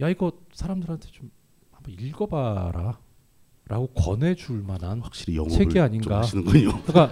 야 0.00 0.08
이거 0.08 0.32
사람들한테 0.52 1.08
좀 1.10 1.30
한번 1.70 1.94
읽어봐라. 1.98 2.98
라고 3.66 3.86
권해줄 3.94 4.62
만한 4.62 5.00
확실히 5.00 5.36
영업을 5.36 5.56
책이 5.56 5.74
좀 5.74 5.82
아닌가. 5.82 6.18
하시는군요. 6.18 6.82
그러니까 6.82 7.08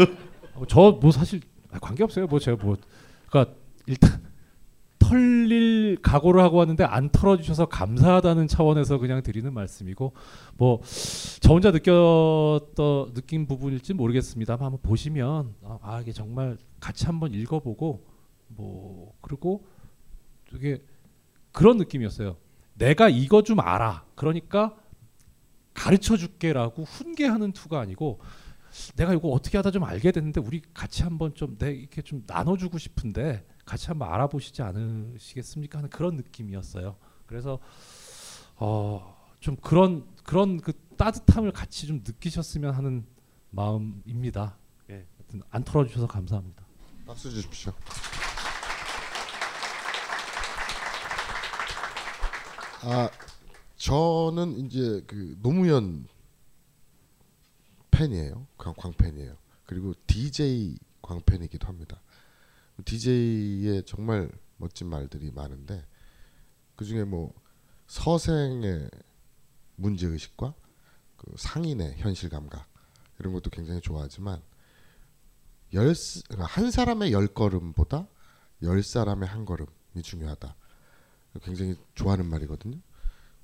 저 0.68 0.98
뭐 1.00 1.10
사실 1.12 1.40
관계 1.80 2.02
없어요. 2.04 2.26
뭐 2.26 2.38
제가 2.38 2.62
뭐 2.62 2.76
그러니까 3.28 3.54
일단 3.86 4.21
털릴 5.12 5.98
각오를 6.00 6.40
하고 6.42 6.56
왔는데 6.56 6.84
안 6.84 7.10
털어주셔서 7.10 7.66
감사하다는 7.66 8.48
차원에서 8.48 8.96
그냥 8.98 9.22
드리는 9.22 9.52
말씀이고 9.52 10.12
뭐 10.56 10.80
저 11.40 11.52
혼자 11.52 11.70
느꼈던 11.72 13.14
느낀 13.14 13.46
부분일지 13.46 13.94
모르겠습니다만 13.94 14.64
한번 14.64 14.80
보시면 14.80 15.54
아, 15.64 15.78
아 15.82 16.00
이게 16.00 16.12
정말 16.12 16.56
같이 16.80 17.04
한번 17.06 17.34
읽어보고 17.34 18.06
뭐 18.48 19.12
그리고 19.20 19.66
되게 20.50 20.82
그런 21.50 21.76
느낌이었어요. 21.78 22.36
내가 22.74 23.08
이거 23.08 23.42
좀 23.42 23.60
알아. 23.60 24.04
그러니까 24.14 24.76
가르쳐 25.74 26.16
줄게라고 26.16 26.84
훈계하는 26.84 27.52
투가 27.52 27.80
아니고 27.80 28.20
내가 28.96 29.12
이거 29.12 29.28
어떻게 29.28 29.58
하다 29.58 29.72
좀 29.72 29.84
알게 29.84 30.12
됐는데 30.12 30.40
우리 30.40 30.62
같이 30.72 31.02
한번 31.02 31.34
좀 31.34 31.56
내 31.58 31.72
이렇게 31.72 32.02
좀 32.02 32.22
나눠주고 32.26 32.78
싶은데 32.78 33.44
같이 33.72 33.86
한번 33.88 34.12
알아보시지 34.12 34.62
않으시겠습니까 34.62 35.78
하는 35.78 35.90
그런 35.90 36.16
느낌이었어요. 36.16 36.96
그래서 37.26 37.58
어 38.56 39.22
좀 39.42 39.56
그런 39.56 40.06
그런 40.22 40.60
그 40.60 40.72
따뜻함을 40.96 41.50
같이 41.50 41.88
좀 41.88 42.04
느끼셨으면 42.06 42.74
하는 42.74 43.04
마음입니다. 43.50 44.56
예, 44.88 45.04
하여튼 45.18 45.42
안 45.50 45.64
털어주셔서 45.64 46.06
감사합니다. 46.06 46.64
박수 47.04 47.28
주십시오. 47.28 47.72
아 52.82 53.10
저는 53.76 54.64
이제 54.64 55.02
그 55.08 55.36
노무현 55.42 56.06
팬이에요. 57.90 58.46
광, 58.56 58.74
광팬이에요. 58.74 59.36
그리고 59.66 59.92
DJ 60.06 60.76
광팬이기도 61.02 61.66
합니다. 61.66 62.00
DJ의 62.84 63.84
정말 63.84 64.30
멋진 64.56 64.88
말들이 64.88 65.30
많은데 65.30 65.84
그 66.76 66.84
중에 66.84 67.04
뭐 67.04 67.34
서생의 67.86 68.88
문제 69.76 70.06
의식과 70.06 70.54
그 71.16 71.34
상인의 71.36 71.96
현실 71.98 72.28
감각 72.28 72.68
이런 73.18 73.32
것도 73.32 73.50
굉장히 73.50 73.80
좋아하지만 73.80 74.42
열, 75.74 75.94
스- 75.94 76.22
그러니까 76.24 76.46
한 76.46 76.70
사람의 76.70 77.12
열 77.12 77.28
걸음보다 77.28 78.06
열 78.62 78.82
사람의 78.82 79.28
한 79.28 79.44
걸음이 79.44 80.02
중요하다. 80.02 80.54
굉장히 81.42 81.76
좋아하는 81.94 82.26
말이거든요. 82.26 82.78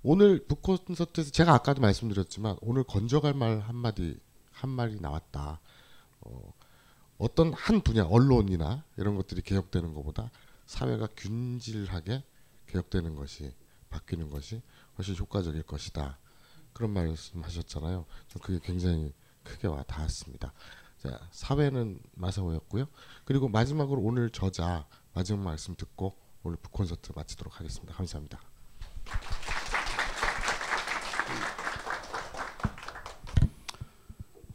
오늘 0.03 0.47
북 0.47 0.63
콘서트에서 0.63 1.31
제가 1.31 1.55
아까도 1.55 1.81
말씀드렸지만 1.81 2.57
오늘 2.61 2.85
건져갈 2.85 3.35
말 3.35 3.61
한마디 3.61 4.19
한 4.53 4.71
말이 4.71 5.01
나왔다. 5.01 5.61
어, 6.21 6.53
어떤 7.19 7.53
한 7.53 7.81
분야 7.81 8.05
언론이나 8.05 8.85
이런 8.97 9.17
것들이 9.17 9.43
개혁되는 9.43 9.93
것보다 9.95 10.31
사회가 10.67 11.09
균질하게 11.17 12.23
개혁되는 12.69 13.15
것이 13.17 13.53
바뀌는 13.91 14.31
것이 14.31 14.63
훨씬 14.97 15.17
효과적일 15.17 15.65
것이다. 15.65 16.19
그런 16.73 16.93
말씀하셨잖아요. 16.93 18.07
저 18.29 18.39
그게 18.39 18.61
굉장히 18.63 19.13
크게 19.43 19.67
와 19.67 19.83
닿았습니다. 19.83 20.53
자, 20.99 21.29
사회는 21.33 22.01
마사오였고요. 22.15 22.87
그리고 23.25 23.49
마지막으로 23.49 24.01
오늘 24.01 24.31
저자 24.31 24.87
마지막 25.15 25.43
말씀 25.43 25.75
듣고 25.75 26.17
오늘 26.43 26.57
북 26.61 26.73
콘서트 26.73 27.13
마치도록 27.15 27.59
하겠습니다. 27.59 27.95
감사합니다. 27.95 28.41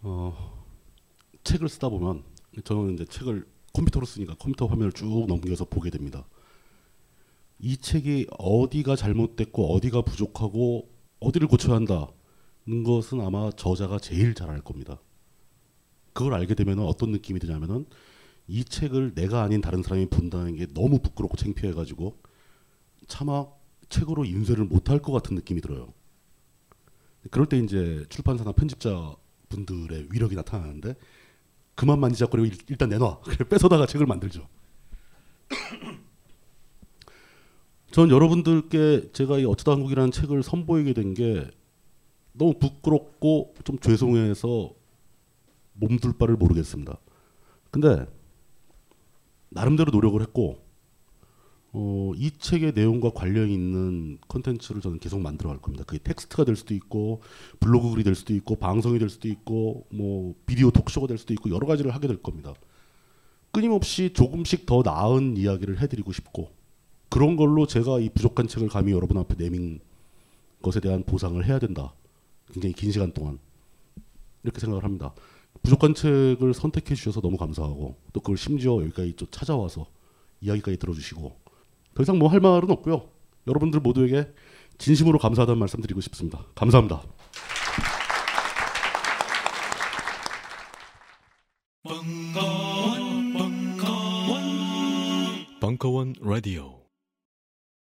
어, 0.01 0.65
책을 1.43 1.69
쓰다 1.69 1.89
보면 1.89 2.23
저는 2.63 2.93
이제 2.93 3.05
책을 3.05 3.45
컴퓨터로 3.73 4.05
쓰니까 4.05 4.35
컴퓨터 4.35 4.67
화면을 4.67 4.91
쭉 4.91 5.25
넘겨서 5.27 5.65
보게 5.65 5.89
됩니다. 5.89 6.27
이 7.59 7.77
책이 7.77 8.27
어디가 8.37 8.95
잘못됐고 8.95 9.73
어디가 9.73 10.01
부족하고 10.01 10.89
어디를 11.19 11.47
고쳐야 11.47 11.75
한다는 11.75 12.83
것은 12.85 13.21
아마 13.21 13.49
저자가 13.51 13.99
제일 13.99 14.33
잘 14.33 14.49
알 14.49 14.61
겁니다. 14.61 14.99
그걸 16.13 16.33
알게 16.35 16.53
되면 16.53 16.79
어떤 16.79 17.11
느낌이 17.11 17.39
드냐면은 17.39 17.85
이 18.47 18.63
책을 18.63 19.15
내가 19.15 19.41
아닌 19.41 19.61
다른 19.61 19.81
사람이 19.81 20.07
본다는 20.07 20.55
게 20.55 20.67
너무 20.67 20.99
부끄럽고 20.99 21.37
창피해가지고 21.37 22.21
차마 23.07 23.47
책으로 23.89 24.25
인쇄를 24.25 24.65
못할 24.65 24.99
것 24.99 25.11
같은 25.11 25.35
느낌이 25.35 25.61
들어요. 25.61 25.93
그럴 27.31 27.47
때 27.47 27.57
이제 27.57 28.05
출판사나 28.09 28.51
편집자 28.51 29.15
분들의 29.49 30.07
위력이 30.11 30.35
나타나는데 30.35 30.95
그만 31.75 31.99
만지작거리고 31.99 32.45
일- 32.47 32.57
일단 32.69 32.89
내놔. 32.89 33.19
그래 33.25 33.47
뺏어다가 33.49 33.85
책을 33.85 34.05
만들죠. 34.05 34.47
전 37.91 38.09
여러분들께 38.09 39.11
제가 39.13 39.37
이 39.39 39.45
어쩌다 39.45 39.73
한국이라는 39.73 40.11
책을 40.11 40.43
선보이게 40.43 40.93
된 40.93 41.13
게 41.13 41.47
너무 42.35 42.57
부끄럽고 42.57 43.53
좀 43.63 43.77
죄송해서 43.77 44.73
몸둘 45.73 46.17
바를 46.17 46.35
모르겠습니다. 46.35 46.97
근데 47.69 48.07
나름대로 49.49 49.91
노력을 49.91 50.19
했고 50.19 50.57
어, 51.75 52.11
이 52.15 52.29
책의 52.29 52.73
내용과 52.75 53.11
관련 53.15 53.49
있는 53.49 54.19
컨텐츠를 54.27 54.79
저는 54.81 54.99
계속 54.99 55.19
만들어 55.19 55.49
갈 55.49 55.59
겁니다. 55.59 55.83
그게 55.85 55.97
텍스트가 56.03 56.45
될 56.45 56.55
수도 56.55 56.75
있고 56.75 57.21
블로그 57.59 57.89
글이 57.89 58.03
될 58.03 58.13
수도 58.13 58.33
있고 58.35 58.55
방송이 58.55 58.99
될 58.99 59.09
수도 59.09 59.27
있고 59.27 59.87
뭐 59.89 60.35
비디오 60.45 60.69
토크쇼가 60.69 61.07
될 61.07 61.17
수도 61.17 61.33
있고 61.33 61.49
여러 61.49 61.65
가지를 61.65 61.93
하게 61.93 62.07
될 62.07 62.21
겁니다. 62.21 62.53
끊임없이 63.51 64.13
조금씩 64.13 64.67
더 64.67 64.83
나은 64.83 65.35
이야기를 65.35 65.81
해드리고 65.81 66.11
싶고 66.11 66.51
그런 67.09 67.35
걸로 67.35 67.65
제가 67.65 67.99
이 67.99 68.09
부족한 68.09 68.47
책을 68.47 68.69
감히 68.69 68.91
여러분 68.91 69.17
앞에 69.17 69.35
내민 69.35 69.79
것에 70.61 70.79
대한 70.79 71.03
보상을 71.03 71.43
해야 71.43 71.57
된다. 71.57 71.93
굉장히 72.51 72.73
긴 72.73 72.91
시간 72.91 73.11
동안 73.13 73.39
이렇게 74.43 74.59
생각을 74.59 74.83
합니다. 74.83 75.13
부족한 75.63 75.95
책을 75.95 76.53
선택해 76.53 76.93
주셔서 76.93 77.19
너무 77.21 77.37
감사하고 77.37 77.95
또 78.13 78.19
그걸 78.19 78.37
심지어 78.37 78.79
여기까지 78.81 79.15
또 79.15 79.25
찾아와서 79.31 79.87
이야기까지 80.41 80.77
들어주시고 80.77 81.42
더 81.95 82.03
이상 82.03 82.17
뭐 82.19 82.29
할 82.29 82.39
말은 82.39 82.69
없고요. 82.71 83.09
여러분들 83.47 83.79
모두에게 83.79 84.27
진심으로 84.77 85.19
감사하다는 85.19 85.59
말씀 85.59 85.81
드리고 85.81 86.01
싶습니다. 86.01 86.45
감사합니다. 86.55 87.01
벙커원, 91.83 93.33
벙커원, 93.33 94.41
벙커원 95.59 96.13
라디오. 96.21 96.82